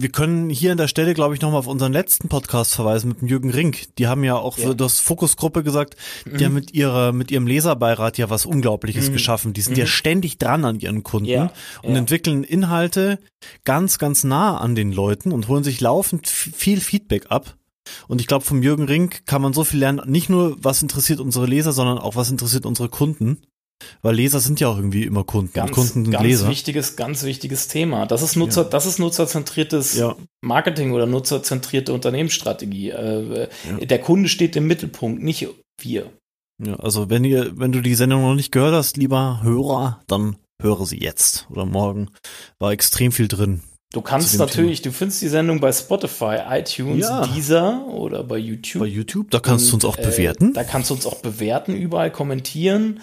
wir 0.00 0.10
können 0.10 0.48
hier 0.48 0.70
an 0.70 0.78
der 0.78 0.86
Stelle, 0.86 1.12
glaube 1.12 1.34
ich, 1.34 1.40
nochmal 1.40 1.58
auf 1.58 1.66
unseren 1.66 1.92
letzten 1.92 2.28
Podcast 2.28 2.72
verweisen 2.72 3.08
mit 3.08 3.20
dem 3.20 3.26
Jürgen 3.26 3.50
Rink. 3.50 3.96
Die 3.96 4.06
haben 4.06 4.22
ja 4.22 4.36
auch 4.36 4.56
ja. 4.56 4.68
für 4.68 4.76
das 4.76 5.00
Fokusgruppe 5.00 5.64
gesagt, 5.64 5.96
die 6.24 6.30
mhm. 6.30 6.44
haben 6.44 6.54
mit 6.54 6.72
ihrer, 6.72 7.12
mit 7.12 7.32
ihrem 7.32 7.48
Leserbeirat 7.48 8.16
ja 8.16 8.30
was 8.30 8.46
Unglaubliches 8.46 9.08
mhm. 9.08 9.14
geschaffen. 9.14 9.52
Die 9.54 9.60
sind 9.60 9.72
mhm. 9.72 9.80
ja 9.80 9.86
ständig 9.86 10.38
dran 10.38 10.64
an 10.64 10.78
ihren 10.78 11.02
Kunden 11.02 11.28
ja. 11.28 11.52
und 11.82 11.94
ja. 11.94 11.98
entwickeln 11.98 12.44
Inhalte 12.44 13.18
ganz, 13.64 13.98
ganz 13.98 14.22
nah 14.22 14.58
an 14.58 14.76
den 14.76 14.92
Leuten 14.92 15.32
und 15.32 15.48
holen 15.48 15.64
sich 15.64 15.80
laufend 15.80 16.28
viel 16.28 16.80
Feedback 16.80 17.26
ab. 17.30 17.56
Und 18.06 18.20
ich 18.20 18.28
glaube, 18.28 18.44
vom 18.44 18.62
Jürgen 18.62 18.84
Rink 18.84 19.26
kann 19.26 19.42
man 19.42 19.52
so 19.52 19.64
viel 19.64 19.80
lernen. 19.80 20.02
Nicht 20.06 20.30
nur, 20.30 20.56
was 20.62 20.80
interessiert 20.80 21.18
unsere 21.18 21.46
Leser, 21.46 21.72
sondern 21.72 21.98
auch, 21.98 22.14
was 22.14 22.30
interessiert 22.30 22.66
unsere 22.66 22.88
Kunden. 22.88 23.38
Weil 24.02 24.16
Leser 24.16 24.40
sind 24.40 24.60
ja 24.60 24.68
auch 24.68 24.76
irgendwie 24.76 25.04
immer 25.04 25.24
Kunden. 25.24 25.52
Ganz, 25.52 25.70
Kunden 25.70 26.10
ganz 26.10 26.24
Leser. 26.24 26.48
wichtiges, 26.48 26.96
ganz 26.96 27.22
wichtiges 27.24 27.68
Thema. 27.68 28.06
Das 28.06 28.22
ist 28.22 28.36
Nutzer, 28.36 28.62
ja. 28.62 28.68
das 28.68 28.86
ist 28.86 28.98
nutzerzentriertes 28.98 29.96
ja. 29.96 30.16
Marketing 30.40 30.92
oder 30.92 31.06
nutzerzentrierte 31.06 31.92
Unternehmensstrategie. 31.92 32.90
Äh, 32.90 33.48
ja. 33.80 33.86
Der 33.86 34.00
Kunde 34.00 34.28
steht 34.28 34.56
im 34.56 34.66
Mittelpunkt, 34.66 35.22
nicht 35.22 35.48
wir. 35.80 36.10
Ja, 36.64 36.74
also 36.76 37.08
wenn 37.08 37.24
ihr, 37.24 37.56
wenn 37.58 37.72
du 37.72 37.80
die 37.80 37.94
Sendung 37.94 38.22
noch 38.22 38.34
nicht 38.34 38.50
gehört 38.52 38.74
hast, 38.74 38.96
lieber 38.96 39.40
Hörer, 39.42 40.00
dann 40.08 40.36
höre 40.60 40.86
sie 40.86 40.98
jetzt 40.98 41.46
oder 41.50 41.66
morgen. 41.66 42.10
War 42.58 42.72
extrem 42.72 43.12
viel 43.12 43.28
drin. 43.28 43.62
Du 43.92 44.02
kannst 44.02 44.38
natürlich, 44.38 44.82
Thema. 44.82 44.92
du 44.92 44.98
findest 44.98 45.22
die 45.22 45.28
Sendung 45.28 45.60
bei 45.60 45.72
Spotify, 45.72 46.40
iTunes, 46.50 47.08
ja. 47.08 47.26
Deezer 47.26 47.86
oder 47.86 48.22
bei 48.22 48.36
YouTube. 48.36 48.80
Bei 48.80 48.86
YouTube, 48.86 49.30
da 49.30 49.40
kannst 49.40 49.72
Und, 49.72 49.82
du 49.82 49.88
uns 49.88 49.96
auch 49.96 50.02
bewerten. 50.02 50.50
Äh, 50.50 50.54
da 50.54 50.64
kannst 50.64 50.90
du 50.90 50.94
uns 50.94 51.06
auch 51.06 51.22
bewerten, 51.22 51.74
überall 51.74 52.10
kommentieren. 52.10 53.00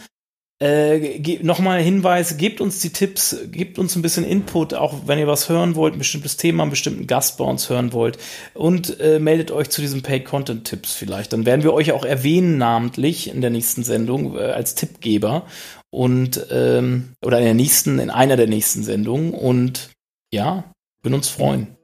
Äh, 0.61 1.19
Nochmal 1.43 1.81
Hinweis, 1.81 2.37
gebt 2.37 2.61
uns 2.61 2.79
die 2.79 2.91
Tipps, 2.91 3.35
gebt 3.51 3.77
uns 3.77 3.95
ein 3.97 4.01
bisschen 4.01 4.23
Input, 4.23 4.73
auch 4.73 5.05
wenn 5.05 5.19
ihr 5.19 5.27
was 5.27 5.49
hören 5.49 5.75
wollt, 5.75 5.95
ein 5.95 5.99
bestimmtes 5.99 6.37
Thema, 6.37 6.63
einen 6.63 6.69
bestimmten 6.69 7.07
Gast 7.07 7.37
bei 7.37 7.43
uns 7.43 7.69
hören 7.69 7.91
wollt 7.91 8.17
und 8.53 8.97
äh, 9.01 9.19
meldet 9.19 9.51
euch 9.51 9.69
zu 9.69 9.81
diesen 9.81 10.01
Paid-Content-Tipps 10.01 10.93
vielleicht. 10.93 11.33
Dann 11.33 11.45
werden 11.45 11.63
wir 11.63 11.73
euch 11.73 11.91
auch 11.91 12.05
erwähnen 12.05 12.57
namentlich 12.57 13.27
in 13.27 13.41
der 13.41 13.49
nächsten 13.49 13.83
Sendung 13.83 14.37
äh, 14.37 14.43
als 14.43 14.75
Tippgeber 14.75 15.45
und 15.89 16.47
ähm, 16.51 17.13
oder 17.21 17.39
in 17.39 17.45
der 17.45 17.53
nächsten, 17.53 17.99
in 17.99 18.09
einer 18.09 18.37
der 18.37 18.47
nächsten 18.47 18.81
Sendungen 18.83 19.33
und 19.33 19.89
ja, 20.31 20.63
würden 21.01 21.15
uns 21.15 21.27
freuen. 21.27 21.75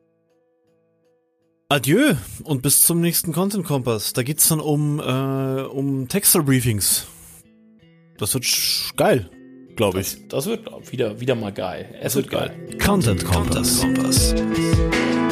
Adieu 1.67 2.15
und 2.43 2.61
bis 2.61 2.84
zum 2.84 3.01
nächsten 3.01 3.34
Content 3.34 3.65
Kompass. 3.65 4.13
Da 4.13 4.24
geht's 4.24 4.47
dann 4.47 4.61
um, 4.61 4.99
äh, 4.99 5.63
um 5.63 6.07
Texter-Briefings. 6.07 7.07
Das 8.18 8.34
wird 8.34 8.45
geil, 8.97 9.30
glaube 9.76 10.01
ich. 10.01 10.14
Das, 10.28 10.28
das, 10.28 10.45
wird 10.47 10.91
wieder, 10.91 11.20
wieder 11.20 11.36
mal 11.36 11.51
geil. 11.51 11.95
Es, 12.01 12.16
wird, 12.16 12.32
wird 12.32 12.41
geil. 12.41 12.68
geil. 12.70 12.78
Content 12.78 13.26
Kompass. 13.26 13.82
Content 13.82 13.97
Kompass. 13.97 15.30